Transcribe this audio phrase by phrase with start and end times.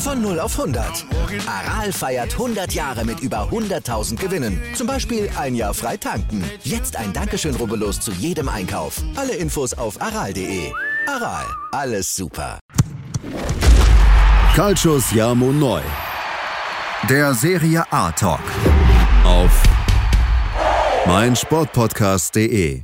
[0.00, 1.04] Von 0 auf 100.
[1.46, 4.58] Aral feiert 100 Jahre mit über 100.000 Gewinnen.
[4.74, 6.42] Zum Beispiel ein Jahr frei tanken.
[6.64, 9.02] Jetzt ein Dankeschön, rubbellos zu jedem Einkauf.
[9.14, 10.72] Alle Infos auf aral.de.
[11.06, 12.58] Aral, alles super.
[14.56, 15.82] Calcius Jamo Neu.
[17.08, 18.40] Der Serie A Talk.
[19.24, 19.62] Auf
[21.06, 22.82] meinsportpodcast.de.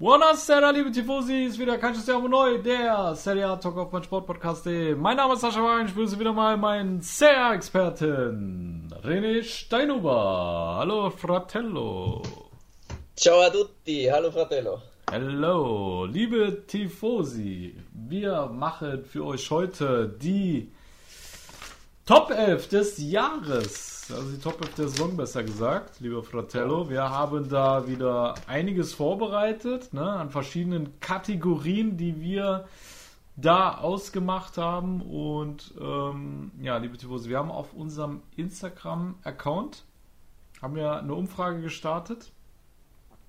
[0.00, 4.94] Buonasera, liebe Tifosi, ist wieder kein Jahr neu, der Serie A Talk auf mein Sportpodcast.de.
[4.94, 10.76] Mein Name ist Sascha Wagen, ich begrüße wieder mal meinen Serie Experten, René Steinhuber.
[10.78, 12.22] Hallo, Fratello.
[13.14, 14.80] Ciao a tutti, hallo Fratello.
[15.10, 20.72] Hallo, liebe Tifosi, wir machen für euch heute die
[22.06, 26.88] Top 11 des Jahres also die Top 11 der Saison besser gesagt, lieber Fratello.
[26.90, 32.66] Wir haben da wieder einiges vorbereitet, ne, an verschiedenen Kategorien, die wir
[33.36, 35.02] da ausgemacht haben.
[35.02, 39.84] Und ähm, ja, liebe Tifosi, wir haben auf unserem Instagram-Account
[40.60, 42.32] haben wir eine Umfrage gestartet.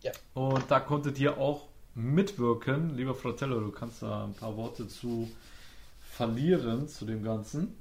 [0.01, 0.11] Ja.
[0.33, 2.95] Und da konntet ihr auch mitwirken.
[2.95, 5.29] Lieber Fratello, du kannst da ein paar Worte zu
[6.01, 7.75] verlieren zu dem Ganzen.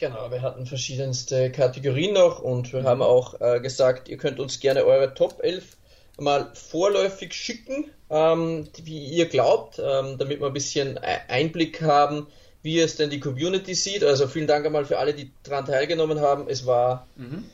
[0.00, 4.58] Genau, wir hatten verschiedenste Kategorien noch und wir haben auch äh, gesagt, ihr könnt uns
[4.58, 5.76] gerne eure Top 11
[6.18, 10.98] mal vorläufig schicken, ähm, wie ihr glaubt, ähm, damit wir ein bisschen
[11.28, 12.28] Einblick haben,
[12.62, 14.02] wie es denn die Community sieht.
[14.02, 16.48] Also vielen Dank einmal für alle, die daran teilgenommen haben.
[16.48, 17.44] Es war mhm.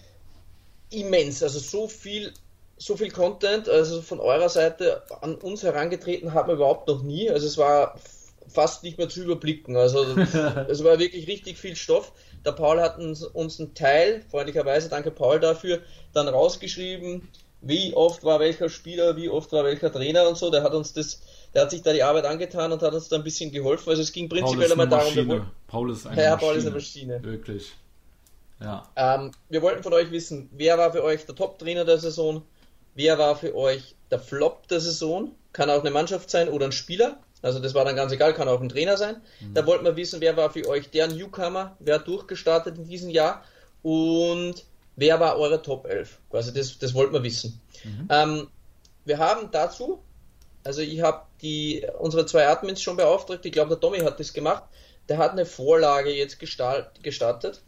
[0.90, 2.32] immens, also so viel
[2.78, 7.28] so viel Content, also von eurer Seite an uns herangetreten haben wir überhaupt noch nie.
[7.28, 7.98] Also es war
[8.56, 9.76] fast nicht mehr zu überblicken.
[9.76, 10.02] Also
[10.68, 12.12] es war wirklich richtig viel Stoff.
[12.44, 15.80] Der Paul hat uns, uns einen Teil, freundlicherweise, danke Paul dafür,
[16.14, 17.28] dann rausgeschrieben,
[17.60, 20.50] wie oft war welcher Spieler, wie oft war welcher Trainer und so.
[20.50, 21.20] Der hat uns das,
[21.54, 23.90] der hat sich da die Arbeit angetan und hat uns da ein bisschen geholfen.
[23.90, 26.48] Also es ging prinzipiell einmal darum, wir Paul ist eine ja, Maschine.
[26.48, 27.22] Paul ist eine Maschine.
[27.22, 27.72] Wirklich.
[28.60, 28.88] Ja.
[28.96, 32.42] Ähm, wir wollten von euch wissen, wer war für euch der Top-Trainer der Saison?
[32.94, 35.32] Wer war für euch der Flop der Saison?
[35.52, 37.18] Kann auch eine Mannschaft sein oder ein Spieler.
[37.46, 39.22] Also das war dann ganz egal, kann auch ein Trainer sein.
[39.38, 39.54] Mhm.
[39.54, 43.08] Da wollten wir wissen, wer war für euch der Newcomer, wer hat durchgestartet in diesem
[43.08, 43.44] Jahr
[43.84, 44.64] und
[44.96, 46.18] wer war eure Top 11.
[46.28, 47.60] Quasi das, das wollten wir wissen.
[47.84, 48.08] Mhm.
[48.10, 48.48] Ähm,
[49.04, 50.02] wir haben dazu,
[50.64, 54.32] also ich habe die unsere zwei Admins schon beauftragt, ich glaube der Tommy hat das
[54.32, 54.64] gemacht,
[55.08, 57.62] der hat eine Vorlage jetzt gestart, gestartet,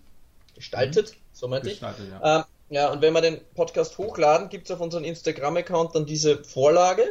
[0.57, 1.17] gestaltet, mhm.
[1.33, 1.81] so meinte ich.
[1.81, 2.39] Ja.
[2.41, 6.43] Ähm, ja, und wenn wir den Podcast hochladen, gibt es auf unserem Instagram-Account dann diese
[6.43, 7.05] Vorlage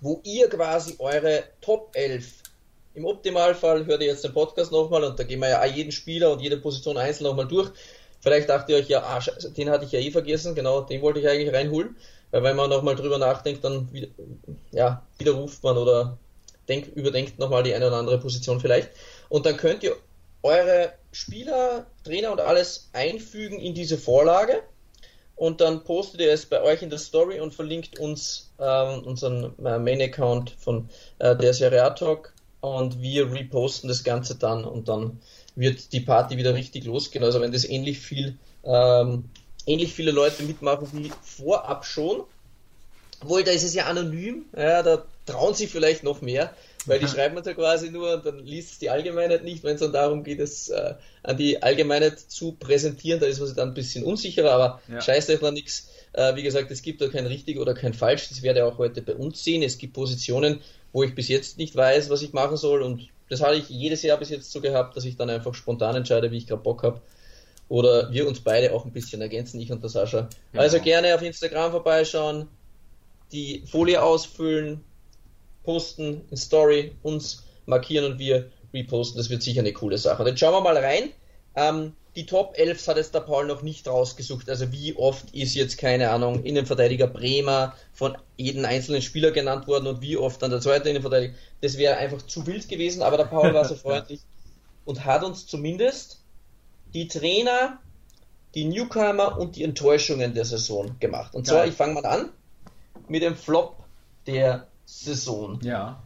[0.00, 2.42] wo ihr quasi eure Top 11
[2.98, 6.32] im Optimalfall hört ihr jetzt den Podcast nochmal und da gehen wir ja jeden Spieler
[6.32, 7.70] und jede Position einzeln nochmal durch.
[8.20, 9.20] Vielleicht dachte ihr euch ja, ah,
[9.56, 11.96] den hatte ich ja eh vergessen, genau, den wollte ich eigentlich reinholen.
[12.32, 14.08] Weil wenn man nochmal drüber nachdenkt, dann wieder,
[14.72, 16.18] ja, widerruft man oder
[16.68, 18.90] denk, überdenkt nochmal die eine oder andere Position vielleicht.
[19.28, 19.96] Und dann könnt ihr
[20.42, 24.62] eure Spieler, Trainer und alles einfügen in diese Vorlage
[25.38, 29.54] und dann postet ihr es bei euch in der Story und verlinkt uns ähm, unseren
[29.64, 30.88] äh, Main-Account von
[31.20, 35.20] äh, der Serie Talk und wir reposten das Ganze dann und dann
[35.54, 37.24] wird die Party wieder richtig losgehen.
[37.24, 39.30] Also wenn das ähnlich viel, ähm,
[39.64, 42.24] ähnlich viele Leute mitmachen wie vorab schon,
[43.20, 46.52] wohl da ist es ja anonym, ja, da trauen sich vielleicht noch mehr,
[46.88, 49.74] weil die schreiben uns ja quasi nur und dann liest es die Allgemeinheit nicht, wenn
[49.74, 53.56] es dann darum geht, es äh, an die Allgemeinheit zu präsentieren, da ist man sich
[53.56, 55.00] dann ein bisschen unsicherer, aber ja.
[55.00, 55.90] scheiß euch noch nichts.
[56.12, 58.78] Äh, wie gesagt, es gibt da kein richtig oder kein falsch, das werde ich auch
[58.78, 59.62] heute bei uns sehen.
[59.62, 60.60] Es gibt Positionen,
[60.92, 64.02] wo ich bis jetzt nicht weiß, was ich machen soll und das habe ich jedes
[64.02, 66.82] Jahr bis jetzt so gehabt, dass ich dann einfach spontan entscheide, wie ich gerade Bock
[66.82, 67.00] habe.
[67.68, 70.28] Oder wir uns beide auch ein bisschen ergänzen, ich und der Sascha.
[70.54, 70.60] Ja.
[70.60, 72.48] Also gerne auf Instagram vorbeischauen,
[73.30, 74.82] die Folie ausfüllen,
[75.68, 79.18] posten in Story, uns markieren und wir reposten.
[79.18, 80.22] Das wird sicher eine coole Sache.
[80.22, 81.10] Und jetzt schauen wir mal rein.
[81.56, 84.48] Ähm, die Top 11 hat jetzt der Paul noch nicht rausgesucht.
[84.48, 89.88] Also wie oft ist jetzt, keine Ahnung, Innenverteidiger Bremer von jedem einzelnen Spieler genannt worden
[89.88, 91.34] und wie oft dann der zweite Innenverteidiger.
[91.60, 94.20] Das wäre einfach zu wild gewesen, aber der Paul war so freundlich
[94.86, 96.22] und hat uns zumindest
[96.94, 97.78] die Trainer,
[98.54, 101.34] die Newcomer und die Enttäuschungen der Saison gemacht.
[101.34, 102.30] Und zwar, ich fange mal an
[103.06, 103.76] mit dem Flop
[104.26, 105.60] der Saison.
[105.62, 106.02] Ja.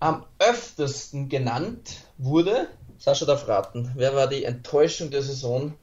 [0.00, 3.90] Am öftesten genannt wurde Sascha darf raten.
[3.94, 5.74] Wer war die Enttäuschung der Saison?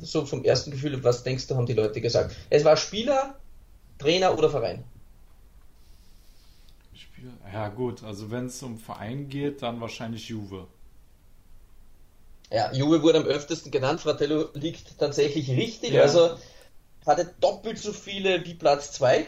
[0.00, 2.34] So vom ersten Gefühl, was denkst du, haben die Leute gesagt?
[2.48, 3.36] Es war Spieler,
[3.98, 4.84] Trainer oder Verein?
[6.94, 7.32] Spieler?
[7.52, 10.68] Ja gut, also wenn es um Verein geht, dann wahrscheinlich Juve.
[12.50, 14.00] Ja, Juve wurde am öftesten genannt.
[14.00, 15.90] Fratello liegt tatsächlich richtig.
[15.90, 16.02] Ja.
[16.02, 16.38] Also
[17.04, 19.26] hatte doppelt so viele wie Platz 2.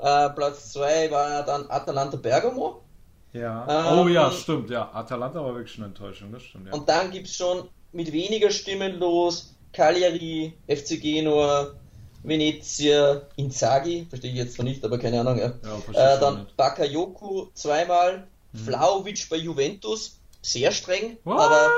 [0.00, 2.82] Äh, Platz 2 war dann Atalanta Bergamo.
[3.32, 3.92] Ja.
[3.92, 4.70] Ähm, oh ja, stimmt.
[4.70, 6.32] Ja, Atalanta war wirklich eine Enttäuschung.
[6.32, 6.68] Das stimmt.
[6.68, 6.72] Ja.
[6.72, 11.74] Und dann gibt es schon mit weniger Stimmen los Cagliari, FC Genua,
[12.22, 15.38] Venezia, Inzaghi, verstehe ich jetzt zwar nicht, aber keine Ahnung.
[15.38, 15.52] Ja.
[15.94, 18.60] ja äh, dann Bakayoko zweimal, hm.
[18.60, 21.40] Vlaovic bei Juventus, sehr streng, What?
[21.40, 21.68] aber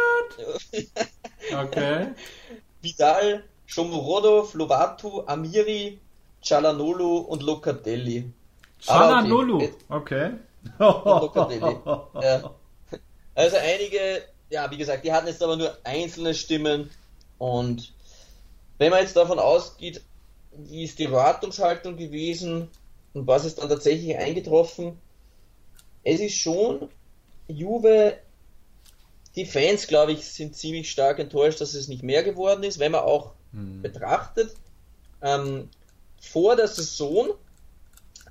[1.64, 2.08] okay.
[2.82, 6.00] Vidal, Shomurodov, Lovatu, Amiri,
[6.42, 8.32] Cialanolo und Locatelli.
[8.80, 9.72] Cialanolo, okay.
[9.88, 10.30] okay.
[10.78, 11.76] Locatelli.
[12.22, 12.54] Ja.
[13.34, 16.90] Also einige, ja, wie gesagt, die hatten jetzt aber nur einzelne Stimmen
[17.38, 17.92] und
[18.78, 20.02] wenn man jetzt davon ausgeht,
[20.50, 22.68] wie ist die Wartungshaltung gewesen
[23.14, 24.98] und was ist dann tatsächlich eingetroffen,
[26.04, 26.88] es ist schon
[27.48, 28.18] Juve
[29.34, 32.92] die Fans, glaube ich, sind ziemlich stark enttäuscht, dass es nicht mehr geworden ist, wenn
[32.92, 33.80] man auch mhm.
[33.82, 34.54] betrachtet.
[35.22, 35.70] Ähm,
[36.22, 37.30] vor der Saison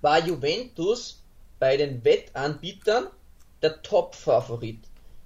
[0.01, 1.21] war Juventus
[1.59, 3.07] bei den Wettanbietern
[3.61, 4.79] der Top-Favorit.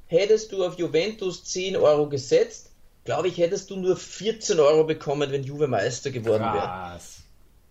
[0.08, 2.72] Hättest du auf Juventus 10 Euro gesetzt,
[3.06, 7.00] glaube ich, hättest du nur 14 Euro bekommen, wenn Juve Meister geworden wäre.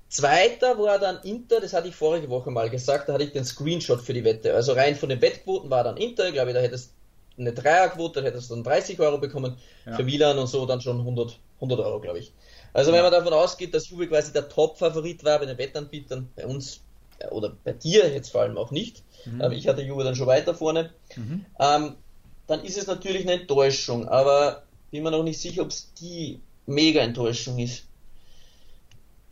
[0.08, 3.44] Zweiter war dann Inter, das hatte ich vorige Woche mal gesagt, da hatte ich den
[3.44, 4.54] Screenshot für die Wette.
[4.54, 6.92] Also rein von den Wettquoten war dann Inter, glaube ich, da hättest
[7.36, 9.56] eine Dreierquote, dann hättest du dann 30 Euro bekommen,
[9.86, 9.96] ja.
[9.96, 12.32] für Milan und so dann schon 100, 100 Euro, glaube ich.
[12.74, 16.44] Also wenn man davon ausgeht, dass Juve quasi der Top-Favorit war bei den Wettanbietern, bei
[16.44, 16.80] uns
[17.20, 19.40] äh, oder bei dir jetzt vor allem auch nicht, mhm.
[19.40, 21.46] aber ich hatte Juve dann schon weiter vorne, mhm.
[21.58, 21.94] ähm,
[22.46, 26.40] dann ist es natürlich eine Enttäuschung, aber bin mir noch nicht sicher, ob es die
[26.66, 27.84] Mega-Enttäuschung ist.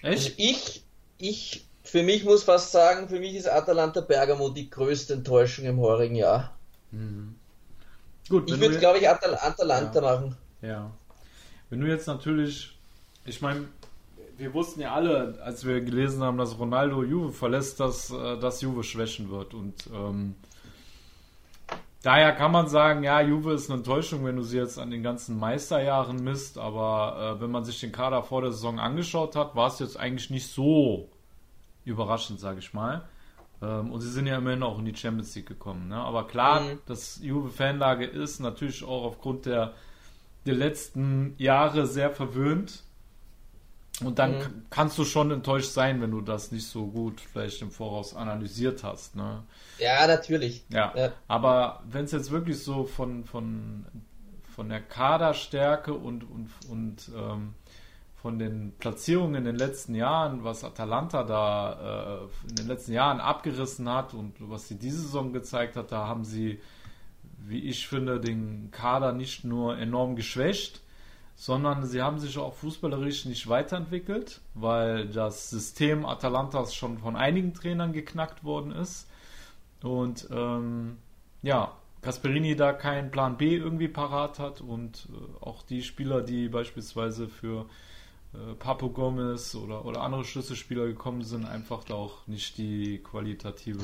[0.02, 0.04] Echt?
[0.04, 0.84] Also ich,
[1.18, 5.78] ich, für mich muss fast sagen, für mich ist Atalanta Bergamo die größte Enttäuschung im
[5.78, 6.56] heurigen Jahr.
[6.90, 7.34] Mhm.
[8.28, 10.00] Gut, ich würde, glaube ich, Atal Atalanta ja.
[10.00, 10.36] machen.
[10.62, 10.90] Ja.
[11.70, 12.78] Wenn du jetzt natürlich,
[13.24, 13.68] ich meine,
[14.36, 18.60] wir wussten ja alle, als wir gelesen haben, dass Ronaldo Juve verlässt, dass, äh, dass
[18.60, 19.54] Juve schwächen wird.
[19.54, 20.34] Und ähm,
[22.02, 25.02] daher kann man sagen, ja, Juve ist eine Enttäuschung, wenn du sie jetzt an den
[25.02, 26.58] ganzen Meisterjahren misst.
[26.58, 29.98] Aber äh, wenn man sich den Kader vor der Saison angeschaut hat, war es jetzt
[29.98, 31.08] eigentlich nicht so
[31.84, 33.02] überraschend, sage ich mal.
[33.62, 35.88] Ähm, und sie sind ja immerhin auch in die Champions League gekommen.
[35.88, 35.96] Ne?
[35.96, 36.78] Aber klar, mhm.
[36.86, 39.72] dass Juve-Fanlage ist natürlich auch aufgrund der,
[40.46, 42.82] der letzten Jahre sehr verwöhnt.
[44.00, 44.66] Und dann mhm.
[44.70, 48.82] kannst du schon enttäuscht sein, wenn du das nicht so gut vielleicht im Voraus analysiert
[48.82, 49.16] hast.
[49.16, 49.42] Ne?
[49.78, 50.64] Ja, natürlich.
[50.70, 50.92] Ja.
[50.96, 51.12] ja.
[51.28, 53.86] Aber wenn es jetzt wirklich so von, von,
[54.54, 57.54] von der Kaderstärke und, und, und ähm,
[58.22, 63.20] von den Platzierungen in den letzten Jahren, was Atalanta da äh, in den letzten Jahren
[63.20, 66.60] abgerissen hat und was sie diese Saison gezeigt hat, da haben sie,
[67.38, 70.81] wie ich finde, den Kader nicht nur enorm geschwächt,
[71.42, 77.52] sondern sie haben sich auch fußballerisch nicht weiterentwickelt, weil das System Atalantas schon von einigen
[77.52, 79.08] Trainern geknackt worden ist.
[79.82, 80.98] Und ähm,
[81.42, 86.48] ja, Gasperini da keinen Plan B irgendwie parat hat und äh, auch die Spieler, die
[86.48, 87.66] beispielsweise für
[88.34, 93.82] äh, Papo Gomez oder, oder andere Schlüsselspieler gekommen sind, einfach da auch nicht die qualitative,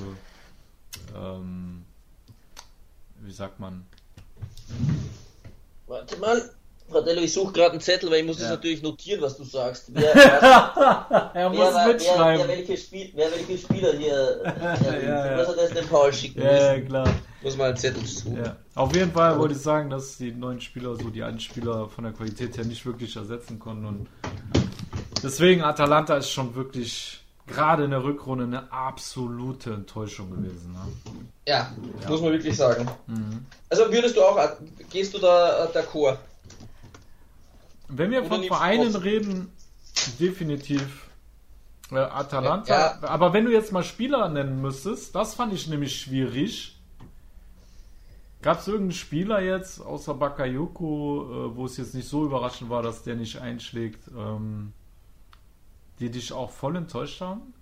[1.12, 1.84] ähm,
[3.18, 3.84] wie sagt man?
[5.88, 6.54] Warte mal,
[6.90, 8.44] Fratello, ich suche gerade einen Zettel, weil ich muss ja.
[8.44, 9.86] das natürlich notieren, was du sagst.
[9.94, 12.18] Wer, was, er muss wer, mitschreiben.
[12.18, 15.86] Wer, wer, welche Spiel, wer welche Spieler hier äh, ja, ja, Was hat das den
[15.86, 16.56] Paul schicken müssen?
[16.56, 17.08] Ja, klar.
[17.42, 18.44] Muss mal einen Zettel suchen.
[18.44, 18.56] Ja.
[18.74, 22.04] Auf jeden Fall wollte ich sagen, dass die neuen Spieler, so die alten Spieler von
[22.04, 23.86] der Qualität her nicht wirklich ersetzen konnten.
[23.86, 24.08] Und
[25.22, 30.72] deswegen, Atalanta ist schon wirklich gerade in der Rückrunde eine absolute Enttäuschung gewesen.
[30.72, 30.78] Ne?
[31.46, 32.88] Ja, ja, muss man wirklich sagen.
[33.06, 33.46] Mhm.
[33.68, 34.38] Also würdest du auch,
[34.90, 36.18] gehst du da d'accord?
[37.88, 39.52] Wenn wir Oder von Vereinen reden,
[40.20, 41.08] definitiv
[41.90, 42.98] äh, Atalanta.
[43.00, 43.08] Ja.
[43.08, 46.74] Aber wenn du jetzt mal Spieler nennen müsstest, das fand ich nämlich schwierig.
[48.40, 52.82] Gab es irgendeinen Spieler jetzt, außer Bakayoko, äh, wo es jetzt nicht so überraschend war,
[52.82, 54.72] dass der nicht einschlägt, ähm,
[55.98, 57.52] die dich auch voll enttäuscht haben?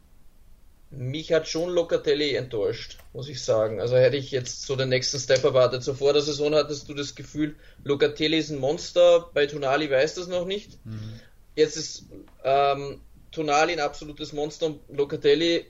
[0.97, 3.81] Mich hat schon Locatelli enttäuscht, muss ich sagen.
[3.81, 5.83] Also hätte ich jetzt so den nächsten Step erwartet.
[5.83, 10.15] So vor der Saison hattest du das Gefühl, Locatelli ist ein Monster, bei Tonali weiß
[10.15, 10.85] das noch nicht.
[10.85, 11.21] Mhm.
[11.55, 12.07] Jetzt ist
[12.45, 13.01] ähm,
[13.31, 15.67] Tonali ein absolutes Monster und Locatelli,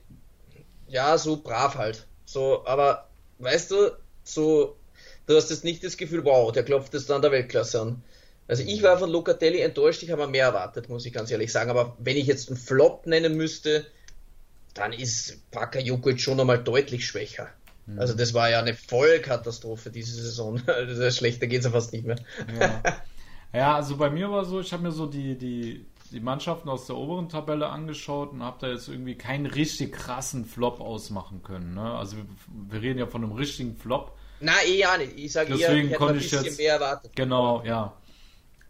[0.89, 2.07] ja, so brav halt.
[2.25, 3.91] So, aber weißt du,
[4.25, 4.77] so
[5.27, 8.03] Du hast jetzt nicht das Gefühl, wow, der klopft jetzt an der Weltklasse an.
[8.49, 11.71] Also ich war von Locatelli enttäuscht, ich habe mehr erwartet, muss ich ganz ehrlich sagen.
[11.71, 13.87] Aber wenn ich jetzt einen Flop nennen müsste,
[14.77, 17.49] dann ist Bakayoko schon einmal deutlich schwächer.
[17.87, 17.99] Mhm.
[17.99, 20.61] Also das war ja eine Vollkatastrophe diese Saison.
[20.67, 22.19] Also schlechter geht es ja fast nicht mehr.
[22.61, 22.83] Ja.
[23.53, 26.87] ja, also bei mir war so, ich habe mir so die, die, die Mannschaften aus
[26.87, 31.75] der oberen Tabelle angeschaut und habe da jetzt irgendwie keinen richtig krassen Flop ausmachen können.
[31.75, 31.95] Ne?
[31.95, 32.27] Also wir,
[32.71, 34.17] wir reden ja von einem richtigen Flop.
[34.41, 35.19] Na, eh ja nicht.
[35.19, 37.13] Ich sage eher, ich hätte ein bisschen jetzt, mehr erwartet.
[37.17, 37.95] Genau, ja.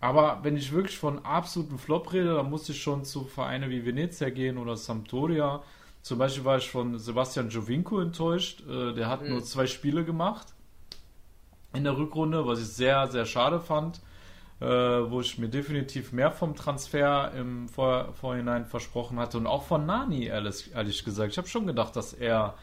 [0.01, 3.85] Aber wenn ich wirklich von absoluten Flop rede, dann muss ich schon zu Vereinen wie
[3.85, 5.63] Venezia gehen oder Sampdoria.
[6.07, 8.63] Zum Beispiel war ich von Sebastian Jovinko enttäuscht.
[8.69, 9.31] Äh, der hat mhm.
[9.31, 10.47] nur zwei Spiele gemacht
[11.75, 14.01] in der Rückrunde, was ich sehr, sehr schade fand.
[14.61, 19.65] Äh, wo ich mir definitiv mehr vom Transfer im Vor Vorhinein versprochen hatte und auch
[19.65, 21.33] von Nani, ehrlich, ehrlich gesagt.
[21.33, 22.55] Ich habe schon gedacht, dass er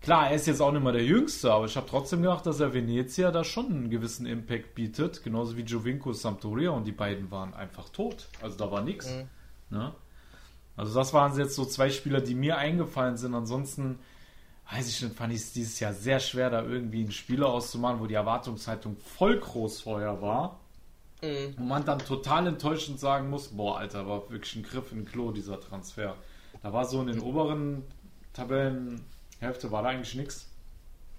[0.00, 2.58] Klar, er ist jetzt auch nicht mehr der Jüngste, aber ich habe trotzdem gedacht, dass
[2.58, 7.30] er Venezia da schon einen gewissen Impact bietet, genauso wie Jovinko Sampdoria und die beiden
[7.30, 8.26] waren einfach tot.
[8.42, 9.08] Also da war nichts.
[9.08, 9.78] Mhm.
[9.78, 9.92] Ne?
[10.76, 13.34] Also das waren jetzt so zwei Spieler, die mir eingefallen sind.
[13.34, 13.98] Ansonsten,
[14.70, 18.00] weiß ich nicht, fand ich es dieses Jahr sehr schwer, da irgendwie einen Spieler auszumachen,
[18.00, 20.60] wo die Erwartungshaltung voll groß vorher war.
[21.22, 21.54] Mhm.
[21.56, 25.30] Und man dann total enttäuschend sagen muss, boah, Alter, war wirklich ein Griff in Klo,
[25.30, 26.16] dieser Transfer.
[26.62, 27.84] Da war so in den oberen
[28.32, 29.04] Tabellen
[29.42, 30.46] Hälfte war da eigentlich nichts.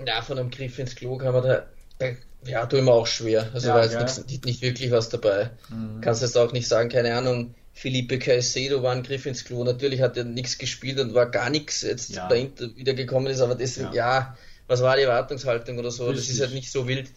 [0.03, 1.65] Ja, von einem Griff ins Klo kann man da,
[1.99, 2.07] da
[2.45, 3.49] ja, tut immer auch schwer.
[3.53, 5.51] Also ja, war jetzt nicht, nicht, wirklich was dabei.
[5.69, 6.01] Mhm.
[6.01, 9.63] Kannst jetzt auch nicht sagen, keine Ahnung, Felipe Caicedo war ein Griff ins Klo.
[9.63, 12.27] Natürlich hat er nichts gespielt und war gar nichts jetzt ja.
[12.27, 13.91] bei Inter wieder gekommen ist, aber das, ja.
[13.93, 14.37] ja.
[14.67, 16.05] was war die Erwartungshaltung oder so?
[16.05, 16.27] Richtig.
[16.27, 17.09] Das ist halt nicht so wild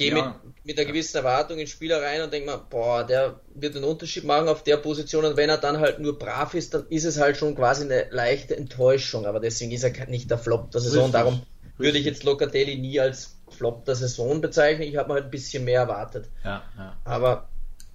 [0.00, 0.40] gehe ja.
[0.44, 3.84] mit, mit einer gewissen Erwartung ins Spiel rein und denke mir, boah, der wird einen
[3.84, 7.04] Unterschied machen auf der Position und wenn er dann halt nur brav ist, dann ist
[7.04, 10.80] es halt schon quasi eine leichte Enttäuschung, aber deswegen ist er nicht der Flop der
[10.80, 11.04] Saison.
[11.04, 11.20] Richtig.
[11.20, 11.78] Darum Richtig.
[11.78, 14.88] würde ich jetzt Locatelli nie als Flop der Saison bezeichnen.
[14.88, 16.30] Ich habe mir halt ein bisschen mehr erwartet.
[16.44, 16.96] Ja, ja.
[17.04, 17.48] Aber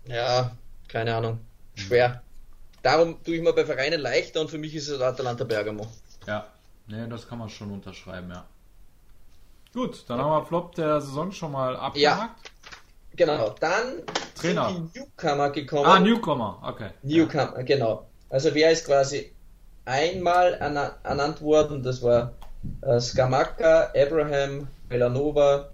[0.07, 0.55] ja,
[0.87, 1.39] keine Ahnung,
[1.75, 2.21] schwer.
[2.81, 5.87] Darum tue ich mir bei Vereinen leichter und für mich ist es Atalanta Bergamo.
[6.27, 6.47] Ja,
[6.87, 8.45] nee, das kann man schon unterschreiben, ja.
[9.73, 11.99] Gut, dann haben wir Flop der Saison schon mal abgehakt.
[11.99, 12.35] Ja,
[13.15, 13.55] genau.
[13.59, 14.03] Dann
[14.35, 14.69] Trainer.
[14.69, 15.85] sind die Newcomer gekommen.
[15.85, 16.91] Ah, Newcomer, okay.
[17.03, 17.63] Newcomer, ja.
[17.63, 18.07] genau.
[18.29, 19.33] Also wer ist quasi
[19.83, 21.83] einmal ernannt worden?
[21.83, 22.33] Das war
[22.81, 25.71] äh, Skamaka, Abraham, Belanova,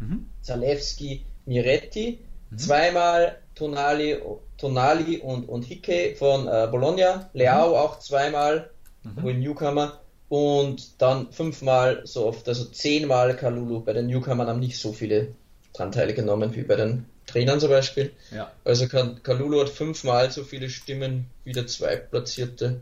[0.00, 0.28] mhm.
[0.42, 2.18] Zalewski, Miretti.
[2.50, 2.58] Mhm.
[2.58, 4.18] Zweimal Tonali,
[4.58, 7.28] Tonali und, und Hicke von äh, Bologna.
[7.32, 7.74] Leao mhm.
[7.74, 8.70] auch zweimal,
[9.02, 9.40] mhm.
[9.40, 9.98] Newcomer
[10.28, 13.80] und dann fünfmal so oft, also zehnmal Kalulu.
[13.80, 15.34] Bei den Newcomern haben nicht so viele
[15.72, 18.12] dran teilgenommen wie bei den Trainern zum Beispiel.
[18.30, 18.50] Ja.
[18.64, 22.80] Also Kalulu hat fünfmal so viele Stimmen wie der Zweitplatzierte.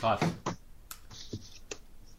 [0.00, 0.20] Krass.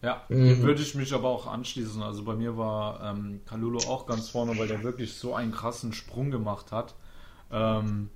[0.02, 0.62] Ja, mhm.
[0.62, 2.02] würde ich mich aber auch anschließen.
[2.02, 5.94] Also bei mir war ähm, Kalulu auch ganz vorne, weil der wirklich so einen krassen
[5.94, 6.96] Sprung gemacht hat,
[7.52, 8.10] ähm,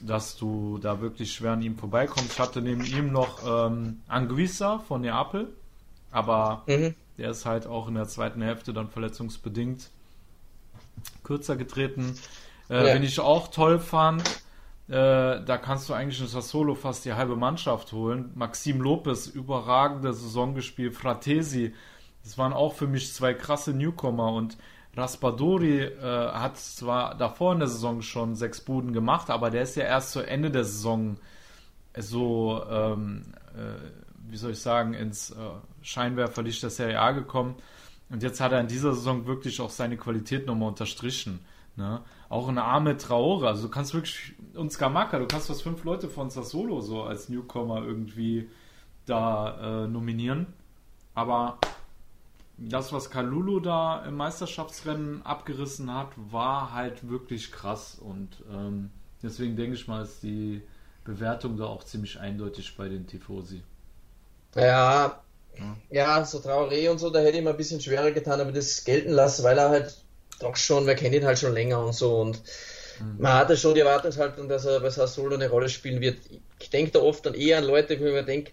[0.00, 2.32] dass du da wirklich schwer an ihm vorbeikommst.
[2.32, 5.52] Ich hatte neben ihm noch ähm, Anguissa von Neapel,
[6.10, 6.94] aber mhm.
[7.18, 9.90] der ist halt auch in der zweiten Hälfte dann verletzungsbedingt
[11.22, 12.16] kürzer getreten.
[12.68, 12.94] Äh, ja.
[12.94, 14.22] Wenn ich auch toll fand,
[14.88, 18.30] äh, da kannst du eigentlich in Sassolo fast die halbe Mannschaft holen.
[18.34, 20.94] Maxim Lopez, überragende Saison gespielt.
[20.94, 21.74] Fratesi,
[22.22, 24.56] das waren auch für mich zwei krasse Newcomer und
[24.96, 29.76] Raspadori äh, hat zwar davor in der Saison schon sechs Buden gemacht, aber der ist
[29.76, 31.16] ja erst zu Ende der Saison
[31.96, 33.22] so ähm,
[33.56, 33.88] äh,
[34.28, 35.34] wie soll ich sagen, ins äh,
[35.82, 37.56] Scheinwerferlicht der Serie A gekommen.
[38.10, 41.40] Und jetzt hat er in dieser Saison wirklich auch seine Qualität nochmal unterstrichen.
[41.76, 42.00] Ne?
[42.28, 43.48] Auch eine arme Traore.
[43.48, 47.28] Also du kannst wirklich, und Skamaka, du kannst fast fünf Leute von Sassolo so als
[47.28, 48.50] Newcomer irgendwie
[49.06, 50.46] da äh, nominieren.
[51.14, 51.58] Aber
[52.56, 57.98] das, was Kalulu da im Meisterschaftsrennen abgerissen hat, war halt wirklich krass.
[58.00, 58.90] Und ähm,
[59.22, 60.62] deswegen denke ich mal, ist die
[61.04, 63.62] Bewertung da auch ziemlich eindeutig bei den Tifosi.
[64.54, 65.20] Ja,
[65.90, 68.84] ja, so Traoré und so, da hätte ich mir ein bisschen schwerer getan, aber das
[68.84, 69.96] gelten lassen, weil er halt
[70.40, 72.42] doch schon, wir kennen ihn halt schon länger und so und
[73.00, 73.16] mhm.
[73.18, 76.18] man hatte schon die Erwartungshaltung, dass er bei Sassolo eine Rolle spielen wird.
[76.58, 78.52] Ich denke da oft dann eher an Leute, wo ich mir denke,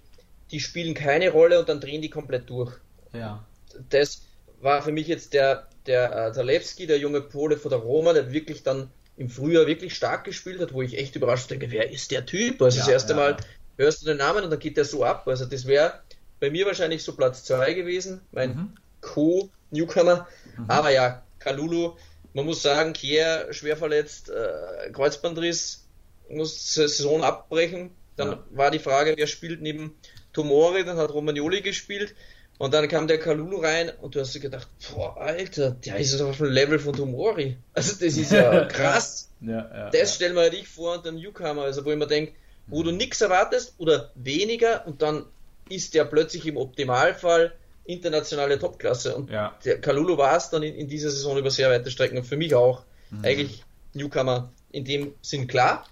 [0.52, 2.74] die spielen keine Rolle und dann drehen die komplett durch.
[3.14, 3.44] Ja.
[3.90, 4.24] Das
[4.62, 8.32] war für mich jetzt der, der äh, Zalewski, der junge Pole von der Roma, der
[8.32, 12.12] wirklich dann im Frühjahr wirklich stark gespielt hat, wo ich echt überrascht denke, wer ist
[12.12, 12.62] der Typ?
[12.62, 13.38] Also ja, das erste ja, Mal
[13.78, 15.28] hörst du den Namen und dann geht der so ab.
[15.28, 16.02] Also das wäre
[16.40, 18.74] bei mir wahrscheinlich so Platz 2 gewesen, mein mhm.
[19.02, 20.28] Co-Newcomer.
[20.58, 20.66] Mhm.
[20.70, 21.96] Aber ja, Kalulu,
[22.34, 25.88] man muss sagen, Kier schwer verletzt, äh, Kreuzbandriss,
[26.30, 27.92] muss Saison abbrechen.
[28.16, 28.44] Dann ja.
[28.52, 29.96] war die Frage, wer spielt neben
[30.34, 32.16] Tomori, dann hat Romagnoli gespielt.
[32.62, 36.22] Und dann kam der Kalulu rein und du hast dir gedacht, boah, Alter, der ist
[36.22, 37.58] auf dem Level von Tomori.
[37.74, 39.32] Also das ist ja krass.
[39.42, 40.06] Ja, ja, das ja.
[40.06, 42.34] stellen wir dich vor und den Newcomer, also wo ich mir denke,
[42.68, 45.26] wo du nichts erwartest oder weniger und dann
[45.70, 47.52] ist der plötzlich im Optimalfall
[47.86, 49.16] internationale Topklasse.
[49.16, 49.58] Und Ja.
[49.66, 52.38] der Kalulu war es dann in, in dieser Saison über sehr weite Strecken und für
[52.38, 53.26] mich auch Mhm.
[53.26, 53.64] eigentlich
[53.94, 55.88] Newcomer in dem Sinn klar.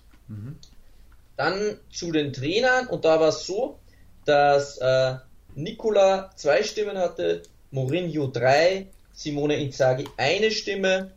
[1.35, 3.79] Dann zu den Trainern und da war es so,
[4.25, 5.15] dass äh,
[5.63, 11.11] Nicola zwei Stimmen hatte, Mourinho drei, Simone Inzaghi eine Stimme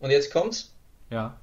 [0.00, 0.72] und jetzt kommt's,
[1.10, 1.36] ja.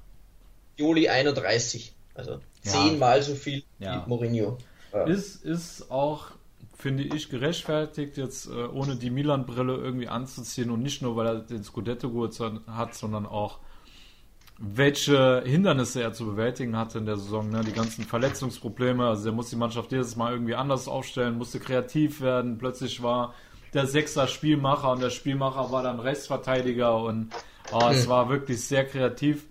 [0.76, 2.38] Joli 31, also Ja.
[2.72, 4.04] zehnmal so viel Ja.
[4.04, 4.58] wie Mourinho.
[4.92, 5.04] Ja.
[5.04, 6.32] Ist, ist auch,
[6.76, 11.34] finde ich, gerechtfertigt, jetzt äh, ohne die Milan-Brille irgendwie anzuziehen und nicht nur, weil er
[11.36, 13.58] den Scudetto geholt hat, sondern auch,
[14.64, 17.50] welche Hindernisse er zu bewältigen hatte in der Saison.
[17.50, 17.62] Ne?
[17.64, 22.20] Die ganzen Verletzungsprobleme, also er muss die Mannschaft jedes Mal irgendwie anders aufstellen, musste kreativ
[22.20, 22.58] werden.
[22.58, 23.34] Plötzlich war
[23.74, 27.30] der Sechser Spielmacher und der Spielmacher war dann Rechtsverteidiger und
[27.72, 29.46] oh, es war wirklich sehr kreativ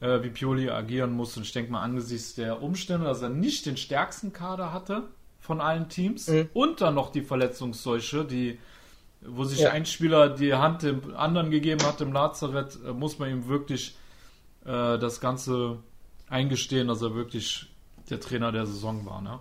[0.00, 1.36] äh, wie Pioli agieren muss.
[1.38, 5.04] Und ich denke mal, angesichts der Umstände, dass er nicht den stärksten Kader hatte
[5.40, 6.50] von allen Teams Mhm.
[6.52, 8.58] und dann noch die Verletzungsseuche, die,
[9.22, 9.70] wo sich Ja.
[9.70, 13.96] ein Spieler die Hand dem anderen gegeben hat im Lazarett, äh, muss man ihm wirklich
[14.64, 15.78] äh, das Ganze
[16.28, 17.66] eingestehen, dass er wirklich
[18.10, 19.20] der Trainer der Saison war.
[19.22, 19.40] Ne?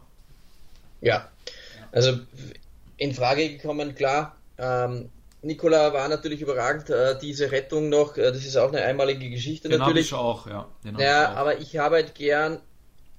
[1.01, 1.29] Ja,
[1.91, 2.19] also
[2.97, 4.35] in Frage gekommen, klar.
[4.57, 5.09] Ähm,
[5.41, 9.67] Nikola war natürlich überragend, äh, diese Rettung noch, äh, das ist auch eine einmalige Geschichte
[9.67, 10.07] Den habe natürlich.
[10.07, 10.67] ich auch, ja.
[10.85, 11.35] Den hab Ja, ich auch.
[11.35, 12.61] aber ich habe halt gern,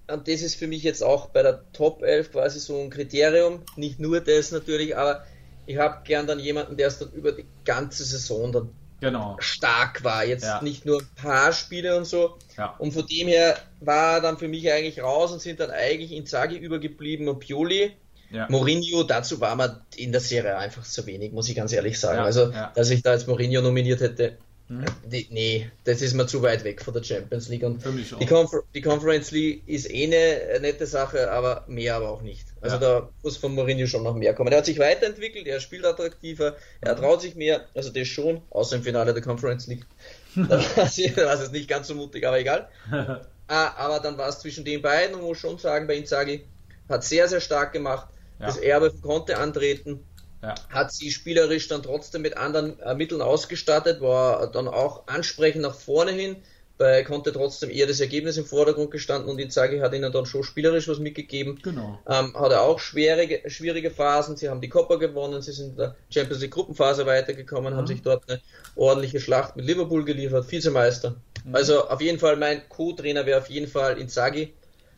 [0.09, 3.63] und das ist für mich jetzt auch bei der Top 11 quasi so ein Kriterium,
[3.77, 5.25] nicht nur das natürlich, aber
[5.67, 8.71] ich habe gern dann jemanden, der es dann über die ganze Saison dann
[9.05, 9.37] genau.
[9.39, 10.25] stark war.
[10.25, 10.61] Jetzt Ja.
[10.63, 12.37] nicht nur ein paar Spiele und so.
[12.57, 12.75] Ja.
[12.79, 16.13] Und von dem her war er dann für mich eigentlich raus und sind dann eigentlich
[16.13, 17.93] Inzaghi übergeblieben und Pioli.
[18.31, 18.47] Ja.
[18.51, 22.19] Mourinho, dazu war man in der Serie einfach zu wenig, muss ich ganz ehrlich sagen.
[22.19, 24.87] Also, dass ich da jetzt Mourinho nominiert hätte, Mhm.
[25.05, 27.65] die, nee, das ist mir zu weit weg von der Champions League.
[27.65, 28.19] Und Für mich auch.
[28.19, 32.47] die, Confer die Conference League ist eh eine nette Sache, aber mehr aber auch nicht.
[32.65, 32.81] Also Ja.
[32.81, 34.51] da muss von Mourinho schon noch mehr kommen.
[34.51, 38.77] Er hat sich weiterentwickelt, er spielt attraktiver, er traut sich mehr, also das schon, außer
[38.77, 39.85] im Finale der Conference League.
[40.35, 42.69] da war es da war es nicht ganz so mutig, aber egal.
[43.47, 46.47] Ah, aber dann war es zwischen den beiden und muss schon sagen, bei Inzaghi
[46.89, 48.09] hat sehr, sehr stark gemacht.
[48.41, 48.47] Ja.
[48.47, 50.03] Das Erbe konnte antreten,
[50.43, 50.55] ja.
[50.71, 55.75] hat sie spielerisch dann trotzdem mit anderen äh, Mitteln ausgestattet, war dann auch ansprechend nach
[55.75, 56.37] vorne hin,
[56.77, 60.43] bei konnte trotzdem eher das Ergebnis im Vordergrund gestanden und Inzaghi hat ihnen dann schon
[60.43, 61.61] spielerisch was mitgegeben.
[61.63, 62.01] Genau.
[62.09, 64.37] Ähm, hat er auch schwierige, schwierige Phasen.
[64.37, 68.03] Sie haben die Copper gewonnen, sie sind in der Champions League Gruppenphase weitergekommen, haben sich
[68.03, 68.41] dort eine
[68.75, 71.17] ordentliche Schlacht mit Liverpool geliefert, Vizemeister.
[71.53, 74.53] Also auf jeden Fall mein Co-Trainer wäre auf jeden Fall Inzaghi.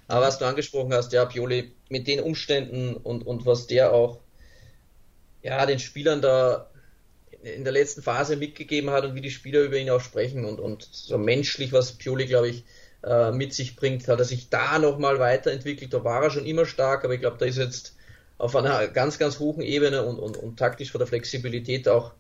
[0.08, 4.20] Aber was du angesprochen hast, ja, Pioli, mit den Umständen und, und was der auch
[5.42, 6.70] ja, den Spielern da
[7.54, 10.58] in der letzten Phase mitgegeben hat und wie die Spieler über ihn auch sprechen und,
[10.58, 12.64] und so menschlich, was Pioli, glaube ich,
[13.04, 15.92] äh, mit sich bringt, hat er sich da nochmal weiterentwickelt.
[15.94, 17.94] Da war er schon immer stark, aber ich glaube, da ist jetzt
[18.38, 22.12] auf einer ganz, ganz hohen Ebene und, und, und taktisch von der Flexibilität auch,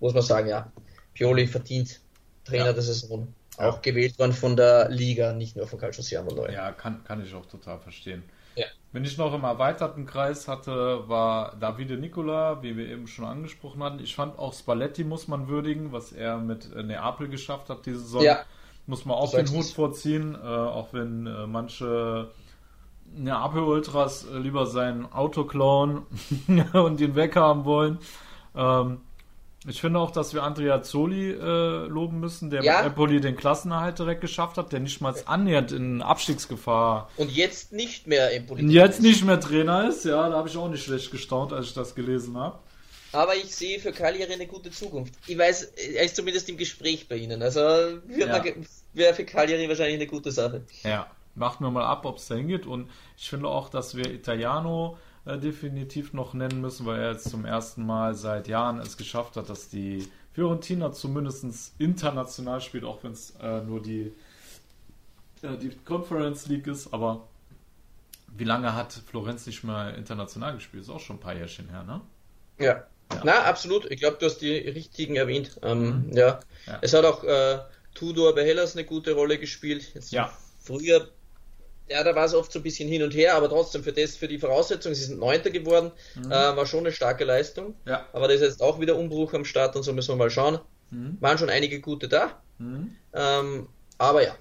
[0.00, 0.70] muss man sagen, ja,
[1.14, 2.00] Pioli verdient
[2.44, 2.72] Trainer Ja.
[2.72, 3.28] der Saison.
[3.58, 3.70] Ja.
[3.70, 6.50] Auch gewählt worden von der Liga, nicht nur von Calcio Siamo neu.
[6.52, 8.24] Ja, kann, kann ich auch total verstehen.
[8.94, 13.82] Wenn ich noch im erweiterten Kreis hatte, war Davide Nicola, wie wir eben schon angesprochen
[13.82, 13.98] hatten.
[13.98, 17.98] Ich fand auch Spalletti muss man würdigen, was er mit äh, Neapel geschafft hat diese
[17.98, 18.22] Saison.
[18.22, 18.44] Ja.
[18.86, 22.30] Muss man auch den Hut vorziehen, äh, auch wenn äh, manche
[23.16, 26.02] Neapel-Ultras äh, lieber sein Auto klauen
[26.72, 27.98] und ihn weghaben wollen.
[28.54, 29.00] Ähm,
[29.66, 32.78] ich finde auch, dass wir Andrea Zoli äh, loben müssen, der Ja.
[32.78, 37.72] mit Empoli den Klassenerhalt direkt geschafft hat, der nicht mal annähernd in Abstiegsgefahr Und jetzt
[37.72, 38.70] nicht mehr im Politik.
[38.70, 40.04] jetzt nicht mehr Trainer ist.
[40.04, 42.58] Ja, da habe ich auch nicht schlecht gestaunt, als ich das gelesen habe.
[43.12, 45.14] Aber ich sehe für Cagliari eine gute Zukunft.
[45.28, 45.62] Ich weiß,
[45.94, 47.42] er ist zumindest im Gespräch bei Ihnen.
[47.42, 48.42] Also Ja.
[48.92, 50.64] wäre für Cagliari wahrscheinlich eine gute Sache.
[50.82, 52.66] Ja, warten wir mal ab, ob es da hingeht.
[52.66, 57.30] Und ich finde auch, dass wir Italiano äh, definitiv noch nennen müssen, weil er jetzt
[57.30, 63.02] zum ersten Mal seit Jahren es geschafft hat, dass die Fiorentina zumindest international spielt, auch
[63.04, 64.12] wenn es äh, nur die,
[65.42, 66.92] äh, die Conference League ist.
[66.92, 67.28] Aber
[68.36, 70.82] wie lange hat Florenz nicht mehr international gespielt?
[70.82, 72.00] Ist auch schon ein paar Jährchen her, ne?
[72.58, 72.84] Ja.
[73.12, 73.20] Ja.
[73.22, 73.90] Na, absolut.
[73.90, 75.58] Ich glaube, du hast die richtigen erwähnt.
[75.62, 76.34] Ähm, ja.
[76.34, 76.40] Mhm.
[76.66, 76.78] Ja.
[76.80, 77.58] Es hat auch äh,
[77.94, 79.94] Tudor bei Hellas eine gute Rolle gespielt.
[79.94, 80.32] Jetzt Ja.
[80.60, 81.08] Früher,
[81.88, 84.16] ja, da war es oft so ein bisschen hin und her, aber trotzdem für das,
[84.16, 86.32] für die Voraussetzungen, sie sind Neunter geworden, Mhm.
[86.32, 87.74] äh, war schon eine starke Leistung.
[87.86, 88.06] Ja.
[88.12, 90.58] Aber da ist jetzt auch wieder Umbruch am Start und so müssen wir mal schauen.
[90.90, 91.18] Mhm.
[91.20, 92.42] Waren schon einige gute da.
[92.58, 92.96] Mhm.
[93.12, 93.68] Ähm,
[93.98, 94.34] aber ja,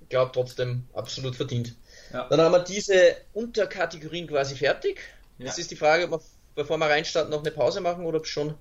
[0.00, 1.76] ich glaube trotzdem absolut verdient.
[2.12, 2.28] Ja.
[2.28, 5.00] Dann haben wir diese Unterkategorien quasi fertig.
[5.38, 5.46] Ja.
[5.46, 6.20] Jetzt ist die Frage, ob wir
[6.56, 8.54] bevor wir reinstarten, noch eine Pause machen oder schon,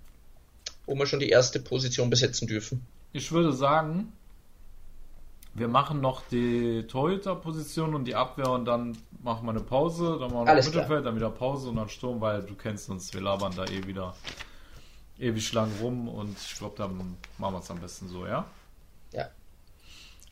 [0.85, 2.85] wo wir schon die erste Position besetzen dürfen?
[3.11, 4.13] Ich würde sagen,
[5.53, 10.31] wir machen noch die Torhüter-Position und die Abwehr und dann machen wir eine Pause, dann
[10.31, 10.83] machen wir Alles klar.
[10.83, 13.85] Mittelfeld, dann wieder Pause und dann Sturm, weil du kennst uns, wir labern da eh
[13.85, 14.13] wieder
[15.19, 18.45] ewig lang rum und ich glaube, dann machen wir es am besten so, ja?
[19.11, 19.27] Ja.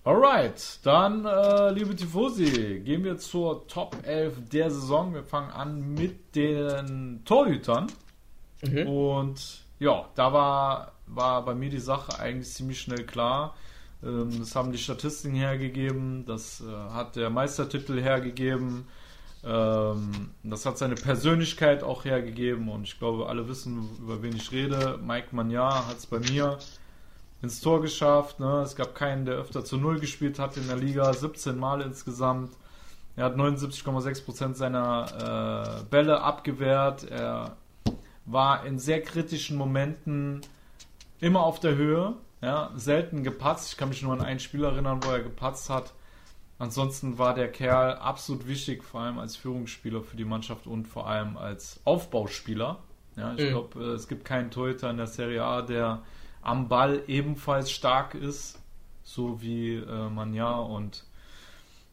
[0.03, 5.13] Alright, dann, äh, liebe Tifosi, gehen wir zur Top 11 der Saison.
[5.13, 7.87] Wir fangen an mit den Torhütern.
[8.61, 8.87] Mhm.
[8.87, 13.55] Und ja, da war, war bei mir die Sache eigentlich ziemlich schnell klar.
[14.07, 18.87] Ähm, das haben die Statistiken hergegeben, das äh, hat der Meistertitel hergegeben,
[19.43, 24.51] ähm, das hat seine Persönlichkeit auch hergegeben und ich glaube, alle wissen, über wen ich
[24.51, 24.99] rede.
[25.03, 26.57] Mike Magnard hat es bei mir
[27.41, 28.39] ins Tor geschafft.
[28.39, 28.61] Ne?
[28.61, 32.51] Es gab keinen, der öfter zu Null gespielt hat in der Liga, 17 Mal insgesamt.
[33.15, 37.03] Er hat 79,6% seiner äh, Bälle abgewehrt.
[37.09, 37.57] Er
[38.25, 40.41] war in sehr kritischen Momenten
[41.19, 42.13] immer auf der Höhe.
[42.41, 43.71] Ja, selten gepatzt.
[43.71, 45.93] Ich kann mich nur an einen Spiel erinnern, wo er gepatzt hat.
[46.59, 51.07] Ansonsten war der Kerl absolut wichtig, vor allem als Führungsspieler für die Mannschaft und vor
[51.07, 52.79] allem als Aufbauspieler.
[53.17, 53.49] Ja, ich Mhm.
[53.49, 56.03] glaube, äh, es gibt keinen Torhüter in der Serie A, der
[56.41, 58.59] am Ball ebenfalls stark ist,
[59.03, 61.05] so wie äh, Manja und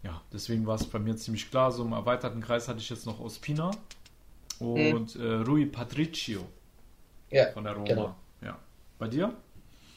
[0.03, 1.73] ja, deswegen war es bei mir ziemlich klar.
[1.73, 3.71] So im erweiterten Kreis hatte ich jetzt noch Ospina
[4.61, 6.47] und äh, Rui Patricio
[7.31, 8.15] Ja, von der Roma.
[8.15, 8.17] genau.
[8.43, 8.59] Ja.
[8.99, 9.35] Bei dir?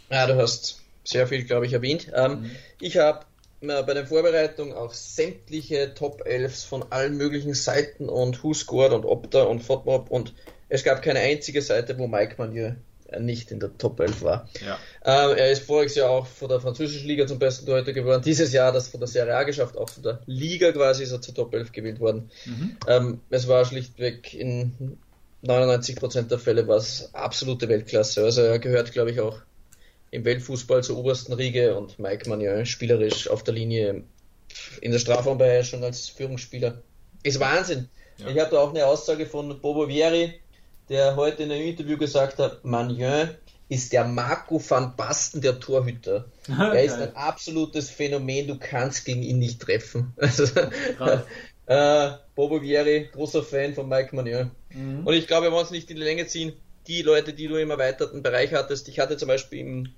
[0.10, 2.12] Ja, du hast sehr viel, glaube ich, erwähnt.
[2.14, 2.52] Ähm, Mhm.
[2.80, 3.26] Ich habe
[3.62, 8.94] äh, bei der Vorbereitung auch sämtliche Top 11 von allen möglichen Seiten und Who Scored
[8.94, 10.34] und Opta und FODMOB und
[10.70, 12.76] es gab keine einzige Seite, wo Mike Manier
[13.20, 14.50] nicht in der Top 11 war.
[14.66, 14.78] Ja.
[15.06, 18.22] Ähm, er ist voriges Jahr auch von der französischen Liga zum besten Torhüter geworden.
[18.22, 21.22] Dieses Jahr das von der Serie A geschafft, auch von der Liga quasi ist er
[21.22, 22.30] zur Top 11 gewählt worden.
[22.46, 22.78] Mhm.
[22.88, 24.98] Ähm, es war schlichtweg in
[25.46, 28.24] 99% der Fälle war es absolute Weltklasse.
[28.24, 29.40] Also er gehört, glaube ich, auch
[30.18, 34.04] im Weltfußball zur obersten Riege und Mike Magnon spielerisch auf der Linie
[34.82, 36.82] in der Strafraumbeherrschung als Führungsspieler.
[37.24, 37.90] Ist Wahnsinn.
[38.18, 38.28] Ja.
[38.30, 40.40] Ich habe da auch eine Aussage von Bobo Vieri,
[40.90, 43.30] der heute in einem Interview gesagt hat, Magnon
[43.70, 46.26] ist der Marco van Basten der Torhüter.
[46.48, 50.14] Er ist ein absolutes Phänomen, du kannst gegen ihn nicht treffen.
[50.18, 50.46] Also,
[51.66, 54.52] äh, Bobo Vieri, großer Fan von Mike Magnon.
[54.74, 55.06] Mhm.
[55.06, 56.54] Und ich glaube, wir wollen es nicht in die Länge ziehen.
[56.88, 59.90] Die Leute, die du im erweiterten Bereich hattest, ich hatte zum Beispiel im,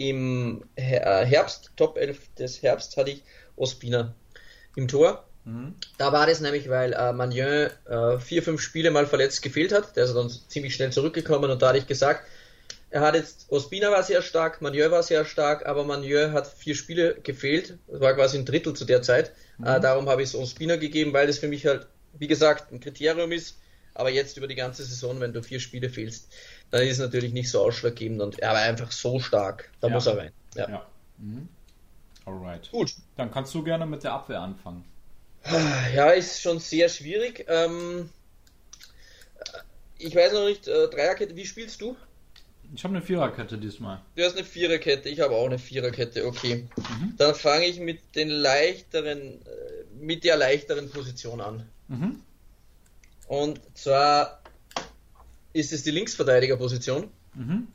[0.00, 3.22] im äh, Herbst, Top 11 des Herbst, hatte ich
[3.54, 4.14] Ospina
[4.74, 5.26] im Tor.
[5.44, 5.74] Mhm.
[5.98, 9.96] Da war das nämlich, weil äh, Magnon äh, vier, fünf Spiele mal verletzt gefehlt hat.
[9.96, 12.24] Der ist dann ziemlich schnell zurückgekommen und da hatte ich gesagt,
[12.88, 16.74] er hat jetzt, Ospina war sehr stark, Magnon war sehr stark, aber Magnon hat vier
[16.74, 17.76] Spiele gefehlt.
[17.86, 19.32] Das war quasi ein Drittel zu der Zeit.
[19.62, 21.86] Äh, darum habe ich es Ospina gegeben, weil das für mich halt,
[22.18, 23.58] wie gesagt, ein Kriterium ist.
[23.92, 26.32] Aber jetzt über die ganze Saison, wenn du vier Spiele fehlst,
[26.70, 29.70] dann ist es natürlich nicht so ausschlaggebend und er war einfach so stark.
[29.80, 29.94] Da Ja.
[29.94, 30.32] muss er rein.
[30.54, 30.68] Ja.
[30.68, 30.86] Ja.
[31.18, 31.48] Mhm.
[32.26, 32.70] Alright.
[32.70, 32.94] Gut.
[33.16, 34.84] Dann kannst du gerne mit der Abwehr anfangen.
[35.94, 37.46] Ja, ist schon sehr schwierig.
[37.48, 38.10] Ähm,
[39.98, 41.96] ich weiß noch nicht, äh, Dreierkette, wie spielst du?
[42.74, 44.00] Ich habe eine Viererkette diesmal.
[44.14, 46.68] Du hast eine Viererkette, ich habe auch eine Viererkette, okay.
[47.16, 51.68] Dann fange ich mit den leichteren, äh, mit der leichteren Position an.
[51.88, 52.20] Mhm.
[53.26, 54.39] Und zwar
[55.52, 57.08] ist es die Linksverteidigerposition.
[57.34, 57.68] Mhm.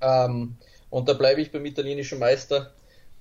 [0.00, 0.56] Ähm,
[0.90, 2.72] und da bleibe ich beim italienischen Meister.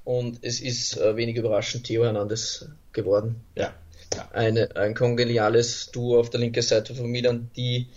[0.04, 3.42] Und es ist äh, wenig überraschend Theo Hernandez geworden.
[3.56, 3.74] Ja.
[4.14, 4.30] Ja.
[4.32, 7.88] Eine, ein kongeniales Duo auf der linken Seite von Milan, die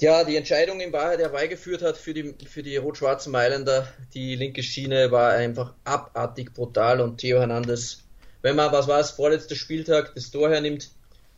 [0.00, 3.86] ja, die Entscheidung in Wahrheit herbeigeführt hat für die, für die rot-schwarzen Mailänder.
[4.12, 7.98] Die linke Schiene war einfach abartig brutal und Theo Hernandez,
[8.42, 10.90] wenn man, was war es, vorletzter Spieltag, das Tor hernimmt,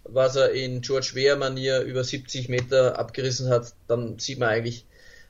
[0.08, 4.84] was er in George Weah-Manier über 70 Meter abgerissen hat, dann sieht man eigentlich,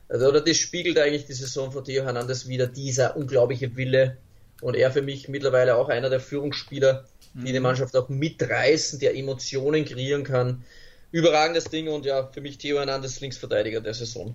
[0.09, 4.17] also, oder das spiegelt eigentlich die Saison von Theo Hernandez wieder, dieser unglaubliche Wille
[4.61, 9.15] und er für mich mittlerweile auch einer der Führungsspieler, die die Mannschaft auch mitreißen, der
[9.15, 10.63] Emotionen kreieren kann.
[11.11, 14.33] Überragendes Ding und ja, für mich Theo Hernandez Linksverteidiger der Saison.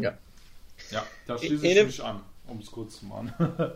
[0.00, 0.16] Ja.
[0.90, 3.32] Ja, da schließe ich mich an, um es kurz zu machen.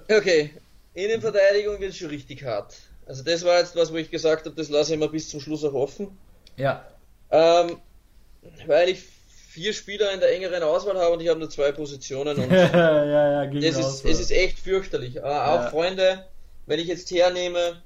[0.09, 0.51] Okay,
[0.95, 2.77] Innenverteidigung wird schon richtig hart.
[3.07, 5.41] Also das war jetzt was, wo ich gesagt habe, das lasse ich mal bis zum
[5.41, 6.17] Schluss auch offen.
[6.57, 6.85] ja.
[7.31, 7.79] Ähm,
[8.67, 9.03] weil ich
[9.49, 13.07] vier Spieler in der engeren Auswahl habe und ich habe nur zwei Positionen und ja,
[13.07, 15.17] ja, ging es auch ist, es ist echt fürchterlich.
[15.17, 15.71] Äh, auch Ja.
[15.71, 16.27] Freunde,
[16.67, 17.83] wenn ich jetzt hernehme,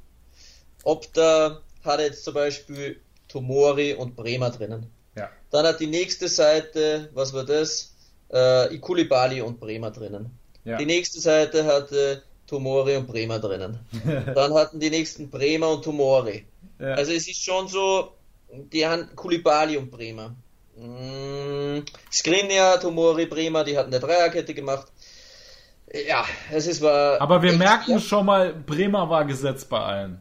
[0.82, 4.86] ob da hat jetzt zum Beispiel Tomori und Bremer drinnen.
[5.16, 5.30] Ja.
[5.50, 7.94] Dann hat die nächste Seite, was war das?
[8.32, 10.30] Äh, Ikulibali und Bremer drinnen.
[10.64, 10.76] Ja.
[10.78, 13.78] Die nächste Seite hatte Tomori und Bremer drinnen.
[14.34, 16.44] Dann hatten die nächsten Bremer und Tomori.
[16.78, 16.94] ja.
[16.94, 18.12] Also es ist schon so,
[18.72, 20.34] die haben Kulibali und Bremer.
[20.76, 21.80] Mm,
[22.12, 24.86] Skriniar, Tomori, Bremer, die hatten eine Dreierkette gemacht.
[26.06, 27.20] Ja, es ist war.
[27.20, 28.00] Aber wir merken schwer.
[28.00, 30.20] schon mal, Bremer war gesetzt bei allen.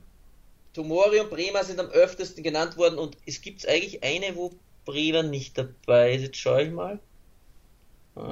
[0.74, 4.52] Tomori und Bremer sind am öftesten genannt worden und es gibt eigentlich eine, wo
[4.86, 6.22] Bremer nicht dabei ist.
[6.22, 7.00] Jetzt schaue ich mal.
[8.16, 8.24] Nee,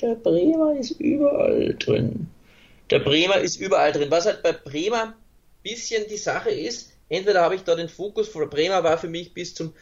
[0.00, 2.28] der Bremer ist überall drin.
[2.90, 4.10] Der Bremer ist überall drin.
[4.10, 5.14] Was halt bei Bremer ein
[5.62, 9.34] bisschen die Sache ist, entweder habe ich da den Fokus, von Bremer war für mich
[9.34, 9.72] bis zum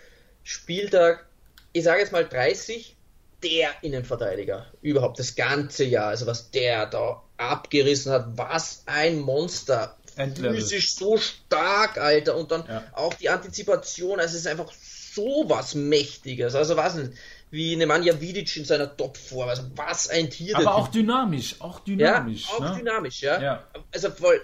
[0.42, 1.26] Spieltag,
[1.72, 2.96] ich sage jetzt mal 30,
[3.42, 6.08] der Innenverteidiger überhaupt das ganze Jahr.
[6.08, 9.96] Also was der da abgerissen hat, was ein Monster.
[10.16, 10.56] Endlevel.
[10.56, 12.36] Physisch so stark, Alter.
[12.36, 12.84] Und dann ja.
[12.92, 16.54] auch die Antizipation, also es ist einfach so was Mächtiges.
[16.54, 17.14] Also was denn,
[17.50, 19.48] wie Nemanja Vidic in seiner Topform.
[19.48, 20.56] Also was ein Tier.
[20.56, 22.48] Aber auch dynamisch, auch dynamisch.
[22.48, 22.76] Ja, auch ne?
[22.78, 23.40] dynamisch, ja.
[23.40, 23.64] ja.
[23.92, 24.40] Also voll,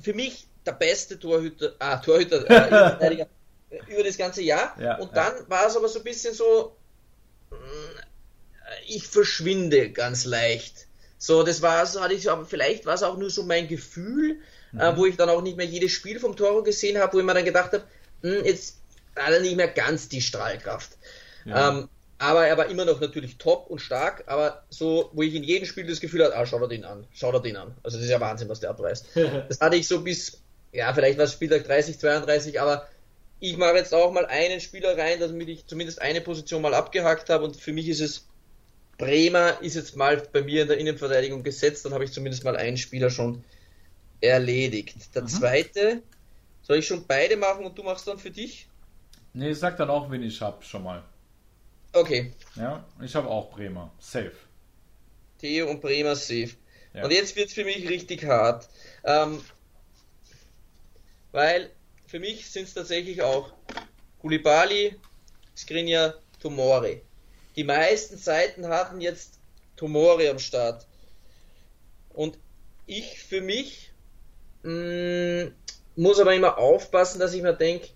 [0.00, 2.48] für mich der beste Torhüter, ah, Torhüter,
[3.00, 3.26] äh,
[3.88, 4.74] über das ganze Jahr.
[4.80, 6.76] Ja, und dann war es aber so ein bisschen so,
[8.86, 10.86] ich verschwinde ganz leicht.
[11.18, 14.38] So, das war so, hatte ich aber vielleicht war es auch nur so mein Gefühl,
[14.72, 14.80] äh, mhm.
[14.80, 17.24] äh, wo ich dann auch nicht mehr jedes Spiel vom Toro gesehen habe, wo ich
[17.24, 17.84] mir dann gedacht habe,
[18.22, 18.78] hm, jetzt
[19.16, 20.96] hat er nicht mehr ganz die Strahlkraft.
[21.44, 21.70] Ja.
[21.70, 25.44] Ähm, aber er war immer noch natürlich top und stark, aber so, wo ich in
[25.44, 27.76] jedem Spiel das Gefühl hatte, ah, schau dir den an, schau dir den an.
[27.82, 29.06] Also das ist ja Wahnsinn, was der abreißt.
[29.48, 32.88] das hatte ich so bis, ja, vielleicht war es Spieltag 30, 32, aber
[33.40, 37.30] ich mache jetzt auch mal einen Spieler rein, damit ich zumindest eine Position mal abgehakt
[37.30, 38.26] habe und für mich ist es
[38.98, 42.56] Bremer ist jetzt mal bei mir in der Innenverteidigung gesetzt, dann habe ich zumindest mal
[42.56, 43.44] einen Spieler schon
[44.20, 45.14] erledigt.
[45.14, 45.28] Der mhm.
[45.28, 46.02] zweite,
[46.62, 48.68] soll ich schon beide machen und du machst dann für dich?
[49.34, 51.04] Nee, sag dann auch, wen ich habe, schon mal.
[51.92, 52.32] Okay.
[52.56, 53.92] Ja, ich habe auch Bremer.
[53.98, 54.32] Safe.
[55.38, 56.50] Theo und Bremer safe.
[56.94, 57.04] Ja.
[57.04, 58.68] Und jetzt wird es für mich richtig hart.
[59.04, 59.42] Ähm,
[61.32, 61.70] weil
[62.06, 63.52] für mich sind es tatsächlich auch
[64.20, 64.96] Kulibali,
[65.56, 67.02] Skriniar, Tomori.
[67.56, 69.38] Die meisten Seiten hatten jetzt
[69.76, 70.86] Tomori am Start.
[72.10, 72.38] Und
[72.86, 73.92] ich für mich
[74.62, 75.54] mh, mm,
[75.96, 77.88] muss aber immer aufpassen, dass ich mir denke,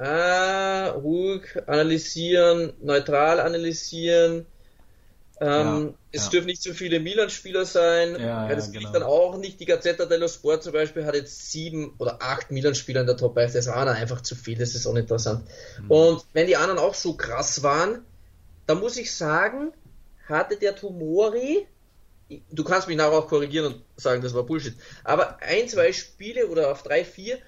[0.00, 4.46] ah, ruhig analysieren, neutral analysieren.
[5.42, 6.30] Ähm, ja, es ja.
[6.30, 8.12] dürfen nicht zu viele Milan-Spieler sein.
[8.12, 8.92] Ja, ja, das genau.
[8.92, 9.58] dann auch nicht.
[9.58, 13.34] Die Gazzetta dello Sport zum Beispiel hat jetzt sieben oder acht Milan-Spieler in der Top
[13.34, 13.52] 5.
[13.52, 14.58] Das war dann einfach zu viel.
[14.58, 15.46] Das ist uninteressant.
[15.82, 15.90] Mhm.
[15.90, 18.04] Und wenn die anderen auch so krass waren,
[18.66, 19.72] da muss ich sagen,
[20.28, 21.66] hatte der Tomori,
[22.50, 26.46] du kannst mich nachher auch korrigieren und sagen, das war Bullshit, aber ein, zwei Spiele
[26.46, 27.38] oder auf drei, vier,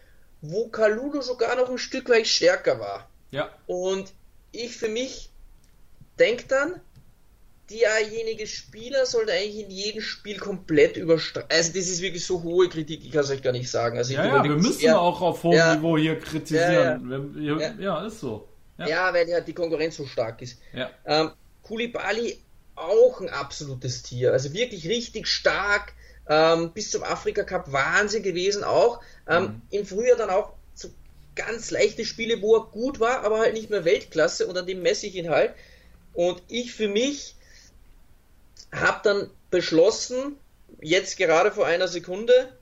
[0.43, 3.09] wo Kalulu sogar noch ein Stück weit stärker war.
[3.31, 3.51] Ja.
[3.67, 4.13] Und
[4.51, 5.31] ich für mich
[6.19, 6.81] denke dann,
[7.71, 11.49] derjenige Spieler sollte eigentlich in jedem Spiel komplett überstreichen.
[11.51, 13.97] Also das ist wirklich so hohe Kritik, ich kann es euch gar nicht sagen.
[13.97, 17.35] Also ja, ja wir müssen eher, auch auf hohem ja, Niveau hier kritisieren.
[17.37, 17.75] Ja, ja.
[17.79, 18.49] ja, ist so.
[18.79, 20.59] Ja, weil ja die Konkurrenz so stark ist.
[20.75, 20.91] Ja.
[21.07, 21.31] Ähm,
[21.63, 22.39] Kulibali
[22.75, 24.33] auch ein absolutes Tier.
[24.33, 25.93] Also wirklich richtig stark.
[26.29, 29.01] Ähm, bis zum Afrika Cup Wahnsinn gewesen auch.
[29.29, 29.63] Ähm, mhm.
[29.71, 30.89] Im Frühjahr dann auch so
[31.35, 34.83] ganz leichte Spiele, wo er gut war, aber halt nicht mehr Weltklasse und an dem
[34.83, 35.55] messe ich ihn halt.
[36.15, 37.35] Und ich für mich
[38.73, 40.37] habe dann beschlossen,
[40.81, 42.57] jetzt gerade vor einer Sekunde,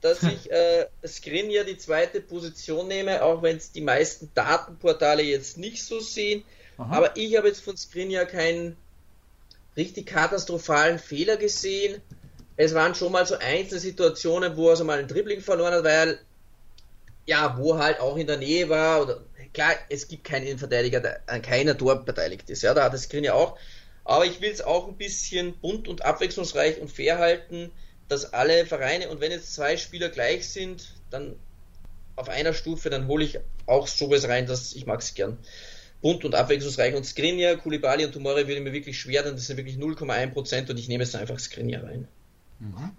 [0.00, 5.56] dass ich äh, Skriniar die zweite Position nehme, auch wenn es die meisten Datenportale jetzt
[5.56, 6.44] nicht so sehen.
[6.76, 6.96] Aha.
[6.96, 8.76] Aber ich habe jetzt von Skriniar keinen
[9.76, 12.02] richtig katastrophalen Fehler gesehen.
[12.56, 15.84] Es waren schon mal so einzelne Situationen, wo er so mal ein Dribbling verloren hat,
[15.84, 16.18] weil
[17.26, 19.02] ja, wo halt auch in der Nähe war.
[19.02, 19.20] Oder
[19.52, 22.62] klar, es gibt keinen Innenverteidiger, der an keiner Tor beteiligt ist.
[22.62, 23.58] Ja, da hat das Skriniar auch.
[24.04, 27.72] Aber ich will es auch ein bisschen bunt und abwechslungsreich und fair halten
[28.08, 31.36] dass alle Vereine und wenn jetzt zwei Spieler gleich sind, dann
[32.16, 35.38] auf einer Stufe, dann hole ich auch sowas rein, dass ich mag es gern.
[36.00, 36.94] Bunt und abwechslungsreich.
[36.94, 40.78] Und Skriniar, Kulibali und Tomori würde mir wirklich schwer, denn das sind wirklich 0,1% und
[40.78, 42.06] ich nehme jetzt einfach Skriniar rein.
[42.64, 42.90] Mhm.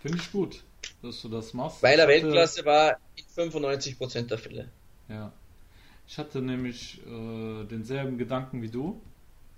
[0.00, 0.62] Finde ich gut,
[1.02, 1.82] dass du das machst.
[1.82, 4.68] Weil er Weltklasse war in 95% der Fälle.
[5.08, 5.32] Ja.
[6.06, 9.00] Ich hatte nämlich äh, denselben Gedanken wie du.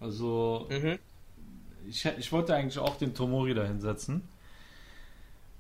[0.01, 0.99] Also, mhm.
[1.89, 4.23] ich, ich wollte eigentlich auch den Tomori da hinsetzen.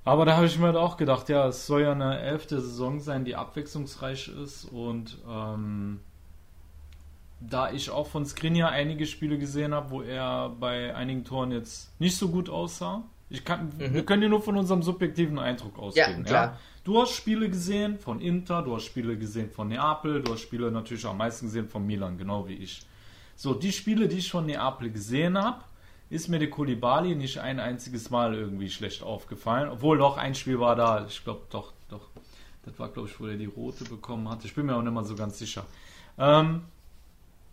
[0.04, 3.00] Aber da habe ich mir halt auch gedacht, ja, es soll ja eine elfte Saison
[3.00, 5.98] sein, die abwechslungsreich ist und ähm,
[7.40, 11.90] da ich auch von Skriniar einige Spiele gesehen habe, wo er bei einigen Toren jetzt
[12.00, 13.02] nicht so gut aussah.
[13.28, 13.94] Ich kann, mhm.
[13.94, 16.18] Wir können ja nur von unserem subjektiven Eindruck ausgehen.
[16.18, 16.44] Ja, klar.
[16.44, 16.58] Ja?
[16.84, 20.70] Du hast Spiele gesehen von Inter, du hast Spiele gesehen von Neapel, du hast Spiele
[20.70, 22.86] natürlich am meisten gesehen von Milan, genau wie ich.
[23.34, 25.64] So, die Spiele, die ich von Neapel gesehen habe,
[26.08, 29.68] ist mir der Kulibali nicht ein einziges Mal irgendwie schlecht aufgefallen.
[29.68, 32.08] Obwohl doch ein Spiel war da, ich glaube doch, doch.
[32.64, 34.46] Das war, glaube ich, wo er die rote bekommen hatte.
[34.46, 35.66] Ich bin mir auch nicht mal so ganz sicher.
[36.18, 36.62] Ähm,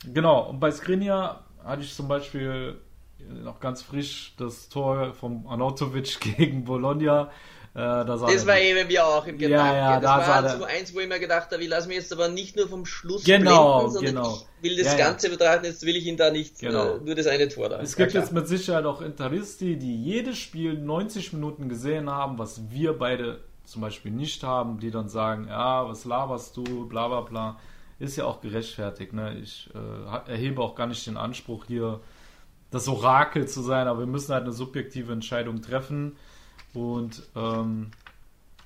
[0.05, 2.79] genau, und bei Skriniar hatte ich zum Beispiel
[3.43, 7.31] noch ganz frisch das Tor vom Anatovic gegen Bologna.
[7.75, 9.75] Äh, da das war eben wir auch im Gedanken.
[9.75, 12.13] Ja, ja, das war so eins, wo ich mir gedacht habe, ich lasse mich jetzt
[12.13, 14.37] aber nicht nur vom Schluss genau, blenden, sondern genau.
[14.61, 16.97] ich will das ja, Ganze betrachten, jetzt will ich ihn da nicht genau.
[16.97, 17.81] äh, nur das eine Tor da.
[17.81, 22.61] Es gibt jetzt mit Sicherheit auch Interisti, die jedes Spiel 90 Minuten gesehen haben, was
[22.69, 27.21] wir beide zum Beispiel nicht haben, die dann sagen, ja, was laberst du, bla bla
[27.21, 27.59] bla.
[27.97, 29.13] Ist ja auch gerechtfertigt.
[29.13, 29.39] Ne?
[29.41, 32.01] Ich äh, erhebe auch gar nicht den Anspruch, hier
[32.73, 36.17] das Orakel zu sein, aber wir müssen halt eine subjektive Entscheidung treffen
[36.73, 37.91] und, ähm,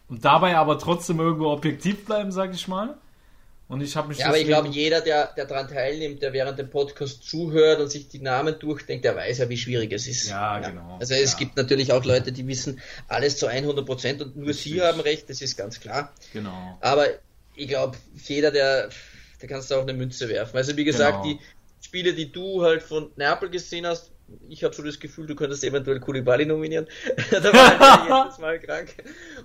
[0.08, 2.98] und dabei aber trotzdem irgendwo objektiv bleiben, sag ich mal.
[3.68, 4.20] Und ich habe mich.
[4.20, 7.90] Ja, aber ich glaube, jeder, der, der daran teilnimmt, der während dem Podcast zuhört und
[7.90, 10.30] sich die Namen durchdenkt, der weiß ja, wie schwierig es ist.
[10.30, 10.70] Ja, ja.
[10.70, 10.98] genau.
[11.02, 11.38] Also es ja.
[11.38, 14.72] gibt natürlich auch Leute, die wissen alles zu 100 Prozent und nur Richtig.
[14.72, 16.14] sie haben recht, das ist ganz klar.
[16.32, 16.78] Genau.
[16.80, 17.08] Aber
[17.56, 18.88] ich glaube, jeder, der,
[19.42, 20.56] der kannst du auch eine Münze werfen.
[20.56, 21.38] Also wie gesagt, genau.
[21.38, 21.40] die
[21.82, 24.12] Spiele, die du halt von Neapel gesehen hast,
[24.50, 26.88] ich habe so das Gefühl, du könntest eventuell Kulibali nominieren.
[27.32, 28.94] da war halt jedes Mal krank.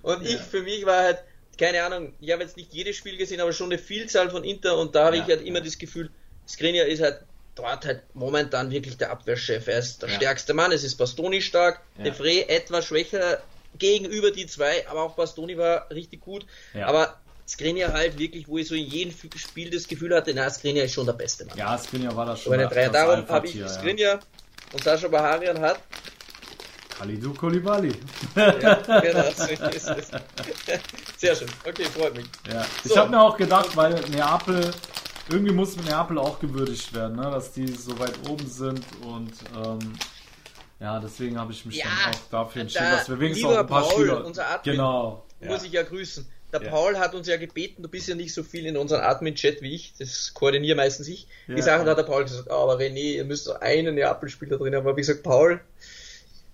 [0.02, 0.30] Und ja.
[0.30, 1.18] ich für mich war halt,
[1.58, 4.78] keine Ahnung, ich habe jetzt nicht jedes Spiel gesehen, aber schon eine Vielzahl von Inter
[4.78, 5.22] und da habe ja.
[5.22, 6.10] ich halt immer das Gefühl,
[6.48, 7.20] Skriniar ist halt
[7.54, 9.68] dort halt momentan wirklich der Abwehrchef.
[9.68, 12.04] Er ist der stärkste Mann, es ist Bastoni stark, ja.
[12.04, 13.42] Defre etwas schwächer
[13.78, 16.46] gegenüber die zwei, aber auch Bastoni war richtig gut.
[16.74, 17.20] Aber
[17.52, 20.94] Skriniar halt wirklich, wo ich so in jedem Spiel das Gefühl hatte, na, Skriniar ist
[20.94, 21.58] schon der Beste Mann.
[21.58, 22.54] Ja, Skriniar war das schon.
[22.54, 24.20] Aber der, darum habe ich Skriniar
[24.72, 25.80] und Sascha Baharian hat
[27.02, 27.92] Khalidou Koulibaly.
[28.36, 29.86] ja, genau, so ist es.
[31.16, 31.48] Sehr schön.
[31.66, 32.26] Okay, freut mich.
[32.50, 32.64] Ja.
[32.84, 32.90] So.
[32.90, 34.70] Ich habe mir auch gedacht, weil Neapel,
[35.30, 37.30] irgendwie muss Neapel auch gewürdigt werden, ne?
[37.30, 39.94] dass die so weit oben sind und ähm,
[40.80, 43.58] ja, deswegen habe ich mich ja, dann auch dafür entschieden, da, dass wir wenigstens auch
[43.58, 44.24] ein paar Paul, Spieler...
[44.24, 45.24] Unser Admin, genau.
[45.40, 46.26] Muss ich ja grüßen.
[46.52, 46.70] Der ja.
[46.70, 49.74] Paul hat uns ja gebeten, du bist ja nicht so viel in unserem Admin-Chat wie
[49.74, 51.26] ich, das koordiniere meistens ich.
[51.46, 51.54] Ja.
[51.54, 54.86] Die Sachen hat der Paul gesagt, oh, aber René, ihr müsst einen Neapel-Spieler drin haben.
[54.86, 55.60] Aber ich gesagt, Paul,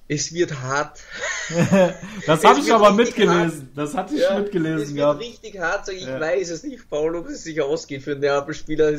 [0.06, 1.00] es wird hart.
[2.26, 3.72] das habe ich aber mitgelesen.
[3.74, 3.76] Hart.
[3.76, 5.86] Das hatte ich ja, mitgelesen es wird richtig hart.
[5.86, 6.20] So, ich ja.
[6.20, 8.96] weiß es nicht, Paul, ob es sich ausgeht für einen Neapel-Spieler.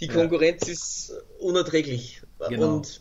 [0.00, 2.22] Die Konkurrenz ist unerträglich.
[2.48, 2.74] Genau.
[2.74, 3.00] Und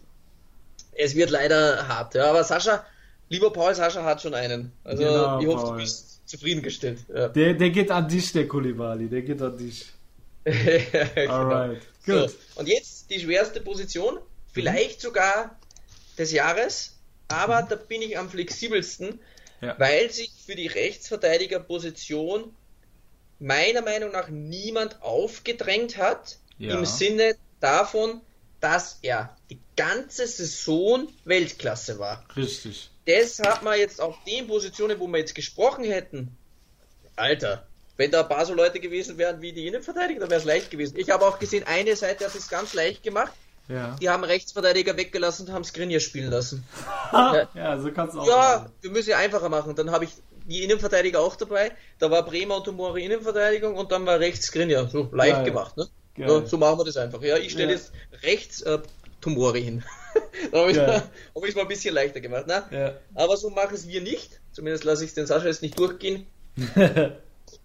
[0.91, 2.13] es wird leider hart.
[2.13, 2.85] Ja, aber Sascha,
[3.29, 4.71] lieber Paul, Sascha hat schon einen.
[4.83, 5.71] Also genau, ich hoffe, Paul.
[5.77, 6.99] du bist zufriedengestellt.
[7.13, 7.27] Ja.
[7.29, 9.85] Der, der geht an dich, der Kulibali, der geht an dich.
[10.43, 11.33] genau.
[11.33, 12.29] Alright, gut.
[12.29, 14.19] So, und jetzt die schwerste Position,
[14.51, 15.07] vielleicht mhm.
[15.07, 15.59] sogar
[16.17, 17.69] des Jahres, aber mhm.
[17.69, 19.19] da bin ich am flexibelsten,
[19.61, 19.75] ja.
[19.79, 22.53] weil sich für die Rechtsverteidigerposition
[23.39, 26.77] meiner Meinung nach niemand aufgedrängt hat, ja.
[26.77, 28.21] im Sinne davon,
[28.59, 32.23] dass er die ganze Saison Weltklasse war.
[32.35, 36.37] Richtig das hat man jetzt auf den Positionen, wo wir jetzt gesprochen hätten,
[37.15, 37.65] Alter,
[37.97, 40.71] wenn da ein paar so Leute gewesen wären wie die Innenverteidiger, dann wäre es leicht
[40.71, 40.97] gewesen.
[40.97, 43.31] Ich habe auch gesehen, eine Seite hat es ganz leicht gemacht.
[43.67, 43.95] Ja.
[44.01, 46.63] Die haben Rechtsverteidiger weggelassen und haben Skriniar spielen lassen.
[47.13, 48.27] ja, so kannst du auch.
[48.27, 48.71] Ja, machen.
[48.81, 49.75] wir müssen ja einfacher machen.
[49.75, 50.11] Dann habe ich
[50.45, 51.71] die Innenverteidiger auch dabei.
[51.99, 54.89] Da war Bremer und Tomori Innenverteidigung und dann war rechts Skriniar.
[54.89, 55.87] So leicht ja, gemacht, ne?
[56.17, 57.21] Ja, so machen wir das einfach.
[57.21, 58.79] Ja, ich stelle jetzt rechts äh,
[59.21, 59.83] Tomori hin.
[60.51, 61.03] da habe ich ja.
[61.47, 62.47] es mal ein bisschen leichter gemacht.
[62.47, 62.63] Ne?
[62.71, 62.97] Ja.
[63.13, 64.41] Aber so machen es wir nicht.
[64.51, 66.25] Zumindest lasse ich den Sascha jetzt nicht durchgehen.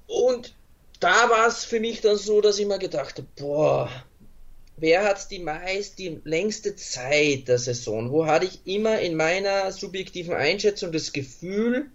[0.07, 0.55] und
[1.01, 3.91] da war es für mich dann so, dass ich mir gedacht habe, boah,
[4.77, 8.11] wer hat die meist, die längste Zeit der Saison?
[8.13, 11.91] Wo hatte ich immer in meiner subjektiven Einschätzung das Gefühl,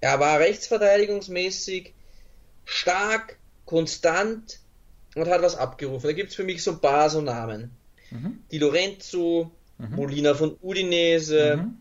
[0.00, 1.94] er war rechtsverteidigungsmäßig
[2.64, 4.58] stark, konstant
[5.14, 6.06] und hat was abgerufen.
[6.06, 7.70] Da gibt es für mich so ein paar so Namen
[8.10, 8.40] mhm.
[8.50, 9.96] Di Lorenzo, mhm.
[9.96, 11.76] Molina von Udinese, mhm.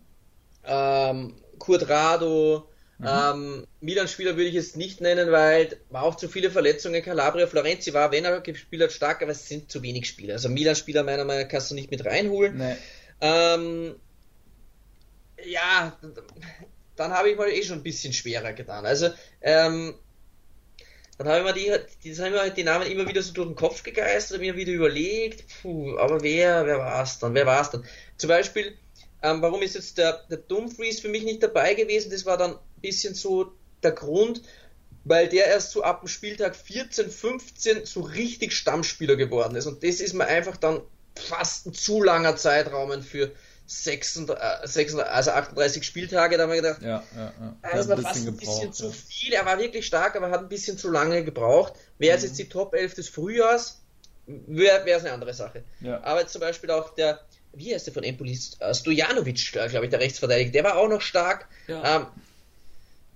[0.64, 3.08] ähm, Kurt Rado, mhm.
[3.08, 7.02] ähm, Milan-Spieler würde ich jetzt nicht nennen, weil war auch zu viele Verletzungen.
[7.04, 10.34] Calabria, Florenzi war, wenn er gespielt hat, stark, aber es sind zu wenig Spieler.
[10.34, 12.58] Also Milan-Spieler meiner Meinung nach kannst du nicht mit reinholen.
[12.58, 12.76] Nee.
[13.22, 13.96] Ähm,
[15.46, 15.98] ja,
[16.96, 18.86] dann habe ich mal eh schon ein bisschen schwerer getan.
[18.86, 19.10] Also,
[19.42, 19.96] ähm,
[21.18, 23.56] dann habe ich mir die, die, haben mir die Namen immer wieder so durch den
[23.56, 27.70] Kopf gegeistert, mir wieder überlegt, puh, aber wer, wer war es dann, wer war es
[27.70, 27.86] dann?
[28.18, 28.76] Zum Beispiel,
[29.22, 32.12] ähm, warum ist jetzt der, der Dumfries für mich nicht dabei gewesen?
[32.12, 33.54] Das war dann ein bisschen so
[33.84, 34.42] der Grund,
[35.04, 39.68] weil der erst so ab dem Spieltag 14, 15 so richtig Stammspieler geworden ist.
[39.68, 40.82] Und das ist mir einfach dann
[41.16, 43.32] fast ein zu langer Zeitraum für,
[43.66, 47.56] 36, äh, also 38 Spieltage, da haben wir gedacht, ja, ja, ja.
[47.72, 49.34] das war fast ein bisschen zu viel.
[49.34, 51.74] Er war wirklich stark, aber hat ein bisschen zu lange gebraucht.
[51.98, 52.30] Wäre es mhm.
[52.30, 53.82] jetzt die Top 11 des Frühjahrs,
[54.26, 55.64] wäre es eine andere Sache.
[55.82, 56.04] Ja.
[56.04, 57.22] Aber zum Beispiel auch der,
[57.54, 58.38] wie heißt der von Empoli?
[58.60, 61.48] Äh, Stojanovic, äh, glaube ich, der Rechtsverteidiger, der war auch noch stark.
[61.68, 61.98] Ja.
[61.98, 62.08] Ähm,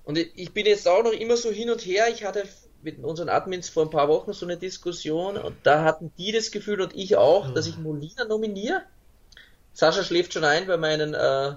[0.06, 2.08] und ich bin jetzt auch noch immer so hin und her.
[2.10, 2.44] Ich hatte
[2.82, 6.52] mit unseren Admins vor ein paar Wochen so eine Diskussion und da hatten die das
[6.52, 8.84] Gefühl und ich auch, dass ich Molina nominiere.
[9.78, 11.14] Sascha schläft schon ein bei meinen.
[11.14, 11.52] Äh,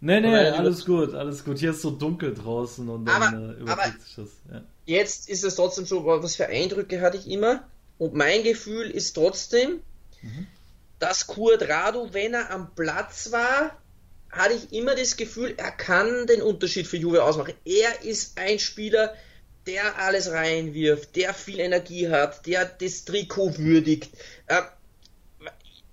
[0.00, 1.58] nee, nee, alles gut, alles gut.
[1.58, 4.28] Hier ist so dunkel draußen und dann aber, äh, überträgt sich das.
[4.50, 4.62] Ja.
[4.86, 7.64] Jetzt ist es trotzdem so, was für Eindrücke hatte ich immer?
[7.98, 9.80] Und mein Gefühl ist trotzdem,
[10.22, 10.46] mhm.
[11.00, 13.76] dass Rado, wenn er am Platz war,
[14.30, 17.52] hatte ich immer das Gefühl, er kann den Unterschied für Juve ausmachen.
[17.66, 19.12] Er ist ein Spieler,
[19.66, 24.16] der alles reinwirft, der viel Energie hat, der das Trikot würdigt.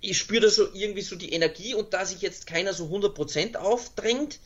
[0.04, 3.56] Ich spüre da so irgendwie so die Energie und da sich jetzt keiner so 100%
[3.56, 4.38] aufdrängt,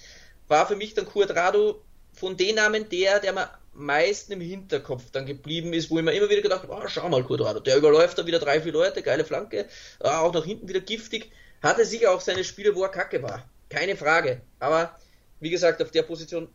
[0.46, 1.82] war für mich dann Rado
[2.12, 6.12] von den Namen der, der mir meisten im Hinterkopf dann geblieben ist, wo ich mir
[6.12, 9.02] immer wieder gedacht habe, oh, schau mal, Quadrado, der überläuft da wieder drei, vier Leute,
[9.02, 9.66] geile Flanke,
[10.00, 11.30] ah, auch nach hinten wieder giftig.
[11.62, 13.48] Hatte sicher auch seine Spiele, wo er kacke war.
[13.68, 14.40] Keine Frage.
[14.58, 14.96] Aber
[15.40, 16.48] wie gesagt, auf der Position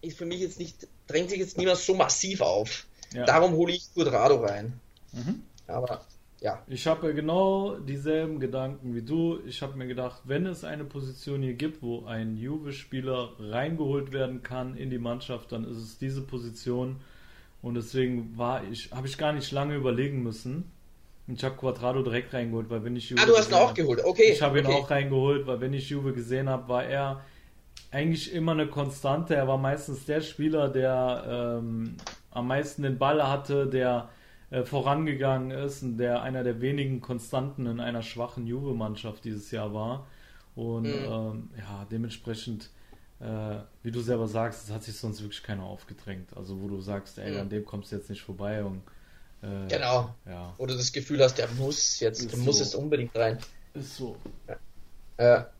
[0.00, 2.86] ist für mich jetzt nicht, drängt sich jetzt niemand so massiv auf.
[3.12, 3.24] Ja.
[3.24, 4.80] Darum hole ich Quadrado rein.
[5.12, 5.42] Mhm.
[5.66, 6.04] Aber
[6.40, 6.62] ja.
[6.68, 9.40] Ich habe genau dieselben Gedanken wie du.
[9.46, 14.42] Ich habe mir gedacht, wenn es eine Position hier gibt, wo ein Juve-Spieler reingeholt werden
[14.42, 16.96] kann in die Mannschaft, dann ist es diese Position.
[17.60, 20.70] Und deswegen war ich, habe ich gar nicht lange überlegen müssen.
[21.26, 23.20] Ich habe Quadrado direkt reingeholt, weil wenn ich Juve.
[23.22, 24.30] Ah, du hast ihn auch geholt, okay.
[24.32, 24.76] Ich habe ihn okay.
[24.76, 27.20] auch reingeholt, weil wenn ich Juve gesehen habe, war er
[27.90, 29.34] eigentlich immer eine Konstante.
[29.34, 31.96] Er war meistens der Spieler, der ähm,
[32.30, 34.08] am meisten den Ball hatte, der
[34.50, 39.74] äh, vorangegangen ist und der einer der wenigen Konstanten in einer schwachen Juve-Mannschaft dieses Jahr
[39.74, 40.06] war.
[40.54, 41.04] Und mhm.
[41.04, 42.70] ähm, ja, dementsprechend,
[43.20, 46.36] äh, wie du selber sagst, es hat sich sonst wirklich keiner aufgedrängt.
[46.36, 47.40] Also wo du sagst, ey, mhm.
[47.40, 48.64] an dem kommst du jetzt nicht vorbei.
[48.64, 48.82] Und,
[49.42, 50.14] äh, genau.
[50.26, 50.54] Ja.
[50.58, 52.44] Du das Gefühl hast, der muss jetzt, ist der so.
[52.44, 53.38] muss jetzt unbedingt rein.
[53.74, 54.16] Ist so.
[55.18, 55.50] Ja.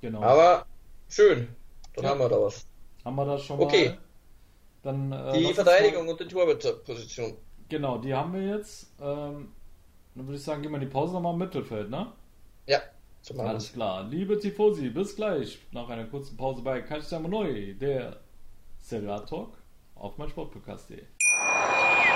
[0.00, 0.22] Genau.
[0.22, 0.66] Aber
[1.08, 1.48] schön.
[1.94, 2.10] Dann ja.
[2.10, 2.64] haben wir da was.
[3.04, 3.88] Haben wir das schon okay.
[3.88, 3.98] mal?
[4.82, 7.36] Dann, äh, die Verteidigung und die Torwartposition.
[7.68, 8.92] Genau, die haben wir jetzt.
[9.00, 9.52] Ähm,
[10.14, 12.12] dann würde ich sagen, gehen wir in die Pause nochmal im Mittelfeld, ne?
[12.66, 12.80] Ja,
[13.22, 14.04] zum Alles klar.
[14.04, 18.20] Liebe Tifosi, bis gleich nach einer kurzen Pause bei Calciamo Neu, der
[18.78, 19.58] Serie Talk
[19.96, 21.02] auf mein Sportpodcast.de.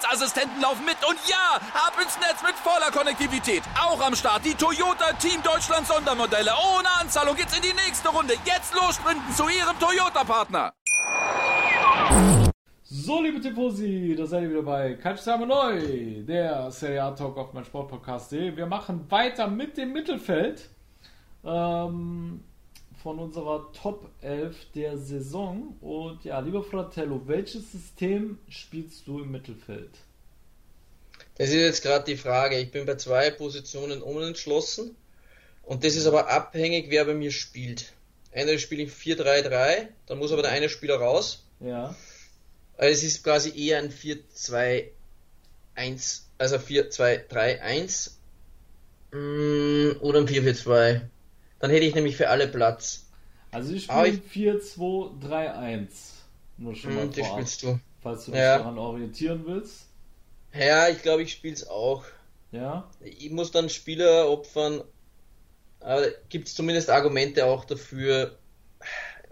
[0.00, 0.96] Sicherheitsassistenten laufen mit.
[1.08, 3.62] Und ja, ab ins Netz mit voller Konnektivität.
[3.78, 6.50] Auch am Start die Toyota Team Deutschland Sondermodelle.
[6.76, 8.34] Ohne Anzahlung geht's in die nächste Runde.
[8.44, 10.72] Jetzt los sprinten zu ihrem Toyota-Partner.
[12.82, 17.52] So, liebe Tifosi, da seid ihr wieder bei Calciamo Neu, der Serie A Talk auf
[17.52, 18.56] mein Sportpodcast.de.
[18.56, 20.68] Wir machen weiter mit dem Mittelfeld
[21.44, 22.42] ähm,
[23.02, 25.76] von unserer Top 11 der Saison.
[25.80, 29.90] Und ja, lieber Fratello, welches System spielst du im Mittelfeld?
[31.36, 32.58] Das ist jetzt gerade die Frage.
[32.58, 34.96] Ich bin bei zwei Positionen unentschlossen.
[35.62, 37.92] Und das ist aber abhängig, wer bei mir spielt.
[38.32, 41.44] Entweder spiele ich 4-3-3, dann muss aber der eine Spieler raus.
[41.60, 41.94] Ja.
[42.76, 44.90] Also es ist quasi eher ein 4-2-1,
[46.38, 48.10] also 4-2-3-1
[49.12, 51.02] mm, oder ein 4-4-2.
[51.60, 53.06] Dann hätte ich nämlich für alle Platz.
[53.52, 55.86] Also ich spiele 4-2-3-1.
[56.56, 57.80] Nur schon mal mm, vorab, spielst du.
[58.02, 58.58] Falls du dich ja.
[58.58, 59.86] daran orientieren willst.
[60.54, 62.04] Ja, ich glaube, ich spiele es auch.
[62.50, 62.88] Ja.
[63.00, 64.82] Ich muss dann Spieler opfern.
[65.80, 68.36] Aber gibt es zumindest Argumente auch dafür,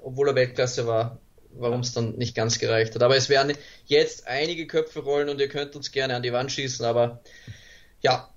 [0.03, 1.18] obwohl er Weltklasse war,
[1.51, 3.03] warum es dann nicht ganz gereicht hat.
[3.03, 3.57] Aber es werden
[3.87, 7.20] jetzt einige Köpfe rollen und ihr könnt uns gerne an die Wand schießen, aber
[8.01, 8.31] ja,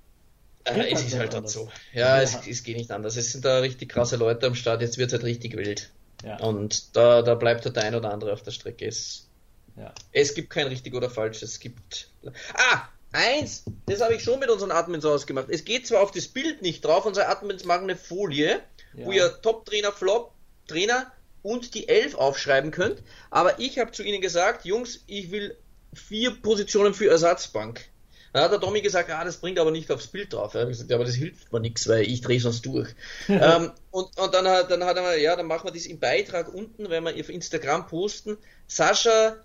[0.64, 1.52] äh, es ist halt anders.
[1.52, 1.70] so.
[1.92, 2.22] Ja, ja.
[2.22, 3.16] Es, es, geht nicht anders.
[3.16, 5.90] Es sind da richtig krasse Leute am Start, jetzt wird es halt richtig wild.
[6.24, 6.38] Ja.
[6.40, 8.86] Und da, da bleibt halt der ein oder andere auf der Strecke.
[8.86, 9.28] Es,
[9.76, 9.92] ja.
[10.12, 12.08] es gibt kein richtig oder falsch, es gibt.
[12.54, 12.88] Ah!
[13.14, 15.48] Eins, das habe ich schon mit unseren Admins ausgemacht.
[15.50, 18.60] Es geht zwar auf das Bild nicht drauf, unsere Admins machen eine Folie,
[18.94, 24.64] wo ihr Top-Trainer, Flop-Trainer und die Elf aufschreiben könnt, aber ich habe zu ihnen gesagt,
[24.64, 25.56] Jungs, ich will
[25.92, 27.86] vier Positionen für Ersatzbank.
[28.32, 30.54] Dann hat der Tommy gesagt, ah, das bringt aber nicht aufs Bild drauf.
[30.54, 32.88] Ja, gesagt, ja aber das hilft mir nichts, weil ich drehe sonst durch.
[33.28, 35.98] ähm, und, und dann hat, dann hat er mal, ja, dann machen wir das im
[35.98, 38.38] Beitrag unten, wenn wir auf Instagram posten.
[38.66, 39.36] Sascha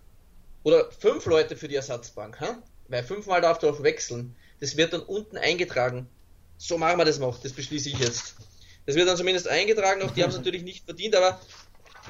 [0.64, 2.62] oder fünf Leute für die Ersatzbank, ha?
[2.88, 4.36] weil fünfmal darf auch wechseln.
[4.60, 6.08] Das wird dann unten eingetragen.
[6.58, 8.36] So machen wir das noch, das beschließe ich jetzt.
[8.86, 11.40] Das wird dann zumindest eingetragen, auch die haben es natürlich nicht verdient, aber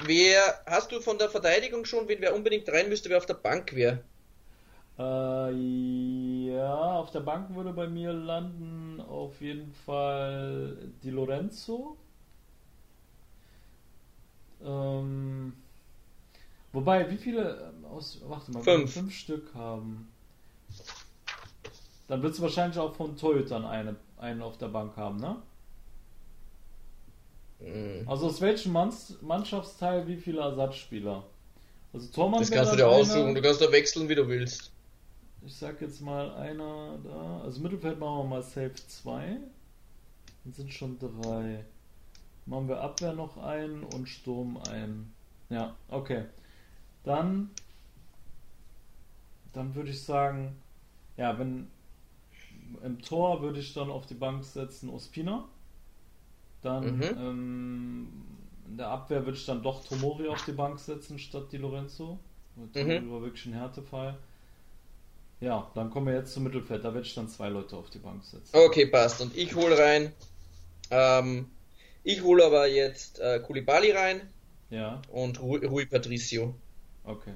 [0.04, 3.34] wer, hast du von der Verteidigung schon, wen wer unbedingt rein müsste, wer auf der
[3.34, 4.02] Bank wäre?
[4.98, 11.96] Äh, ja, auf der Bank würde bei mir landen auf jeden Fall Di Lorenzo.
[14.64, 15.52] Ähm,
[16.72, 18.92] wobei, wie viele ähm, aus, warte mal, Fünf.
[18.92, 20.08] fünf Stück haben.
[22.08, 25.36] Dann wird es wahrscheinlich auch von Torhütern eine, einen auf der Bank haben, ne?
[27.60, 28.08] Mhm.
[28.08, 31.24] Also aus welchem Manns Mannschaftsteil wie viele Ersatzspieler?
[31.92, 34.72] Also Tormann Das kannst du dir aussuchen, du kannst da wechseln, wie du willst.
[35.44, 37.40] Ich sag jetzt mal einer da.
[37.42, 39.38] Also Mittelfeld machen wir mal Safe 2.
[40.44, 41.64] Dann sind schon drei.
[42.46, 45.12] Machen wir Abwehr noch einen und Sturm einen.
[45.50, 46.24] Ja, okay.
[47.04, 47.50] Dann.
[49.52, 50.56] Dann würde ich sagen,
[51.16, 51.68] ja, wenn
[52.82, 55.44] im Tor würde ich dann auf die Bank setzen Ospina.
[56.62, 57.02] Dann Mhm.
[57.16, 58.08] ähm,
[58.68, 62.18] in der Abwehr würde ich dann doch Tomori auf die Bank setzen statt Di Lorenzo.
[62.72, 63.10] Tomori Mhm.
[63.10, 64.18] war wirklich ein Härtefall.
[65.40, 66.84] Ja, dann kommen wir jetzt zum Mittelfeld.
[66.84, 68.50] Da werde ich dann zwei Leute auf die Bank setzen.
[68.52, 69.20] Okay, passt.
[69.20, 70.12] Und ich hole rein.
[70.90, 71.50] Ähm,
[72.04, 74.34] ich hole aber jetzt äh, Koulibaly rein
[74.70, 76.54] Ja, und Rui, Rui Patricio.
[77.04, 77.34] okay.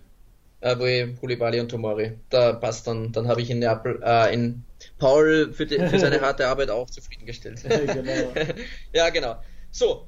[0.61, 2.21] Äh, Rui, Koulibaly und Tomori.
[2.31, 3.13] Da passt dann.
[3.13, 4.65] Dann habe ich in Neapel, äh, in
[4.99, 7.63] Paul für, die, für seine harte Arbeit auch zufriedengestellt.
[7.93, 8.33] genau.
[8.93, 9.43] ja, genau.
[9.71, 10.07] So.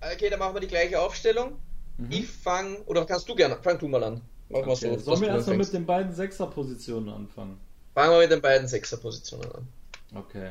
[0.00, 1.62] Okay, dann machen wir die gleiche Aufstellung.
[1.96, 2.10] Mhm.
[2.10, 4.20] Ich fange, oder kannst du gerne, fang du mal an.
[4.48, 4.98] Machen wir Okay.
[4.98, 4.98] so.
[4.98, 7.58] Sollen wir erstmal mit den beiden Sechserpositionen anfangen?
[7.94, 9.68] Fangen wir mit den beiden Sechserpositionen an.
[10.14, 10.50] Okay.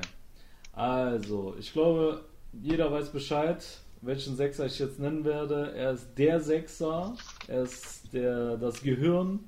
[0.73, 2.21] Also, ich glaube,
[2.53, 3.63] jeder weiß Bescheid,
[4.01, 5.73] welchen Sechser ich jetzt nennen werde.
[5.75, 7.15] Er ist der Sechser,
[7.47, 9.39] er ist der, das Gehirn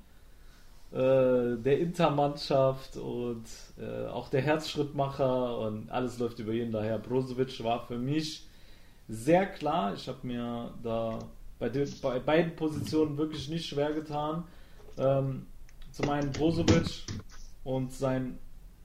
[0.91, 3.43] äh, der Intermannschaft und
[3.77, 6.99] äh, auch der Herzschrittmacher und alles läuft über ihn daher.
[6.99, 8.47] Brozovic war für mich
[9.09, 9.93] sehr klar.
[9.93, 11.19] Ich habe mir da
[11.59, 14.43] bei, den, bei beiden Positionen wirklich nicht schwer getan.
[14.97, 15.47] Ähm,
[15.91, 17.05] zum einen Brozovic
[17.63, 18.37] und sein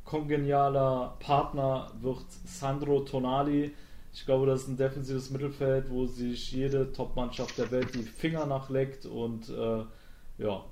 [0.04, 3.72] kongenialer Partner wird Sandro Tonali.
[4.12, 8.46] Ich glaube, das ist ein defensives Mittelfeld, wo sich jede Top-Mannschaft der Welt die Finger
[8.46, 9.84] nachleckt und äh,
[10.38, 10.64] ja,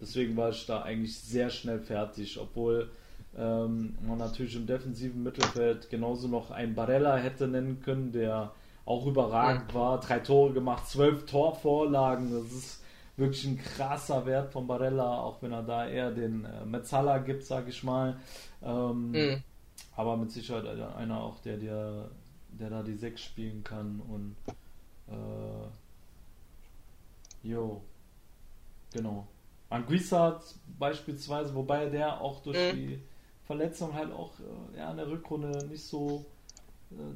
[0.00, 2.90] deswegen war ich da eigentlich sehr schnell fertig, obwohl
[3.36, 8.52] ähm, man natürlich im defensiven Mittelfeld genauso noch einen Barella hätte nennen können, der
[8.86, 10.00] auch überragend war.
[10.00, 12.30] Drei Tore gemacht, zwölf Torvorlagen.
[12.32, 12.82] Das ist
[13.16, 17.44] wirklich ein krasser Wert von Barella, auch wenn er da eher den äh, Mezzala gibt,
[17.44, 18.16] sag ich mal.
[18.62, 19.42] Ähm, Mhm.
[19.96, 20.66] Aber mit Sicherheit
[20.96, 22.10] einer auch, der, der,
[22.48, 24.34] der da die Sechs spielen kann und
[25.08, 25.68] äh,
[27.48, 27.82] jo,
[28.92, 29.26] genau.
[29.70, 30.40] Anguissa
[30.78, 32.76] beispielsweise, wobei der auch durch Mhm.
[32.76, 33.00] die
[33.46, 36.24] Verletzung halt auch äh, ja, in der Rückrunde nicht so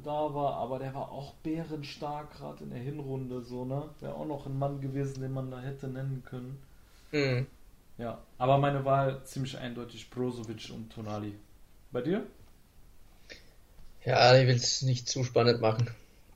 [0.03, 3.89] da war, aber der war auch bärenstark gerade in der Hinrunde so, ne?
[3.99, 6.61] Wäre auch noch ein Mann gewesen, den man da hätte nennen können.
[7.11, 7.47] Mhm.
[7.97, 11.35] Ja, aber meine Wahl ziemlich eindeutig Brozovic und Tonali.
[11.91, 12.25] Bei dir?
[14.05, 15.89] Ja, ich will es nicht zu spannend machen.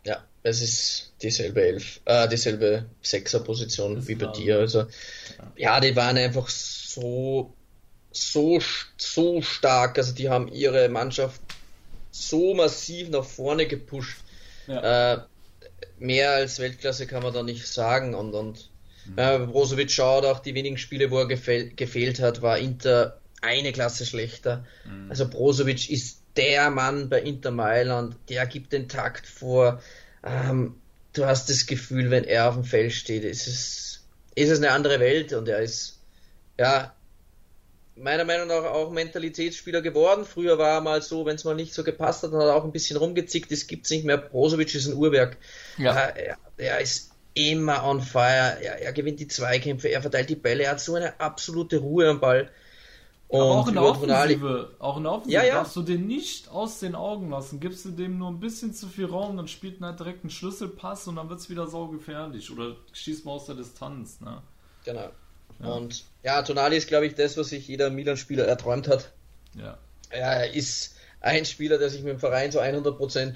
[0.06, 4.34] Ja, es ist dieselbe Elf, äh, dieselbe Sechserposition wie bei klar.
[4.34, 4.60] dir.
[4.60, 4.86] Also,
[5.56, 7.54] ja, die waren einfach so,
[8.12, 8.60] so,
[8.98, 9.98] so stark.
[9.98, 11.42] Also, die haben ihre Mannschaft
[12.14, 14.20] so massiv nach vorne gepusht.
[14.68, 15.14] Ja.
[15.14, 15.22] Äh,
[16.00, 18.16] mehr als Weltklasse kann man da nicht sagen.
[18.16, 18.70] Und, und
[19.18, 23.74] äh, Brozovic schaut auch die wenigen Spiele, wo er gefehl, gefehlt hat, war Inter eine
[23.74, 24.66] Klasse schlechter.
[25.10, 29.82] Also Brozovic ist der Mann bei Inter Mailand, der gibt den Takt vor.
[30.24, 30.76] Ähm,
[31.14, 34.04] du hast das Gefühl, wenn er auf dem Feld steht, ist es,
[34.36, 36.00] ist es eine andere Welt und er ist,
[36.58, 36.94] ja,
[37.96, 40.26] meiner Meinung nach auch Mentalitätsspieler geworden.
[40.26, 42.56] Früher war er mal so, wenn es mal nicht so gepasst hat, dann hat er
[42.56, 43.52] auch ein bisschen rumgezickt.
[43.52, 44.18] Das gibt's nicht mehr.
[44.18, 45.38] Brozovic ist ein Uhrwerk.
[45.78, 46.08] Ja.
[46.08, 48.58] Äh, er, er ist immer on fire.
[48.62, 52.10] Er, er gewinnt die Zweikämpfe, er verteilt die Bälle, er hat so eine absolute Ruhe
[52.10, 52.50] am Ball.
[53.28, 55.56] Und Aber auch in der Offensive, auch in der Offensive Ja, ja.
[55.56, 57.60] darfst du den nicht aus den Augen lassen.
[57.60, 60.30] Gibst du dem nur ein bisschen zu viel Raum, dann spielt er halt direkt einen
[60.30, 62.52] Schlüsselpass und dann wird es wieder saugefährlich.
[62.52, 64.44] Oder schießt mal aus der Distanz, ne?
[64.86, 65.10] Genau.
[65.62, 65.68] Ja.
[65.68, 69.12] Und ja, Tonali ist, glaube ich, das, was sich jeder Milan-Spieler erträumt hat.
[69.56, 69.78] Ja.
[70.10, 73.36] Er ist ein Spieler, der sich mit dem Verein zu 100%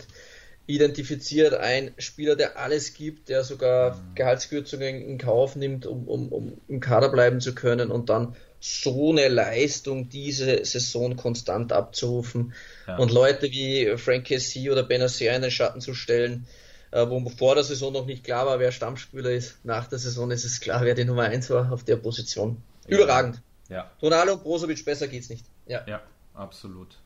[0.68, 6.58] identifiziert, ein Spieler, der alles gibt, der sogar Gehaltskürzungen in Kauf nimmt, um, um, um
[6.68, 12.54] im Kader bleiben zu können und dann so eine Leistung diese Saison konstant abzurufen
[12.86, 12.98] Ja.
[12.98, 16.48] und Leute wie Frank Kessie oder Benacer in den Schatten zu stellen,
[16.92, 19.64] wo vor der Saison noch nicht klar war, wer Stammspieler ist.
[19.64, 22.62] Nach der Saison ist es klar, wer die Nummer 1 war auf der Position.
[22.88, 23.42] Überragend.
[23.70, 25.46] Ja, Ronaldo und Brozovic, besser geht's nicht.
[25.66, 25.84] Ja.
[25.88, 26.02] ja,
[26.34, 26.98] absolut.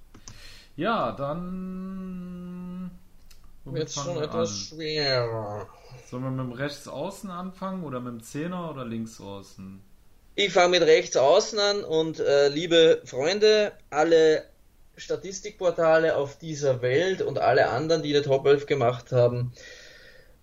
[0.75, 2.91] Ja, dann.
[3.73, 4.55] Jetzt schon etwas an?
[4.55, 5.67] schwerer.
[6.09, 9.81] Sollen wir mit dem Rechtsaußen anfangen oder mit dem Zehner oder Linksaußen?
[10.35, 14.45] Ich fange mit rechts außen an und äh, liebe Freunde, alle
[15.01, 19.51] Statistikportale auf dieser Welt und alle anderen, die eine Top 11 gemacht haben,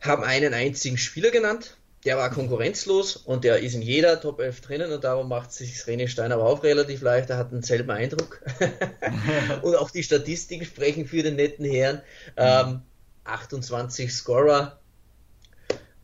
[0.00, 1.76] haben einen einzigen Spieler genannt.
[2.04, 5.74] Der war konkurrenzlos und der ist in jeder Top 11 drinnen und darum macht sich
[5.80, 7.30] René Stein aber auch relativ leicht.
[7.30, 8.40] Er hat denselben Eindruck.
[9.62, 12.02] und auch die Statistiken sprechen für den netten Herrn.
[12.36, 12.82] Ähm,
[13.24, 14.78] 28 Scorer,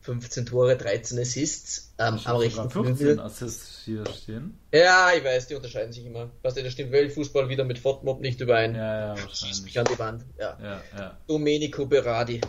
[0.04, 1.94] 15 Tore, 13 Assists.
[1.98, 3.20] Ähm, am rechten 15 Flügel.
[3.20, 4.58] Assists hier stehen.
[4.70, 6.30] Ja, ich weiß, die unterscheiden sich immer.
[6.42, 8.74] Was denn, da stimmt Weltfußball wieder mit Fotmob nicht überein.
[8.74, 9.78] Ja, ja, Schießt mich wahrscheinlich.
[9.78, 10.24] an die Wand.
[10.38, 10.58] Ja.
[10.62, 12.42] Ja, ja, Domenico Berardi.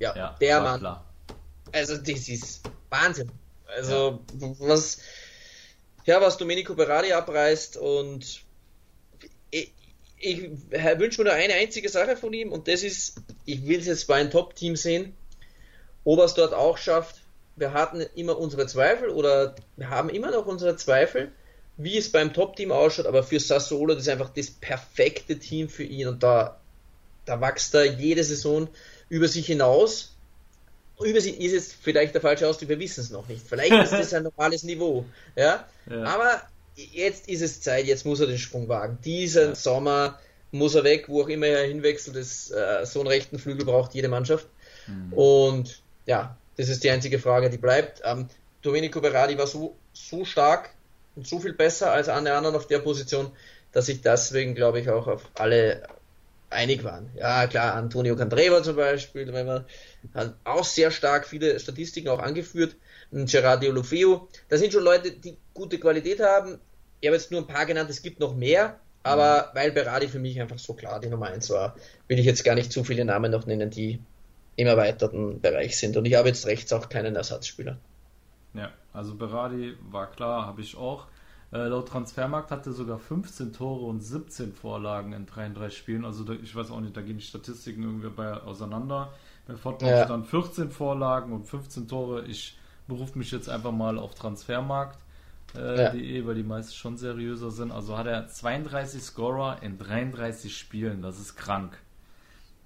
[0.00, 0.36] Ja, ja.
[0.40, 0.80] der Mann.
[0.80, 1.04] Klar.
[1.70, 3.30] Also das ist Wahnsinn.
[3.76, 4.24] Also
[4.58, 4.98] was
[6.04, 8.42] ja, was Domenico Berardi abreißt und
[9.50, 9.72] ich,
[10.16, 10.42] ich
[10.98, 14.06] wünsche mir nur eine einzige Sache von ihm und das ist, ich will es jetzt
[14.08, 15.14] bei einem Top-Team sehen,
[16.08, 17.16] ob er es dort auch schafft.
[17.56, 21.32] Wir hatten immer unsere Zweifel oder wir haben immer noch unsere Zweifel,
[21.76, 25.82] wie es beim Top-Team ausschaut, aber für Sassuolo das ist einfach das perfekte Team für
[25.82, 26.58] ihn und da,
[27.26, 28.68] da wächst er jede Saison
[29.10, 30.14] über sich hinaus
[31.00, 33.46] über sie ist jetzt vielleicht der falsche Ausdruck, wir wissen es noch nicht.
[33.46, 35.04] Vielleicht ist das ein normales Niveau.
[35.36, 35.68] Ja?
[35.88, 36.02] Ja.
[36.02, 36.42] Aber
[36.74, 38.98] jetzt ist es Zeit, jetzt muss er den Sprung wagen.
[39.04, 40.18] Diesen Sommer
[40.50, 42.16] muss er weg, wo auch immer er hinwechselt.
[42.16, 44.48] Das, äh, so einen rechten Flügel braucht jede Mannschaft.
[45.12, 48.00] Und ja, das ist die einzige Frage, die bleibt.
[48.02, 48.28] Ähm,
[48.62, 50.70] Domenico Berardi war so, so stark
[51.14, 53.30] und so viel besser als alle anderen auf der Position,
[53.72, 55.82] dass ich deswegen, glaube ich, auch auf alle
[56.48, 57.10] einig waren.
[57.14, 59.66] Ja, klar, Antonio Candreva zum Beispiel, wenn man
[60.14, 62.74] hat auch sehr stark viele Statistiken auch angeführt.
[63.10, 66.58] Gerard Deulofeo, das sind schon Leute, die gute Qualität haben.
[67.00, 70.18] Ich habe jetzt nur ein paar genannt, es gibt noch mehr, aber weil Berardi für
[70.18, 73.04] mich einfach so klar die Nummer 1 war, will ich jetzt gar nicht zu viele
[73.04, 74.00] Namen noch nennen, die
[74.58, 75.96] im erweiterten Bereich sind.
[75.96, 77.78] Und ich habe jetzt rechts auch keinen Ersatzspieler.
[78.54, 81.06] Ja, also Berardi war klar, habe ich auch.
[81.52, 86.04] Äh, laut Transfermarkt hatte sogar 15 Tore und 17 Vorlagen in 33 Spielen.
[86.04, 89.12] Also da, ich weiß auch nicht, da gehen die Statistiken irgendwie bei auseinander.
[89.46, 90.04] Bei Fortnite Ja.
[90.06, 92.24] dann 14 Vorlagen und 15 Tore.
[92.26, 94.98] Ich berufe mich jetzt einfach mal auf Transfermarkt.
[95.56, 95.90] Äh, Ja.
[95.90, 97.70] .de, weil die meisten schon seriöser sind.
[97.70, 101.00] Also hat er 32 Scorer in 33 Spielen.
[101.00, 101.78] Das ist krank.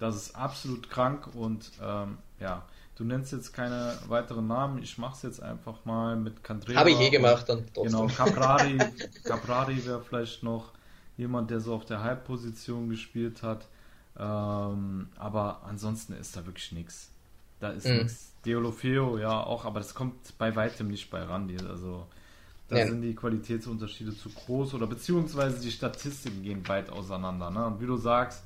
[0.02, 2.64] Das ist absolut krank und ähm, ja,
[2.96, 4.82] du nennst jetzt keine weiteren Namen.
[4.82, 6.80] Ich mache es jetzt einfach mal mit Candreva.
[6.80, 7.84] Habe ich eh gemacht dann trotzdem.
[7.84, 8.78] Genau, Caprari,
[9.24, 10.72] Caprari wäre vielleicht noch
[11.16, 13.68] jemand, der so auf der Halbposition gespielt hat.
[14.18, 17.10] Ähm, aber ansonsten ist da wirklich nichts.
[17.60, 17.98] Da ist Mhm.
[17.98, 18.32] nichts.
[18.44, 21.56] Deolofeo, ja, auch, aber das kommt bei weitem nicht bei Randi.
[21.68, 22.06] Also
[22.68, 22.86] da Ja.
[22.86, 27.50] sind die Qualitätsunterschiede zu groß oder beziehungsweise die Statistiken gehen weit auseinander.
[27.50, 27.66] Ne?
[27.66, 28.44] Und wie du sagst,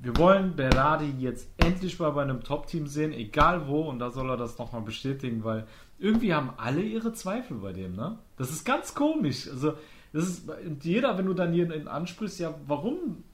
[0.00, 4.30] wir wollen Berardi jetzt endlich mal bei einem Top-Team sehen, egal wo, und da soll
[4.30, 5.66] er das nochmal bestätigen, weil
[5.98, 8.18] irgendwie haben alle ihre Zweifel bei dem, ne?
[8.36, 9.48] Das ist ganz komisch.
[9.48, 9.74] Also,
[10.12, 10.42] das ist
[10.82, 13.24] jeder, wenn du dann hier ansprichst, ja, warum,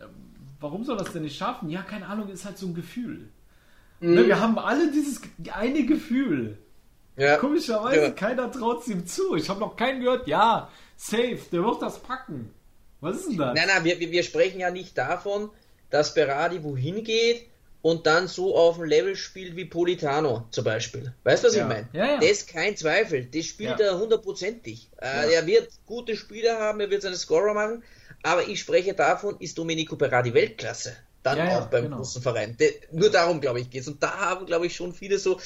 [0.61, 1.69] warum soll das denn nicht schaffen?
[1.69, 3.29] Ja, keine Ahnung, ist halt so ein Gefühl.
[4.01, 5.21] Ne, wir haben alle dieses
[5.53, 6.59] eine Gefühl.
[7.17, 7.37] Ja.
[7.37, 8.11] Komischerweise, Ja.
[8.11, 9.37] keiner traut es ihm zu.
[9.37, 12.51] Ich habe noch keinen gehört, ja, safe, der wird das packen.
[13.01, 13.55] Was ist denn das?
[13.55, 15.51] Nein, nein, wir, wir wir sprechen ja nicht davon,
[15.95, 17.47] dass Berardi wohin geht
[17.81, 21.15] und dann so auf dem Level spielt wie Politano zum Beispiel.
[21.23, 21.63] Weißt du, was Ja.
[21.63, 21.89] ich meine?
[21.93, 22.17] Ja, ja.
[22.19, 23.27] Das ist kein Zweifel.
[23.27, 24.89] Das spielt er hundertprozentig.
[25.01, 27.85] Äh, Er wird gute Spieler haben, er wird seine Scorer machen,
[28.25, 30.97] aber ich spreche davon, ist Domenico Berardi Weltklasse.
[31.23, 31.99] Dann auch beim genau.
[31.99, 32.57] großen Verein.
[32.57, 33.87] De, nur darum, glaube ich, geht's.
[33.87, 35.39] Und da haben, glaube ich, schon viele so,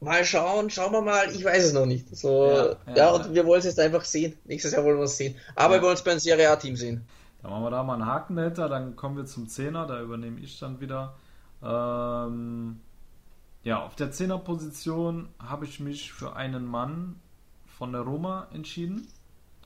[0.00, 2.06] mal schauen, schauen wir mal, ich weiß es noch nicht.
[2.16, 4.36] So, Ja, und wir wollen es jetzt einfach sehen.
[4.44, 5.36] Nächstes Jahr wollen wir es sehen.
[5.54, 7.06] Aber wir wollen es beim Serie A-Team sehen.
[7.44, 10.40] Dann machen wir da mal einen Haken dahinter, dann kommen wir zum Zehner, da übernehme
[10.40, 11.14] ich dann wieder.
[11.62, 12.80] Ähm,
[13.62, 17.20] ja, auf der Zehnerposition habe ich mich für einen Mann
[17.66, 19.06] von der Roma entschieden.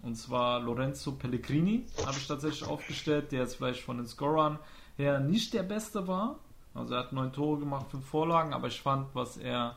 [0.02, 4.58] Und zwar Lorenzo Pellegrini habe ich tatsächlich aufgestellt, der jetzt vielleicht von den Scorern
[4.96, 6.40] her nicht der Beste war.
[6.74, 9.76] Also er hat neun Tore gemacht, fünf Vorlagen, aber ich fand, was er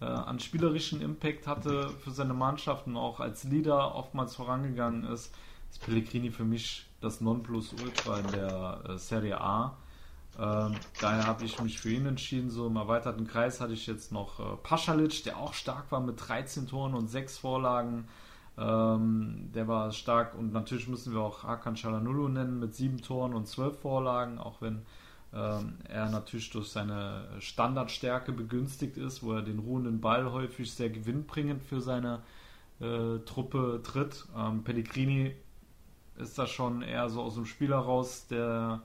[0.00, 5.32] äh, an spielerischen Impact hatte für seine Mannschaft und auch als Leader oftmals vorangegangen ist,
[5.70, 9.76] ist Pellegrini für mich das Nonplusultra in der äh, Serie A.
[10.38, 12.50] Ähm, daher habe ich mich für ihn entschieden.
[12.50, 16.16] So im erweiterten Kreis hatte ich jetzt noch äh, Paschalic, der auch stark war mit
[16.28, 18.06] 13 Toren und 6 Vorlagen.
[18.58, 23.34] Ähm, der war stark und natürlich müssen wir auch Hakan Çalhanoğlu nennen mit 7 Toren
[23.34, 24.82] und 12 Vorlagen, auch wenn
[25.34, 30.88] ähm, er natürlich durch seine Standardstärke begünstigt ist, wo er den ruhenden Ball häufig sehr
[30.88, 32.22] gewinnbringend für seine
[32.80, 34.26] äh, Truppe tritt.
[34.36, 35.34] Ähm, Pellegrini
[36.18, 38.82] ist da schon eher so aus dem Spiel heraus der,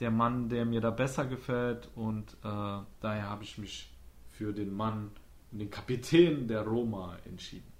[0.00, 3.90] der Mann, der mir da besser gefällt und äh, daher habe ich mich
[4.30, 5.10] für den Mann,
[5.50, 7.70] den Kapitän der Roma entschieden.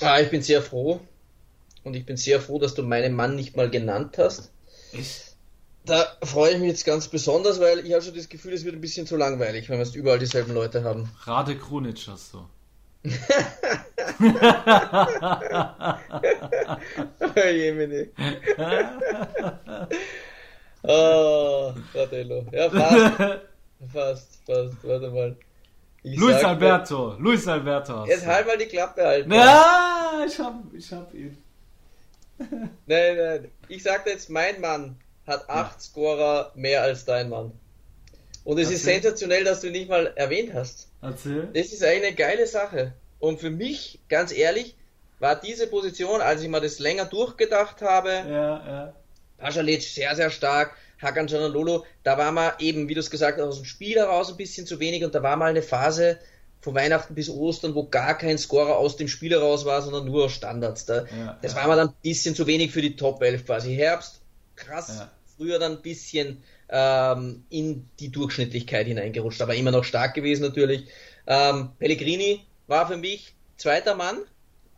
[0.00, 1.00] Ah, ich bin sehr froh,
[1.82, 4.52] Und ich bin sehr froh, dass du meinen Mann nicht mal genannt hast.
[4.92, 5.22] Ich?
[5.84, 8.74] Da freue ich mich jetzt ganz besonders, weil ich habe schon das Gefühl, es wird
[8.74, 11.10] ein bisschen zu langweilig, wenn wir jetzt überall dieselben Leute haben.
[11.22, 12.46] Rade Krunic hast du.
[17.20, 18.08] oh, Jemine.
[20.82, 22.46] oh, Fratello.
[22.52, 23.40] Ja, fast.
[23.92, 24.74] Fast, fast.
[24.82, 25.36] Warte mal.
[26.02, 27.08] Ich Luis Alberto.
[27.08, 28.06] Mal, Luis Alberto.
[28.06, 29.32] Jetzt halt mal die Klappe halten.
[29.32, 31.36] Ja, ich hab, ich hab ihn.
[32.86, 33.50] nein, nein.
[33.68, 34.96] Ich sagte jetzt, mein Mann
[35.26, 35.80] hat acht ja.
[35.80, 37.52] Scorer mehr als dein Mann.
[38.44, 38.76] Und es Erzähl.
[38.76, 40.88] ist sensationell, dass du ihn nicht mal erwähnt hast.
[41.02, 41.48] Erzähl.
[41.52, 42.94] Das ist eine geile Sache.
[43.20, 44.74] Und für mich, ganz ehrlich,
[45.18, 48.94] war diese Position, als ich mal das länger durchgedacht habe, ja, ja.
[49.38, 53.46] Pasalic sehr, sehr stark, Hakan Canalolo, da war mal eben, wie du es gesagt hast,
[53.46, 56.18] aus dem Spiel heraus ein bisschen zu wenig und da war mal eine Phase
[56.60, 60.24] von Weihnachten bis Ostern, wo gar kein Scorer aus dem Spiel heraus war, sondern nur
[60.24, 60.86] aus Standards.
[60.86, 63.74] Da, ja, das war mal dann ein bisschen zu wenig für die Top 11 quasi.
[63.74, 64.20] Herbst,
[64.56, 65.06] krass,
[65.36, 70.88] früher dann ein bisschen ähm, in die Durchschnittlichkeit hineingerutscht, aber immer noch stark gewesen natürlich.
[71.28, 74.18] Ähm, Pellegrini war für mich zweiter Mann,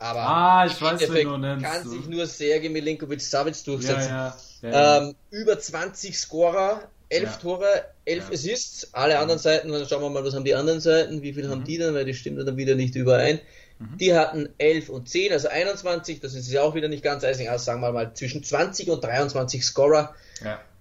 [0.00, 1.12] aber ah, ich weiß, du
[1.60, 1.90] kann du.
[1.90, 4.08] sich nur Sergej Milinkovic-Savic durchsetzen.
[4.08, 9.86] Ja, ja, ja, ähm, über 20 Scorer, 11 Tore, 11 Assists, alle anderen Seiten, dann
[9.86, 11.50] schauen wir mal, was haben die anderen Seiten, wie viel mhm.
[11.50, 13.40] haben die dann, weil die stimmen dann wieder nicht überein.
[13.78, 13.98] Mhm.
[13.98, 17.50] Die hatten 11 und 10, also 21, das ist ja auch wieder nicht ganz eisig,
[17.50, 20.14] also sagen wir mal zwischen 20 und 23 Scorer.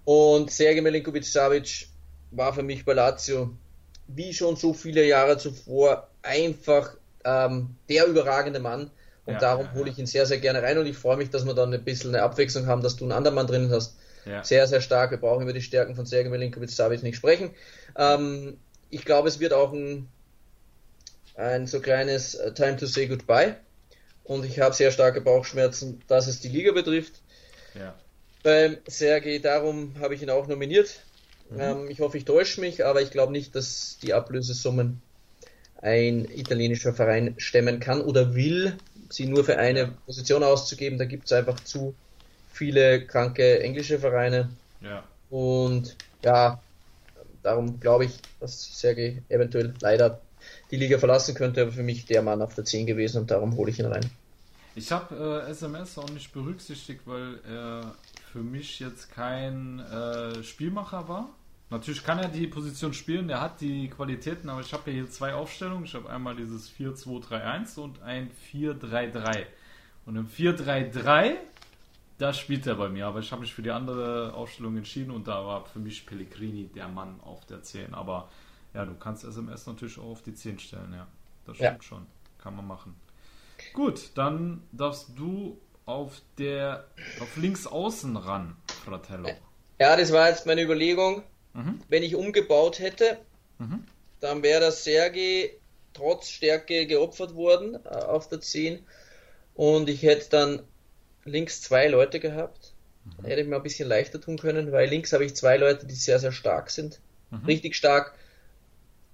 [0.06, 1.88] Und Sergej Milinkovic-Savic
[2.32, 3.52] war für mich bei Lazio,
[4.08, 6.96] wie schon so viele Jahre zuvor, einfach
[7.30, 8.92] ähm, der überragende Mann.
[9.26, 11.46] Und ja, darum hole ich ihn sehr, sehr gerne rein und ich freue mich, dass
[11.46, 13.96] wir dann ein bisschen eine Abwechslung haben, dass du einen anderen Mann drin hast.
[14.26, 14.44] Ja.
[14.44, 15.12] Sehr, sehr stark.
[15.12, 17.52] Wir brauchen über die Stärken von Sergej Milinkovic-Savic nicht sprechen.
[17.96, 18.58] Ähm,
[18.90, 20.08] ich glaube, es wird auch ein,
[21.36, 23.56] ein so kleines äh, Time to say goodbye.
[24.24, 27.14] Und ich habe sehr starke Bauchschmerzen, dass es die Liga betrifft.
[27.76, 27.96] Ja.
[28.44, 31.02] Beim Sergej, darum habe ich ihn auch nominiert.
[31.50, 31.60] Mhm.
[31.60, 35.02] Ähm, ich hoffe, ich täusche mich, aber ich glaube nicht, dass die Ablösesummen
[35.82, 38.76] ein italienischer Verein stemmen kann oder will,
[39.10, 40.98] sie nur für eine Position auszugeben.
[40.98, 41.96] Da gibt es einfach zu
[42.52, 44.50] viele kranke englische Vereine.
[44.82, 45.04] Ja.
[45.30, 46.62] Und ja,
[47.44, 50.20] darum glaube ich, dass Sergei eventuell leider
[50.72, 53.56] die Liga verlassen könnte, aber für mich der Mann auf der 10 gewesen und darum
[53.56, 54.10] hole ich ihn rein.
[54.76, 57.96] Ich habe äh, SMS auch nicht berücksichtigt, weil er
[58.32, 61.30] für mich jetzt kein äh, Spielmacher war.
[61.72, 65.36] Natürlich kann er die Position spielen, er hat die Qualitäten, aber ich habe hier zwei
[65.36, 65.86] Aufstellungen.
[65.86, 69.46] Ich habe einmal dieses 4-2-3-1 und ein 4-3-3.
[70.06, 71.36] Und im 4-3-3,
[72.18, 75.28] da spielt er bei mir, aber ich habe mich für die andere Aufstellung entschieden und
[75.28, 77.94] da war für mich Pellegrini der Mann auf der 10.
[77.94, 78.30] Aber
[78.74, 81.08] ja, du kannst SMS natürlich auch auf die 10 stellen, ja.
[81.46, 81.82] Das stimmt ja.
[81.84, 82.08] schon.
[82.40, 82.96] Kann man machen.
[83.74, 86.86] Gut, dann darfst du auf der
[87.20, 88.56] auf links außen ran,
[88.86, 89.30] Fratello.
[89.80, 91.24] Ja, das war jetzt meine Überlegung.
[91.54, 91.82] Mhm.
[91.88, 93.18] Wenn ich umgebaut hätte,
[93.58, 93.84] mhm.
[94.20, 95.52] dann wäre das Sergei
[95.94, 98.86] trotz Stärke geopfert worden äh, auf der 10
[99.56, 100.64] und ich hätte dann
[101.26, 102.74] links zwei Leute gehabt.
[103.04, 103.26] Mhm.
[103.26, 105.96] Hätte ich mir ein bisschen leichter tun können, weil links habe ich zwei Leute, die
[105.96, 107.00] sehr, sehr stark sind.
[107.32, 107.46] Mhm.
[107.46, 108.14] Richtig stark.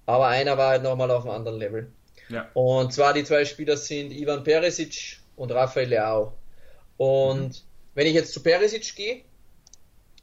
[0.05, 1.91] Aber einer war halt nochmal auf einem anderen Level.
[2.29, 2.49] Ja.
[2.53, 6.33] Und zwar die zwei Spieler sind Ivan Perisic und Rafael Leao.
[6.97, 7.53] Und mhm.
[7.93, 9.21] wenn ich jetzt zu Perisic gehe,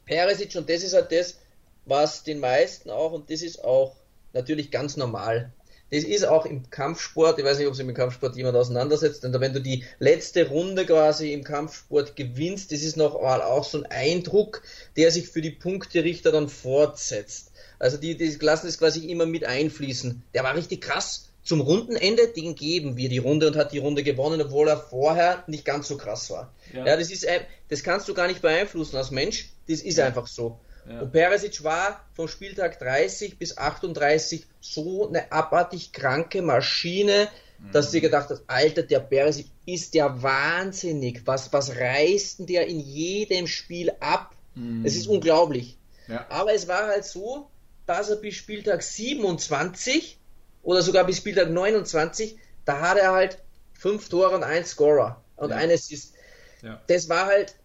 [0.04, 1.38] Perisic, und das ist halt das,
[1.84, 3.96] was den meisten auch, und das ist auch
[4.32, 5.52] natürlich ganz normal.
[5.92, 9.38] Das ist auch im Kampfsport, ich weiß nicht, ob sich mit Kampfsport jemand auseinandersetzt, denn
[9.38, 13.76] wenn du die letzte Runde quasi im Kampfsport gewinnst, das ist noch mal auch so
[13.76, 14.62] ein Eindruck,
[14.96, 17.52] der sich für die Punkterichter dann fortsetzt.
[17.78, 20.22] Also die, die lassen das quasi immer mit einfließen.
[20.32, 21.28] Der war richtig krass.
[21.44, 25.44] Zum Rundenende, den geben wir die Runde und hat die Runde gewonnen, obwohl er vorher
[25.46, 26.54] nicht ganz so krass war.
[26.72, 27.26] Ja, ja das ist,
[27.68, 29.50] das kannst du gar nicht beeinflussen als Mensch.
[29.68, 30.06] Das ist ja.
[30.06, 30.58] einfach so.
[30.88, 31.00] Ja.
[31.00, 37.28] Und Peresic war vom Spieltag 30 bis 38 so eine abartig kranke Maschine,
[37.58, 37.72] mhm.
[37.72, 41.22] dass sie gedacht hat, Alter, der Peresic ist ja wahnsinnig.
[41.26, 44.34] Was, was reißt denn der in jedem Spiel ab?
[44.54, 44.84] Mhm.
[44.84, 45.78] Es ist unglaublich.
[46.08, 46.26] Ja.
[46.28, 47.48] Aber es war halt so,
[47.86, 50.18] dass er bis Spieltag 27
[50.62, 53.38] oder sogar bis Spieltag 29, da hat er halt
[53.72, 55.56] fünf Tore und ein Scorer und ja.
[55.56, 56.14] ein Assist.
[56.62, 56.80] Ja.
[56.86, 57.56] Das war halt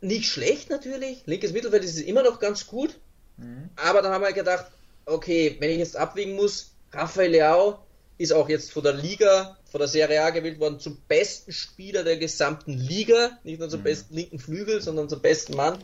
[0.00, 1.22] nicht schlecht natürlich.
[1.26, 2.98] Linkes Mittelfeld ist immer noch ganz gut.
[3.36, 3.70] Mhm.
[3.76, 4.66] Aber dann haben wir gedacht,
[5.04, 7.78] okay, wenn ich jetzt abwiegen muss, Rafael Leao
[8.18, 12.02] ist auch jetzt von der Liga, von der Serie A gewählt worden zum besten Spieler
[12.02, 13.38] der gesamten Liga.
[13.44, 13.84] Nicht nur zum mhm.
[13.84, 15.78] besten linken Flügel, sondern zum besten Mann.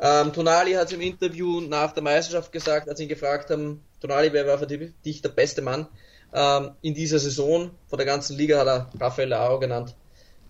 [0.00, 3.84] Ähm, Tonali hat es im Interview nach der Meisterschaft gesagt, als sie ihn gefragt haben,
[4.00, 5.86] Tonali, wer war für dich der beste Mann
[6.32, 7.70] ähm, in dieser Saison?
[7.88, 9.94] Von der ganzen Liga hat er Rafael Leao genannt.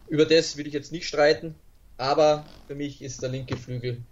[0.08, 1.56] Über das will ich jetzt nicht streiten,
[2.00, 4.02] aber für mich ist der linke Flügel,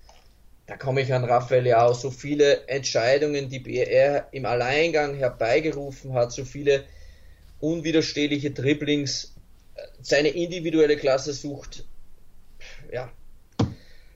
[0.66, 6.30] da komme ich an Raphael auch so viele Entscheidungen, die er im Alleingang herbeigerufen hat,
[6.30, 6.84] so viele
[7.60, 9.34] unwiderstehliche Dribblings,
[10.02, 11.84] seine individuelle Klasse sucht,
[12.92, 13.10] ja,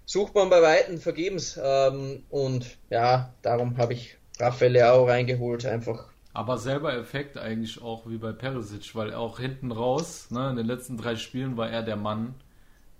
[0.04, 1.58] sucht man bei Weitem vergebens.
[1.62, 6.08] Ähm, und ja, darum habe ich Raphael Leao reingeholt, einfach.
[6.34, 10.66] Aber selber Effekt eigentlich auch wie bei Perisic, weil auch hinten raus, ne, in den
[10.66, 12.34] letzten drei Spielen war er der Mann,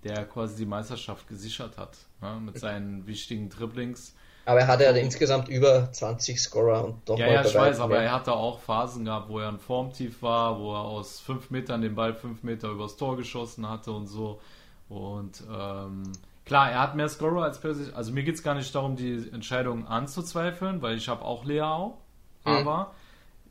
[0.03, 4.13] der quasi die Meisterschaft gesichert hat, ne, mit seinen wichtigen Dribblings.
[4.45, 7.99] Aber er hatte ja insgesamt über 20 Scorer und doch Ja, ja, ich weiß, aber
[7.99, 11.81] er hatte auch Phasen gehabt, wo er ein Formtief war, wo er aus 5 Metern
[11.81, 14.41] den Ball 5 Meter übers Tor geschossen hatte und so.
[14.89, 16.11] Und ähm,
[16.45, 17.95] klar, er hat mehr Scorer als Perisic.
[17.95, 21.97] Also mir geht es gar nicht darum, die Entscheidung anzuzweifeln, weil ich habe auch Leao.
[22.43, 22.51] Mhm.
[22.51, 22.93] Aber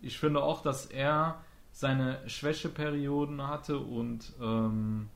[0.02, 1.36] ich finde auch, dass er
[1.72, 5.08] seine Schwächeperioden hatte und ähm,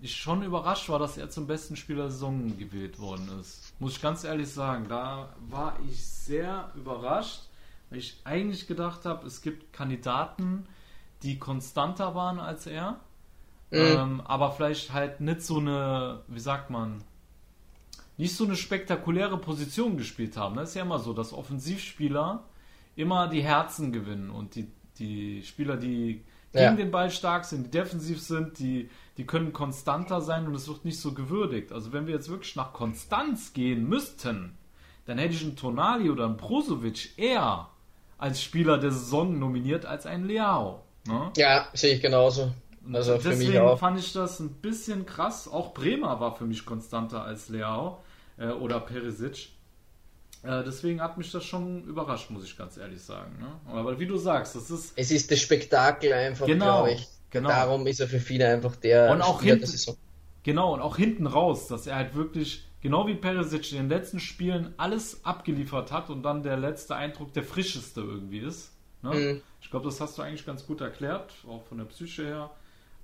[0.00, 3.72] ich schon überrascht war, dass er zum besten Spieler der Saison gewählt worden ist.
[3.78, 4.86] Muss ich ganz ehrlich sagen.
[4.88, 7.42] Da war ich sehr überrascht,
[7.90, 10.66] weil ich eigentlich gedacht habe, es gibt Kandidaten,
[11.22, 13.00] die konstanter waren als er.
[13.70, 13.78] Mhm.
[13.78, 17.02] Ähm, aber vielleicht halt nicht so eine, wie sagt man,
[18.16, 20.56] nicht so eine spektakuläre Position gespielt haben.
[20.56, 22.44] Das ist ja immer so, dass Offensivspieler
[22.94, 24.68] immer die Herzen gewinnen und die,
[24.98, 26.22] die Spieler, die
[26.54, 26.72] gegen ja.
[26.76, 30.84] den Ball stark sind, die defensiv sind, die, die können konstanter sein und es wird
[30.84, 31.72] nicht so gewürdigt.
[31.72, 34.56] Also wenn wir jetzt wirklich nach Konstanz gehen müssten,
[35.06, 37.68] dann hätte ich einen Tonali oder einen Brozovic eher
[38.18, 40.80] als Spieler der Saison nominiert als einen Leao.
[41.06, 41.32] Ne?
[41.36, 42.52] Ja, sehe ich genauso.
[42.92, 43.78] Also für Deswegen mich auch.
[43.78, 45.48] fand ich das ein bisschen krass.
[45.48, 47.98] Auch Bremer war für mich konstanter als Leao
[48.38, 49.48] äh, oder Perisic.
[50.44, 53.38] Äh, deswegen hat mich das schon überrascht, muss ich ganz ehrlich sagen.
[53.40, 53.48] Ne?
[53.72, 54.92] Aber wie du sagst, das ist.
[54.94, 57.08] Es ist das Spektakel einfach, genau, glaube ich.
[57.30, 57.48] Genau.
[57.48, 59.10] Darum ist er für viele einfach der.
[59.10, 59.96] Und auch Spieler, hinten, so.
[60.42, 64.20] Genau, und auch hinten raus, dass er halt wirklich, genau wie Perisic in den letzten
[64.20, 68.72] Spielen alles abgeliefert hat und dann der letzte Eindruck der frischeste irgendwie ist.
[69.02, 69.14] Ne?
[69.14, 69.42] Mhm.
[69.62, 72.50] Ich glaube, das hast du eigentlich ganz gut erklärt, auch von der Psyche her,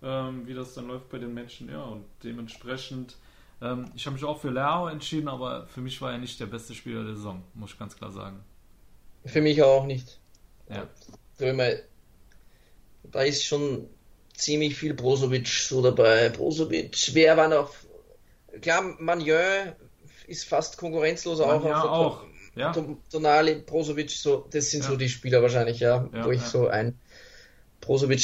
[0.03, 1.70] ähm, wie das dann läuft bei den Menschen.
[1.70, 3.16] Ja, und dementsprechend
[3.62, 6.46] ähm, ich habe mich auch für Leao entschieden, aber für mich war er nicht der
[6.46, 8.40] beste Spieler der Saison, muss ich ganz klar sagen.
[9.24, 10.18] Für mich auch nicht.
[10.68, 10.88] Ja.
[13.04, 13.88] Da ist schon
[14.34, 16.30] ziemlich viel Brozovic so dabei.
[16.30, 17.74] Brozovic, wer war noch?
[18.61, 19.72] Klar, Magnon
[20.26, 21.64] ist fast konkurrenzlos auch.
[21.64, 22.24] auch.
[22.56, 22.74] Ja.
[23.11, 24.90] Tonali, Brozovic, so, das sind ja.
[24.90, 26.46] so die Spieler wahrscheinlich, ja, ja wo ich ja.
[26.46, 26.98] so ein
[27.80, 28.22] Brozovic,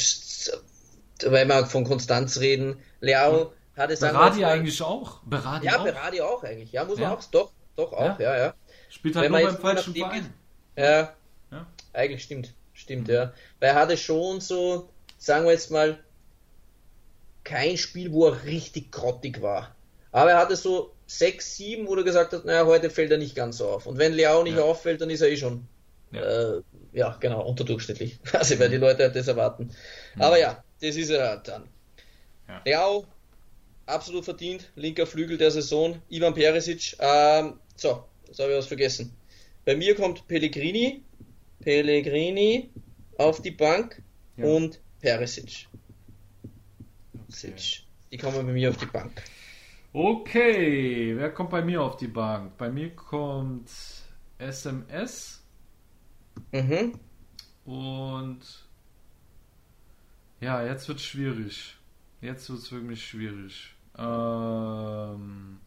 [1.24, 5.20] weil wir von Konstanz reden, Leao, hatte Berardi eigentlich auch?
[5.24, 5.84] Berardi ja, auch?
[5.84, 6.72] Berardi auch eigentlich.
[6.72, 7.24] Ja, muss man auch.
[7.24, 8.36] Doch, doch auch, ja, ja.
[8.38, 8.54] ja.
[8.88, 10.32] Spielt halt Wenn nur beim falschen Verein.
[10.76, 11.12] Ja,
[11.50, 12.54] ja, eigentlich stimmt.
[12.72, 13.14] Stimmt, mhm.
[13.14, 13.32] ja.
[13.60, 15.98] Weil er hatte schon so, sagen wir jetzt mal,
[17.44, 19.74] kein Spiel, wo er richtig grottig war.
[20.12, 23.34] Aber er hatte so sechs, sieben, wo er gesagt hat, naja, heute fällt er nicht
[23.34, 23.86] ganz so auf.
[23.86, 24.62] Und wenn Leao nicht ja.
[24.62, 25.66] auffällt, dann ist er eh schon,
[26.10, 26.62] ja, äh,
[26.92, 28.18] ja genau, unterdurchschnittlich.
[28.32, 29.70] Also, weil die Leute halt das erwarten.
[30.14, 30.22] Mhm.
[30.22, 31.68] Aber ja, das ist er dann.
[32.48, 32.62] Ja.
[32.64, 33.06] Leao
[33.86, 36.96] absolut verdient, linker Flügel der Saison, Ivan Perisic.
[36.98, 39.16] Ähm, so, jetzt habe ich was vergessen.
[39.64, 41.02] Bei mir kommt Pellegrini,
[41.60, 42.70] Pellegrini
[43.18, 44.02] auf die Bank
[44.36, 44.46] ja.
[44.46, 45.68] und Perisic.
[47.28, 47.54] Okay.
[48.12, 49.22] Die kommen bei mir auf die Bank.
[49.92, 52.56] Okay, wer kommt bei mir auf die Bank?
[52.58, 53.70] Bei mir kommt
[54.38, 55.42] SMS.
[56.52, 56.98] Mhm.
[57.64, 58.40] Und
[60.40, 61.76] ja, jetzt wird es schwierig.
[62.20, 63.75] Jetzt wird es wirklich schwierig.
[63.98, 65.58] Ähm,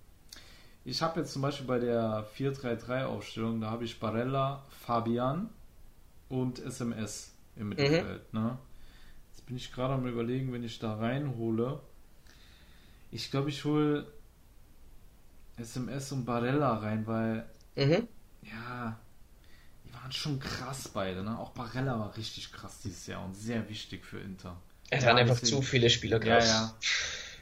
[0.85, 5.49] ich habe jetzt zum Beispiel bei der 4-3-3-Aufstellung, da habe ich Barella, Fabian
[6.29, 7.69] und SMS im.
[7.69, 8.33] Mittelfeld.
[8.33, 8.39] Mhm.
[8.39, 8.57] Ne?
[9.31, 11.79] Jetzt bin ich gerade am überlegen, wenn ich da reinhole.
[13.11, 14.05] Ich glaube, ich hole
[15.57, 18.07] SMS und Barella rein, weil mhm.
[18.43, 18.99] ja,
[19.85, 21.23] die waren schon krass beide.
[21.23, 21.37] Ne?
[21.37, 24.55] Auch Barella war richtig krass dieses Jahr und sehr wichtig für Inter.
[24.91, 26.47] Es waren einfach zu viele Spieler krass.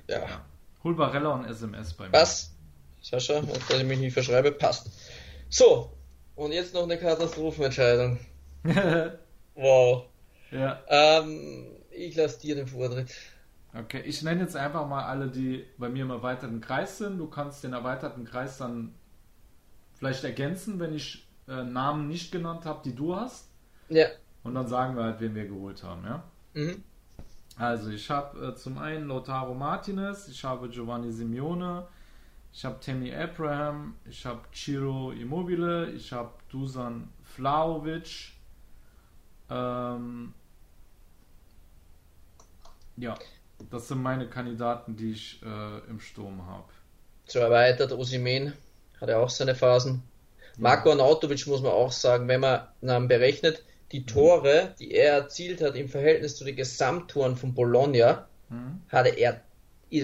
[0.07, 0.27] Ja, ja.
[0.27, 0.45] ja.
[0.83, 2.11] Hol Barella und SMS bei mir.
[2.11, 2.53] Passt.
[3.01, 4.89] Sascha, dass ich mich nicht verschreibe, passt.
[5.49, 5.91] So,
[6.37, 8.19] und jetzt noch eine Katastrophenentscheidung.
[9.55, 10.05] wow.
[10.51, 10.79] Ja.
[10.87, 13.13] Ähm, ich lasse dir den Vortritt.
[13.73, 17.17] Okay, ich nenne jetzt einfach mal alle, die bei mir im erweiterten Kreis sind.
[17.17, 18.93] Du kannst den erweiterten Kreis dann
[19.95, 23.49] vielleicht ergänzen, wenn ich äh, Namen nicht genannt habe, die du hast.
[23.89, 24.07] Ja.
[24.43, 26.23] Und dann sagen wir halt, wen wir geholt haben, ja?
[26.53, 26.83] Mhm.
[27.57, 31.87] Also ich habe äh, zum einen Lautaro Martinez, ich habe Giovanni Simeone,
[32.53, 38.33] ich habe Tammy Abraham, ich habe Ciro Immobile, ich habe Dusan Vlaovic.
[39.49, 40.33] Ähm,
[42.97, 43.17] ja.
[43.71, 46.65] das sind meine Kandidaten, die ich äh, im Sturm habe.
[47.25, 48.53] So erweitert, Osimen
[49.01, 50.03] hat ja auch seine Phasen.
[50.57, 55.61] Marco Arnautovic muss man auch sagen, wenn man ähm, berechnet, die Tore, die er erzielt
[55.61, 58.81] hat im Verhältnis zu den Gesamttoren von Bologna, Mhm.
[58.89, 59.41] hatte er,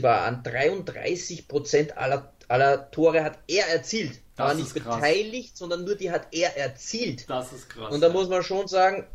[0.02, 4.20] war an 33 Prozent aller, aller Tore hat er erzielt.
[4.36, 4.96] Das war nicht ist krass.
[4.98, 7.30] beteiligt, sondern nur die hat er erzielt.
[7.30, 7.94] Das ist krass.
[7.94, 9.06] Und da muss man schon sagen,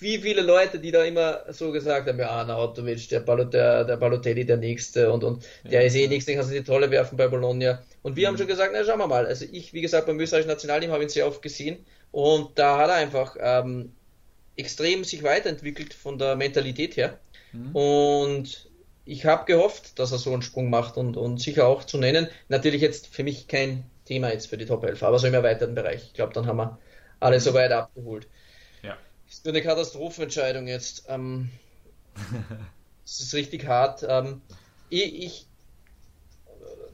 [0.00, 3.96] wie viele Leute, die da immer so gesagt haben, ja, Arnautovic, der, Balo, der, der
[3.96, 7.16] Balotelli, der Nächste und, und der ist eh nichts, den kannst du die Tolle werfen
[7.16, 7.82] bei Bologna.
[8.02, 9.24] Und wir haben schon gesagt, na schauen wir mal.
[9.24, 12.78] Also ich, wie gesagt, beim österreichischen Nationalteam habe ich ihn sehr oft gesehen und da
[12.78, 13.92] hat er einfach ähm,
[14.54, 17.18] extrem sich weiterentwickelt von der Mentalität her.
[17.72, 18.70] Und
[19.04, 22.28] ich habe gehofft, dass er so einen Sprung macht und, und sicher auch zu nennen.
[22.48, 25.74] Natürlich jetzt für mich kein Thema jetzt für die Top 11, aber so im erweiterten
[25.74, 26.04] Bereich.
[26.04, 26.78] Ich glaube, dann haben wir
[27.18, 28.28] alle so weit abgeholt.
[28.84, 28.96] Ja.
[29.26, 31.06] Das ist nur eine Katastrophenentscheidung jetzt.
[31.08, 31.50] Ähm,
[33.04, 34.06] Es ist richtig hart.
[34.08, 34.40] Ähm,
[34.88, 35.46] ich, ich,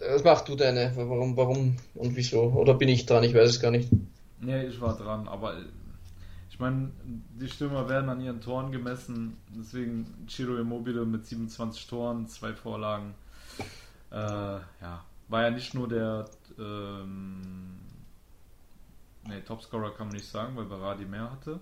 [0.01, 0.93] was machst du deine?
[0.97, 2.41] Warum, warum und wieso?
[2.41, 3.23] Oder bin ich dran?
[3.23, 3.91] Ich weiß es gar nicht.
[4.41, 5.65] Nee, ich war dran, aber äh,
[6.51, 12.27] ich meine, die Stürmer werden an ihren Toren gemessen, deswegen Ciro Immobile mit 27 Toren,
[12.29, 13.15] zwei Vorlagen.
[14.11, 16.25] Äh, ja, war ja nicht nur der
[16.59, 17.79] ähm,
[19.29, 21.61] nee, Topscorer kann man nicht sagen, weil Berardi mehr hatte.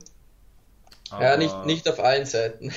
[1.10, 2.72] ja, nicht, nicht auf allen Seiten.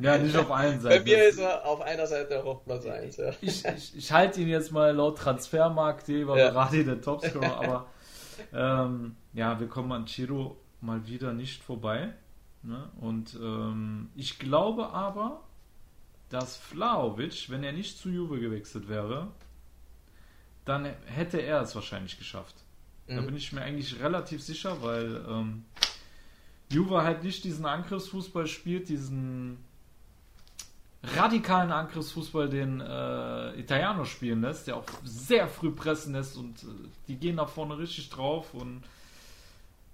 [0.00, 1.04] Ja, nicht auf allen Bei Seiten.
[1.04, 3.16] mir Das- ist er auf einer Seite auf Platz 1.
[3.18, 3.30] Ja.
[3.40, 6.50] ich, ich, ich halte ihn jetzt mal laut Transfermarkt, war Ja.
[6.50, 7.86] gerade der Topscorer, aber
[8.52, 12.12] ähm, ja, wir kommen an Chiro mal wieder nicht vorbei.
[12.62, 12.88] Ne?
[13.00, 15.42] Und ähm, ich glaube aber,
[16.28, 19.28] dass Vlaovic, wenn er nicht zu Juve gewechselt wäre,
[20.64, 22.54] dann hätte er es wahrscheinlich geschafft.
[23.06, 23.26] Da Mhm.
[23.26, 25.64] bin ich mir eigentlich relativ sicher, weil ähm,
[26.70, 29.58] Juve halt nicht diesen Angriffsfußball spielt, diesen
[31.16, 36.66] radikalen Angriffsfußball, den äh, Italiano spielen lässt, der auch sehr früh pressen lässt und äh,
[37.08, 38.82] die gehen nach vorne richtig drauf und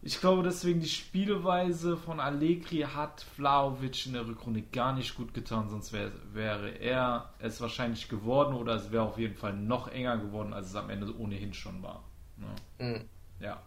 [0.03, 5.35] ich glaube deswegen die Spielweise von Allegri hat Vlaovic in der Rückrunde gar nicht gut
[5.35, 9.89] getan, sonst wär, wäre er es wahrscheinlich geworden oder es wäre auf jeden Fall noch
[9.89, 12.03] enger geworden, als es am Ende ohnehin schon war.
[12.39, 12.47] Ne?
[12.79, 13.05] Mhm.
[13.41, 13.61] Ja,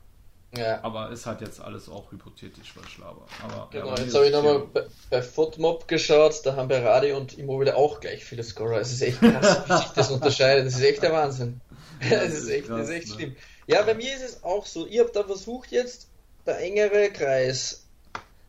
[0.56, 0.84] Ja.
[0.84, 3.26] aber ist halt jetzt alles auch hypothetisch, was ich laber.
[3.44, 7.38] Aber, Genau, ja, jetzt habe ich nochmal bei, bei Footmob geschaut, da haben Berardi und
[7.38, 8.80] Immobile auch gleich viele Scorer.
[8.80, 10.68] Es ist echt krass, wie sich das unterscheidet.
[10.68, 11.62] Das ist echt der Wahnsinn.
[12.10, 13.24] Das ist echt, das ist echt krass, ne?
[13.24, 13.36] schlimm.
[13.66, 14.86] Ja, bei mir ist es auch so.
[14.88, 16.10] Ich habe da versucht jetzt,
[16.46, 17.86] der engere Kreis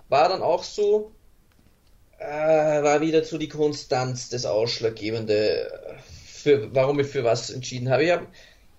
[0.09, 1.13] war dann auch so,
[2.19, 5.71] äh, war wieder so die Konstanz das Ausschlaggebende,
[6.27, 8.05] für, warum ich für was entschieden habe.
[8.05, 8.27] Ich habe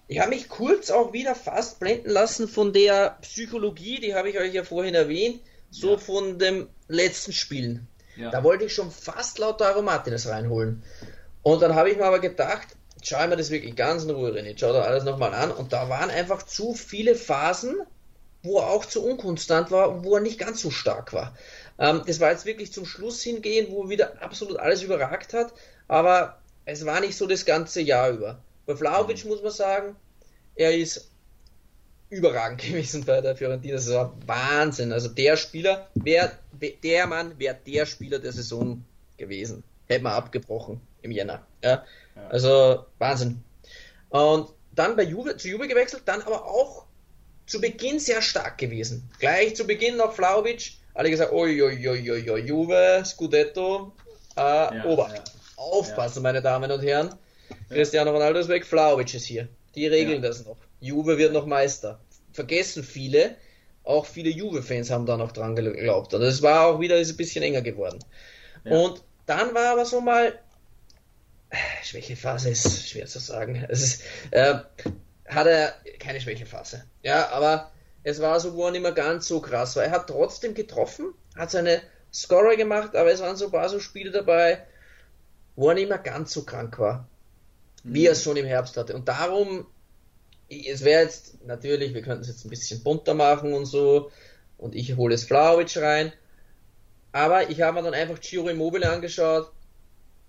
[0.08, 4.38] ich habe mich kurz auch wieder fast blenden lassen von der Psychologie, die habe ich
[4.38, 5.42] euch ja vorhin erwähnt,
[5.72, 5.98] so Ja.
[5.98, 7.88] von dem letzten Spielen.
[8.16, 8.30] Ja.
[8.32, 10.84] Da wollte ich schon fast Lautaro Martinez reinholen.
[11.42, 12.68] Und dann habe ich mir aber gedacht,
[13.02, 14.46] ich mir das wirklich ganz in Ruhe rein.
[14.46, 15.52] Ich schaue da alles nochmal an.
[15.52, 17.76] Und da waren einfach zu viele Phasen,
[18.42, 21.36] wo er auch zu unkonstant war, wo er nicht ganz so stark war.
[21.78, 25.54] Ähm, das war jetzt wirklich zum Schluss hingehen, wo wieder absolut alles überragt hat.
[25.88, 28.40] Aber es war nicht so das ganze Jahr über.
[28.66, 29.96] Bei Vlaovic muss man sagen,
[30.56, 31.10] er ist
[32.10, 33.76] überragend gewesen bei der Fiorentina.
[33.76, 34.92] Das war Wahnsinn.
[34.92, 36.32] Also der Spieler, wär,
[36.84, 38.84] der Mann wäre der Spieler der Saison
[39.18, 39.64] gewesen.
[39.88, 41.46] Hätte man abgebrochen im Jänner.
[41.64, 41.84] Ja?
[42.30, 43.44] Also Wahnsinn.
[44.10, 46.86] Und dann bei Juve, zu Juve gewechselt, dann aber auch
[47.46, 49.10] zu Beginn sehr stark gewesen.
[49.20, 53.94] Gleich zu Beginn noch Vlaovic, alle gesagt, oi, oi, oi, oi, oi, Juve, Scudetto,
[54.36, 55.16] äh, Obacht.
[55.16, 55.24] ja.
[55.58, 57.16] Aufpassen, meine Damen und Herren.
[57.70, 59.48] Cristiano Ronaldo ist weg, Vlaovic ist hier.
[59.76, 60.30] Die regeln Ja.
[60.30, 60.58] das noch.
[60.80, 62.00] Juve wird noch Meister.
[62.32, 63.36] Vergessen viele,
[63.84, 66.14] auch viele Juve-Fans haben da noch dran geglaubt.
[66.14, 68.00] Und es war auch wieder ist ein bisschen enger geworden.
[68.64, 68.78] Ja.
[68.78, 70.40] Und dann war aber so mal
[71.84, 73.66] Schwächephase ist schwer zu sagen.
[73.70, 74.56] Es ist, äh,
[75.28, 76.84] hat er keine Schwächephase.
[77.04, 77.72] Ja, aber
[78.04, 79.84] es war so, wo er nicht mehr ganz so krass war.
[79.84, 81.82] Er hat trotzdem getroffen, hat seine
[82.14, 84.66] Scorer gemacht, aber es waren so ein paar so Spiele dabei,
[85.56, 87.08] wo er nicht mehr ganz so krank war,
[87.86, 88.96] wie er es schon im Herbst hatte.
[88.96, 89.68] Und darum,
[90.50, 94.12] es wäre jetzt natürlich, wir könnten es jetzt ein bisschen bunter machen und so,
[94.58, 96.12] und ich hole es Vlaovic rein,
[97.12, 99.52] aber ich habe mir dann einfach Giro Immobile angeschaut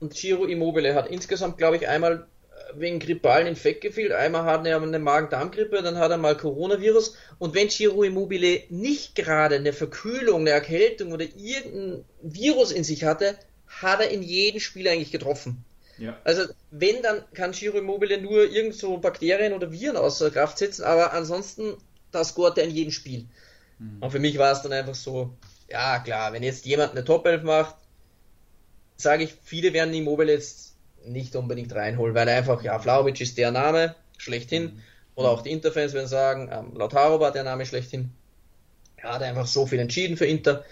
[0.00, 4.66] und Giro Immobile hat insgesamt, glaube ich, einmal äh, wegen grippalen Infekt gefehlt, einmal hat
[4.66, 9.72] er eine Magen-Darm-Grippe, dann hat er mal Coronavirus und wenn Giro Immobile nicht gerade eine
[9.72, 13.36] Verkühlung, eine Erkältung oder irgendein Virus in sich hatte,
[13.66, 15.64] hat er in jedem Spiel eigentlich getroffen.
[15.98, 16.18] Ja.
[16.24, 20.84] Also wenn, dann kann Giro Immobile nur irgend so Bakterien oder Viren außer Kraft setzen,
[20.84, 21.74] aber ansonsten,
[22.12, 23.26] das scoret er in jedem Spiel.
[24.00, 25.36] Und für mich war es dann einfach so,
[25.68, 27.74] ja klar, wenn jetzt jemand eine Top 11 macht,
[28.96, 33.50] sage ich, viele werden Immobile jetzt nicht unbedingt reinholen, weil einfach, ja, Flauwitsch ist der
[33.50, 34.64] Name, schlechthin.
[34.64, 34.82] Mhm.
[35.14, 38.10] Oder auch die Interfans werden sagen, ähm, Lautaro war der Name schlechthin.
[38.96, 40.64] Er hat einfach so viel entschieden für Inter.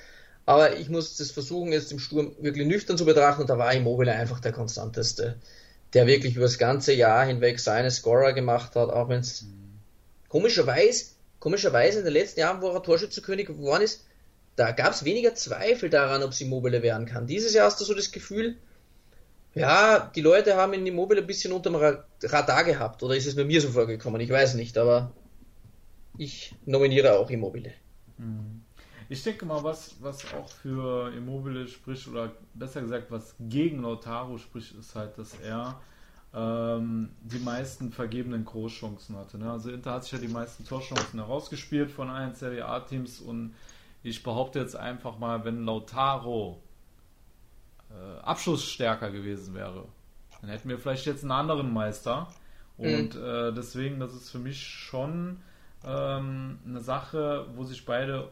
[0.46, 3.72] Aber ich muss das versuchen, jetzt im Sturm wirklich nüchtern zu betrachten und da war
[3.72, 5.36] Immobile einfach der konstanteste,
[5.94, 9.78] der wirklich über das ganze Jahr hinweg seine Scorer gemacht hat, auch wenn es mhm.
[10.28, 11.06] komischerweise,
[11.40, 14.04] komischerweise in den letzten Jahren, wo er Torschützenkönig geworden ist,
[14.56, 17.26] da gab es weniger Zweifel daran, ob es Immobile werden kann.
[17.26, 18.56] Dieses Jahr hast du so das Gefühl,
[19.54, 23.44] ja, die Leute haben in Immobile ein bisschen unterm Radar gehabt, oder ist es bei
[23.44, 24.20] mir so vorgekommen?
[24.20, 25.12] Ich weiß nicht, aber
[26.18, 27.72] ich nominiere auch Immobile.
[28.18, 28.63] Mhm.
[29.08, 34.38] Ich denke mal, was, was auch für Immobile spricht, oder besser gesagt, was gegen Lautaro
[34.38, 35.80] spricht, ist halt, dass er
[36.34, 39.38] ähm, die meisten vergebenen Großchancen hatte.
[39.38, 39.50] Ne?
[39.50, 43.54] Also Inter hat sich ja die meisten Torchancen herausgespielt von allen Serie A-Teams und
[44.02, 46.60] ich behaupte jetzt einfach mal, wenn Lautaro
[47.90, 49.86] äh, abschlussstärker gewesen wäre,
[50.40, 52.28] dann hätten wir vielleicht jetzt einen anderen Meister.
[52.76, 53.24] Und mhm.
[53.24, 55.40] äh, deswegen, das ist für mich schon
[55.84, 58.30] ähm, eine Sache, wo sich beide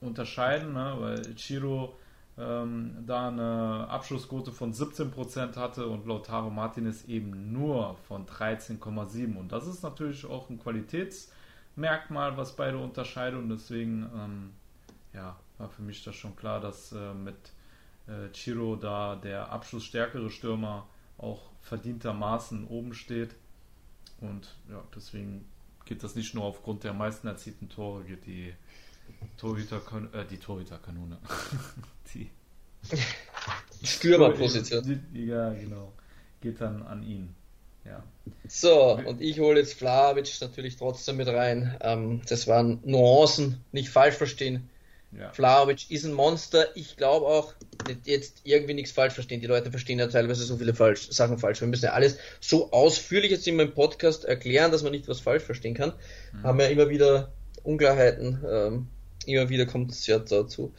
[0.00, 0.96] unterscheiden, ne?
[0.98, 1.96] weil Chiro
[2.38, 9.36] ähm, da eine Abschlussquote von 17% hatte und Lautaro Martinez eben nur von 13,7%.
[9.36, 14.50] Und das ist natürlich auch ein Qualitätsmerkmal, was beide unterscheidet und deswegen ähm,
[15.12, 17.52] ja, war für mich das schon klar, dass äh, mit
[18.06, 20.86] äh, Chiro da der abschlussstärkere Stürmer
[21.18, 23.34] auch verdientermaßen oben steht.
[24.20, 25.44] Und ja, deswegen
[25.84, 28.54] geht das nicht nur aufgrund der meisten erzielten Tore, geht die
[29.36, 29.80] Torhüter,
[30.12, 31.18] äh, die Torhüterkanone.
[32.14, 35.04] die Stürmerposition.
[35.12, 35.92] Ja, genau.
[36.40, 37.34] Geht dann an ihn.
[37.84, 38.02] Ja.
[38.46, 41.76] So, und ich hole jetzt Flavic natürlich trotzdem mit rein.
[41.80, 44.68] Ähm, das waren Nuancen, nicht falsch verstehen.
[45.18, 45.32] Ja.
[45.32, 46.76] Flauwitsch ist ein Monster.
[46.76, 47.54] Ich glaube auch,
[48.04, 49.40] jetzt irgendwie nichts falsch verstehen.
[49.40, 51.60] Die Leute verstehen ja teilweise so viele falsch, Sachen falsch.
[51.60, 55.20] Wir müssen ja alles so ausführlich jetzt in meinem Podcast erklären, dass man nicht was
[55.20, 55.94] falsch verstehen kann.
[56.32, 56.42] Mhm.
[56.44, 57.32] Haben ja immer wieder
[57.64, 58.44] Unklarheiten.
[58.48, 58.88] Ähm,
[59.26, 60.72] immer wieder kommt es ja dazu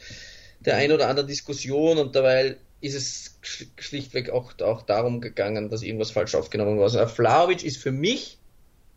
[0.64, 3.38] der ein oder anderen Diskussion und dabei ist es
[3.78, 6.84] schlichtweg auch, auch darum gegangen, dass irgendwas falsch aufgenommen war.
[6.84, 8.38] Also Flauwitsch ist für mich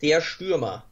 [0.01, 0.85] der Stürmer.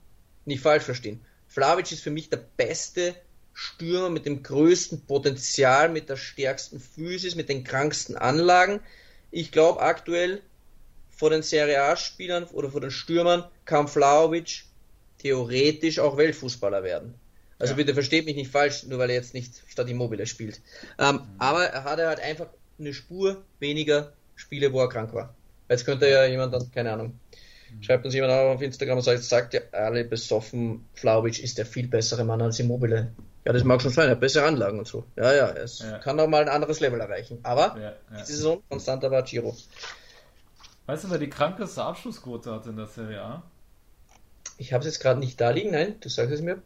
[0.46, 1.22] Nicht falsch verstehen.
[1.48, 3.16] Flauwitsch ist für mich der beste
[3.54, 8.80] Stürmer mit dem größten Potenzial, mit der stärksten Physis, mit den kranksten Anlagen.
[9.32, 10.42] Ich glaube aktuell
[11.10, 14.66] vor den Serie A-Spielern oder vor den Stürmern kann Flauwitsch
[15.20, 17.16] theoretisch auch Weltfußballer werden.
[17.64, 17.78] Also ja.
[17.78, 20.60] bitte versteht mich nicht falsch, nur weil er jetzt nicht statt Immobile spielt.
[21.00, 21.22] Ähm, mhm.
[21.38, 22.48] Aber er hatte halt einfach
[22.78, 25.34] eine Spur weniger Spiele, wo er krank war.
[25.70, 27.20] Jetzt könnte ja jemand dann, keine Ahnung,
[27.82, 31.88] Schreibt uns jemand auf Instagram und sagt, sagt ja alle besoffen, Flauwitsch ist der viel
[31.88, 33.14] bessere Mann als Immobile.
[33.46, 35.06] Ja, das mag schon sein, er hat bessere Anlagen und so.
[35.16, 35.98] Ja, ja, es ja.
[36.00, 37.40] kann auch mal ein anderes Level erreichen.
[37.44, 37.96] Aber ja, ja.
[38.12, 39.56] diese Saison konstanter war Giro.
[40.86, 43.44] Weißt du, wer die krankeste Abschlussquote hat in der Serie A?
[44.58, 46.62] Ich habe es jetzt gerade nicht da liegen, nein, du sagst es mir.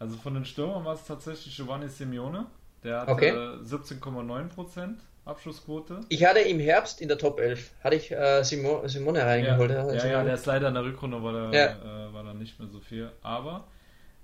[0.00, 2.46] Also von den Stürmern war es tatsächlich Giovanni Simeone.
[2.82, 3.30] Der hatte okay.
[3.30, 4.94] 17,9%
[5.26, 6.00] Abschlussquote.
[6.08, 9.70] Ich hatte im Herbst in der Top 11, hatte ich äh, Simone, Simone reingeholt.
[9.70, 12.58] Ja, ja, ja, der ist leider in der Rückrunde, war da, äh, war da nicht
[12.58, 13.12] mehr so viel.
[13.22, 13.68] Aber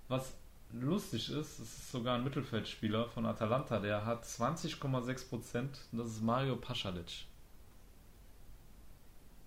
[0.09, 0.33] was
[0.73, 6.23] lustig ist, es ist sogar ein Mittelfeldspieler von Atalanta, der hat 20,6% und das ist
[6.23, 7.27] Mario Pasalic.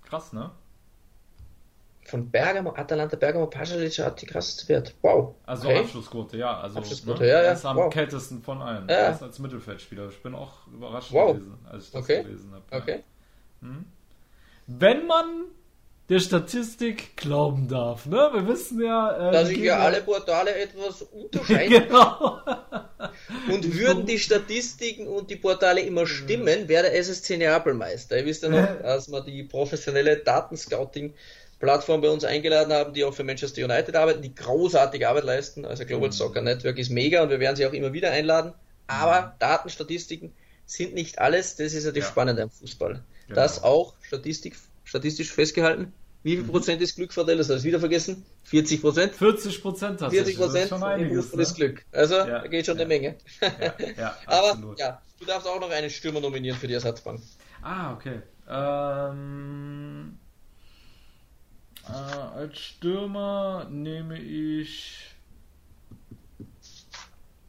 [0.03, 0.51] Krass, ne?
[2.09, 4.95] Von Bergamo, Atalanta Bergamo Pasalic hat die krasseste Wert.
[5.03, 5.35] Wow.
[5.45, 5.79] Also okay.
[5.79, 6.59] Abschlussquote, ja.
[6.59, 7.29] Also, Abschlussquote, ne?
[7.29, 7.51] ja, ja.
[7.51, 7.93] Ist am wow.
[7.93, 8.87] kältesten von allen.
[8.89, 9.09] Ja.
[9.09, 10.09] Ist als Mittelfeldspieler.
[10.09, 11.33] Ich bin auch überrascht wow.
[11.33, 12.23] gewesen, als ich das okay.
[12.23, 12.63] gelesen habe.
[12.71, 13.03] Okay.
[13.61, 13.85] Hm?
[14.65, 15.45] Wenn man
[16.09, 18.07] der Statistik glauben darf.
[18.07, 18.29] Ne?
[18.33, 19.29] Wir wissen ja.
[19.29, 21.83] Äh, Dass sich ja alle Portale etwas unterscheiden.
[21.87, 22.39] genau.
[23.51, 28.17] und würden die Statistiken und die Portale immer stimmen, wäre der SSC Neapel Meister.
[28.17, 30.17] Ihr wisst ja noch, als wir die professionelle
[31.59, 35.65] Datenscouting-Plattform bei uns eingeladen haben, die auch für Manchester United arbeiten, die großartige Arbeit leisten.
[35.65, 36.13] Also Global mhm.
[36.13, 38.53] Soccer Network ist mega und wir werden sie auch immer wieder einladen.
[38.87, 39.31] Aber mhm.
[39.39, 40.33] Datenstatistiken
[40.65, 41.55] sind nicht alles.
[41.55, 42.09] Das ist ja das ja.
[42.09, 43.03] Spannende am Fußball.
[43.27, 43.35] Genau.
[43.35, 47.37] Das auch Statistik, statistisch festgehalten wie viel Prozent ist Glücksvorteil?
[47.37, 48.25] Das hast du wieder vergessen.
[48.43, 49.15] 40 Prozent?
[49.15, 50.71] 40 Prozent hast 40 Prozent
[51.11, 51.41] ist, ne?
[51.41, 51.85] ist Glück.
[51.93, 52.81] Also, ja, da geht schon ja.
[52.81, 53.15] eine Menge.
[53.41, 57.21] Ja, ja, Aber, ja, du darfst auch noch einen Stürmer nominieren für die Ersatzbank.
[57.61, 58.21] Ah, okay.
[58.49, 60.19] Ähm,
[61.89, 65.05] äh, als Stürmer nehme ich.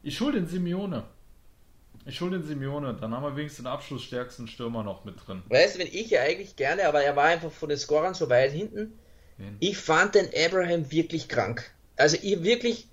[0.03, 1.03] Ich hole den Simeone.
[2.05, 5.43] Ich hole den Simeone, dann haben wir wenigstens den abschlussstärksten Stürmer noch mit drin.
[5.49, 8.29] Weißt du, wenn ich ja eigentlich gerne, aber er war einfach von den Scorern so
[8.29, 8.97] weit hinten.
[9.37, 9.57] Wen?
[9.59, 11.71] Ich fand den Abraham wirklich krank.
[11.97, 12.87] Also ich wirklich,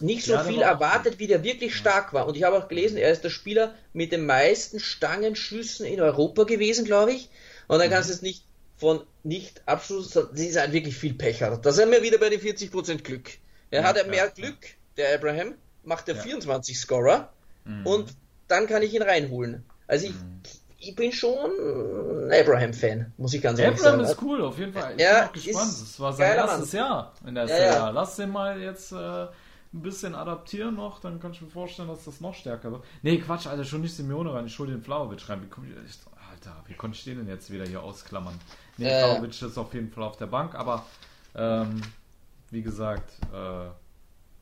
[0.00, 2.26] nicht so Ja, viel erwartet, wie der wirklich stark war.
[2.26, 6.44] Und ich habe auch gelesen, er ist der Spieler mit den meisten Stangenschüssen in Europa
[6.44, 7.28] gewesen, glaube ich.
[7.68, 8.44] Und dann kannst du es nicht
[8.76, 11.64] von nicht Abschluss, das ist halt wirklich viel Pech hat.
[11.64, 13.30] Da sind wir wieder bei den 40% Glück.
[13.70, 14.28] Er Ja, hat ja ja, mehr.
[14.30, 14.58] Glück,
[14.96, 15.54] der Abraham,
[15.84, 16.22] macht er Ja.
[16.22, 17.32] 24 Scorer
[17.64, 17.86] Mhm.
[17.86, 18.14] und
[18.48, 19.64] dann kann ich ihn reinholen.
[19.88, 20.14] Also ich,
[20.78, 21.50] ich bin schon
[22.30, 24.10] ein Abraham-Fan, muss ich ganz ehrlich Abraham sagen.
[24.12, 24.94] ist cool, auf jeden Fall.
[24.96, 25.72] Ich Ja, bin auch gespannt.
[25.80, 27.66] Das war sein erstes Jahr in der Ja, Serie.
[27.66, 27.90] ja.
[27.90, 32.04] Lass den mal jetzt äh, ein bisschen adaptieren noch, dann kann ich mir vorstellen, dass
[32.04, 32.84] das noch stärker wird.
[33.02, 35.48] Nee, Quatsch, Alter, schon nicht Simeone rein, ich hol den Flauwitsch rein.
[36.36, 38.38] Alter, wie konnte ich den denn jetzt wieder hier ausklammern?
[38.76, 39.00] Nee, Äh.
[39.14, 40.84] Flauwitsch ist auf jeden Fall auf der Bank, aber
[41.34, 41.80] ähm,
[42.50, 43.66] wie gesagt, äh,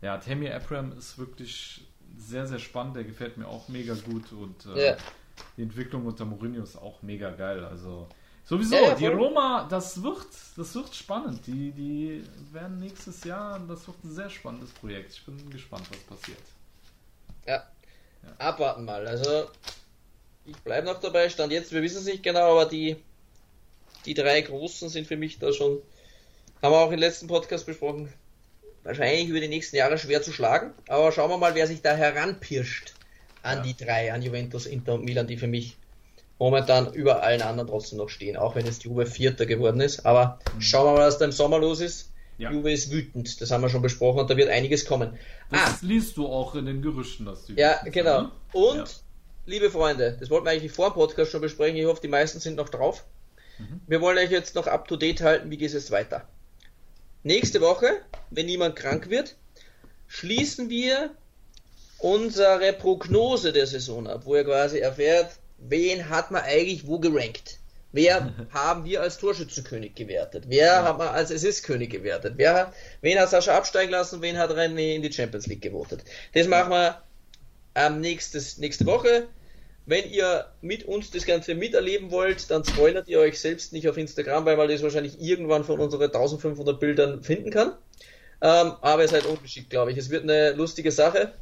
[0.04, 1.86] ja, Tammy Abraham ist wirklich
[2.18, 2.96] sehr, sehr spannend.
[2.96, 4.96] Der gefällt mir auch mega gut und äh, Ja.
[5.56, 7.64] die Entwicklung unter Mourinho ist auch mega geil.
[7.64, 8.08] Also
[8.44, 9.06] sowieso, Ja, ja, die.
[9.06, 10.26] Roma, das wird,
[10.56, 11.46] das wird spannend.
[11.46, 15.12] Die, die werden nächstes Jahr, das wird ein sehr spannendes Projekt.
[15.12, 16.42] Ich bin gespannt, was passiert.
[17.46, 17.62] Ja.
[18.38, 19.06] Abwarten mal.
[19.06, 19.48] Also,
[20.46, 21.28] ich bleibe noch dabei.
[21.28, 22.96] Stand jetzt, wir wissen es nicht genau, aber die,
[24.06, 25.78] die drei Großen sind für mich da schon,
[26.62, 28.12] haben wir auch im letzten Podcast besprochen,
[28.82, 30.72] wahrscheinlich über die nächsten Jahre schwer zu schlagen.
[30.88, 32.92] Aber schauen wir mal, wer sich da heranpirscht
[33.42, 33.62] an Ja.
[33.64, 35.76] die drei, an Juventus, Inter und Milan, die für mich
[36.38, 40.04] momentan über allen anderen trotzdem noch stehen, auch wenn jetzt Juve Vierter geworden ist.
[40.04, 42.10] Aber schauen wir mal, was da im Sommer los ist.
[42.36, 42.50] Ja.
[42.50, 45.16] Juve ist wütend, das haben wir schon besprochen und da wird einiges kommen.
[45.52, 48.22] Das Ah, liest du auch in den Gerüchten, dass du ja, genau.
[48.22, 48.30] Ne?
[48.52, 48.84] Und, Ja.
[49.46, 51.76] Liebe Freunde, das wollten wir eigentlich vor dem Podcast schon besprechen.
[51.76, 53.04] Ich hoffe, die meisten sind noch drauf.
[53.58, 53.80] Mhm.
[53.86, 55.50] Wir wollen euch jetzt noch up to date halten.
[55.50, 56.26] Wie geht es jetzt weiter?
[57.22, 58.00] Nächste Woche,
[58.30, 59.36] wenn niemand krank wird,
[60.08, 61.10] schließen wir
[61.98, 67.58] unsere Prognose der Saison ab, wo ihr quasi erfährt, wen hat man eigentlich wo gerankt.
[67.92, 70.44] Wer haben wir als Torschützenkönig gewertet?
[70.48, 72.34] Wer hat man als Assistkönig gewertet?
[72.36, 74.20] Wer hat, wen hat Sascha absteigen lassen?
[74.20, 76.02] Wen hat René in die Champions League gewotet?
[76.34, 77.00] Das machen wir
[77.74, 79.26] ähm, nächstes, nächste Woche.
[79.86, 83.98] Wenn ihr mit uns das Ganze miterleben wollt, dann spoilert ihr euch selbst nicht auf
[83.98, 87.72] Instagram, weil man das wahrscheinlich irgendwann von unseren 1500 Bildern finden kann.
[88.40, 89.98] Ähm, aber ihr seid ungeschickt, glaube ich.
[89.98, 91.32] Es wird eine lustige Sache.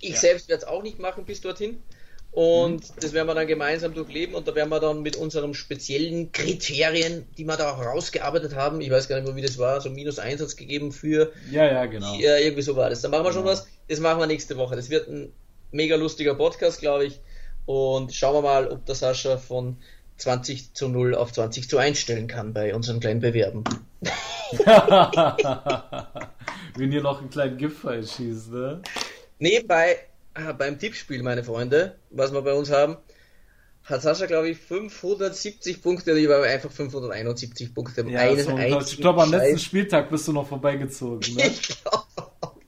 [0.00, 0.16] Ich Ja.
[0.20, 1.82] selbst werde es auch nicht machen bis dorthin.
[2.30, 6.32] Und das werden wir dann gemeinsam durchleben und da werden wir dann mit unseren speziellen
[6.32, 9.80] Kriterien, die wir da auch rausgearbeitet haben, ich weiß gar nicht mehr, wie das war,
[9.80, 12.12] so minus Einsatz gegeben für Ja, ja, genau.
[12.16, 13.02] ja, irgendwie so war das.
[13.02, 13.52] Dann machen wir schon Genau.
[13.52, 13.68] was.
[13.88, 14.74] Das machen wir nächste Woche.
[14.74, 15.32] Das wird ein
[15.74, 17.20] mega lustiger Podcast, glaube ich.
[17.66, 19.76] Und schauen wir mal, ob der Sascha von
[20.18, 23.64] 20 zu 0 auf 20 zu 1 stellen kann bei unseren kleinen Bewerben.
[26.76, 28.80] Wenn ihr noch einen kleinen Gift schießt, ne?
[29.38, 29.96] Nebenbei,
[30.34, 32.96] ah, beim Tippspiel, meine Freunde, was wir bei uns haben,
[33.82, 38.06] hat Sascha, glaube ich, 570 Punkte, und ich habe einfach 571 Punkte.
[38.08, 41.42] Ja, einen so ich glaube, am letzten Spieltag bist du noch vorbeigezogen, ne?
[41.48, 42.04] Ich glaube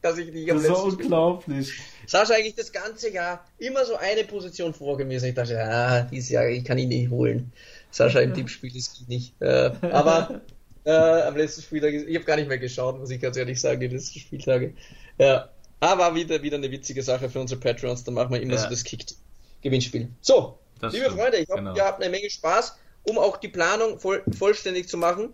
[0.07, 1.73] dass ich nicht am Das war unglaublich.
[2.07, 5.27] Sascha eigentlich das ganze Jahr immer so eine Position vor gewesen.
[5.29, 7.53] Ich dachte, ah, dieses Jahr, ich kann ihn nicht holen.
[7.91, 9.35] Sascha im Tippspiel, das geht nicht.
[9.41, 10.41] Äh, aber
[10.85, 13.61] äh, am letzten Spieltag, ist- ich habe gar nicht mehr geschaut, muss ich ganz ehrlich
[13.61, 14.75] sagen, die letzten Spieltage.
[15.19, 15.49] Ja,
[15.81, 18.61] aber wieder, wieder eine witzige Sache für unsere Patrons, da machen wir immer Ja.
[18.61, 20.09] so das Kick-Gewinnspiel.
[20.21, 21.75] So, Das liebe stimmt, Freunde, ich hoffe, genau.
[21.75, 25.31] ihr habt eine Menge Spaß, um auch die Planung voll, vollständig zu machen.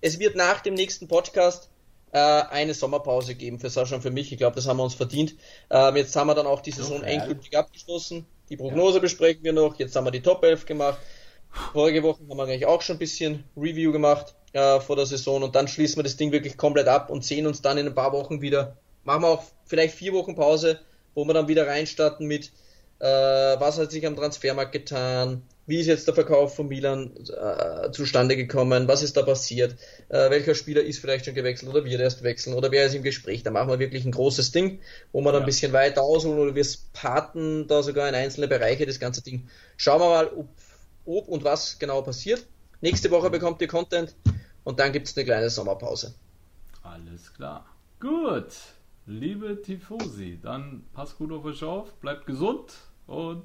[0.00, 1.70] Es wird nach dem nächsten Podcast
[2.14, 4.30] äh, eine Sommerpause geben für Sascha und für mich.
[4.30, 5.34] Ich glaube, das haben wir uns verdient.
[5.68, 7.08] Ähm, jetzt haben wir dann auch die Saison ja.
[7.08, 8.24] endgültig abgeschlossen.
[8.48, 9.78] Die Prognose besprechen wir noch.
[9.80, 10.98] Jetzt haben wir die Top 11 gemacht.
[11.72, 15.42] Vorige Woche haben wir eigentlich auch schon ein bisschen Review gemacht äh, vor der Saison
[15.42, 17.94] und dann schließen wir das Ding wirklich komplett ab und sehen uns dann in ein
[17.94, 18.76] paar Wochen wieder.
[19.02, 20.80] Machen wir auch vielleicht vier Wochen Pause,
[21.14, 22.52] wo wir dann wieder reinstarten mit,
[23.00, 27.90] äh, was hat sich am Transfermarkt getan, wie ist jetzt der Verkauf von Milan äh,
[27.90, 29.76] zustande gekommen, was ist da passiert,
[30.08, 33.02] äh, welcher Spieler ist vielleicht schon gewechselt oder wird erst wechseln oder wer ist im
[33.02, 33.42] Gespräch.
[33.42, 34.80] Da machen wir wirklich ein großes Ding,
[35.12, 35.46] wo wir dann ein Ja.
[35.46, 39.48] bisschen weiter ausholen oder wir parten da sogar in einzelne Bereiche das ganze Ding.
[39.76, 40.48] Schauen wir mal, ob,
[41.04, 42.46] ob und was genau passiert.
[42.80, 44.14] Nächste Woche bekommt ihr Content
[44.64, 46.14] und dann gibt es eine kleine Sommerpause.
[46.82, 47.66] Alles klar.
[48.00, 48.52] Gut.
[49.06, 52.72] Liebe Tifosi, dann passt gut auf euch auf, bleibt gesund
[53.06, 53.44] und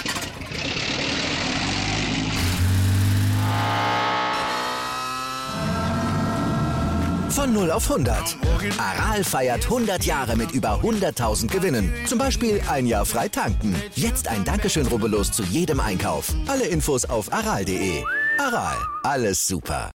[7.31, 8.37] Von 0 auf 100.
[8.77, 11.93] Aral feiert 100 Jahre mit über 100.000 Gewinnen.
[12.05, 13.73] Zum Beispiel ein Jahr frei tanken.
[13.95, 16.33] Jetzt ein Dankeschön, rubbellos zu jedem Einkauf.
[16.47, 18.03] Alle Infos auf aral.de.
[18.37, 19.91] Aral, alles super.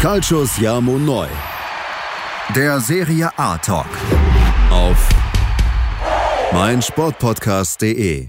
[0.00, 1.28] Calcius Jamo Neu.
[2.54, 3.86] Der Serie A Talk.
[4.70, 5.08] Auf
[6.52, 8.28] meinsportpodcast.de.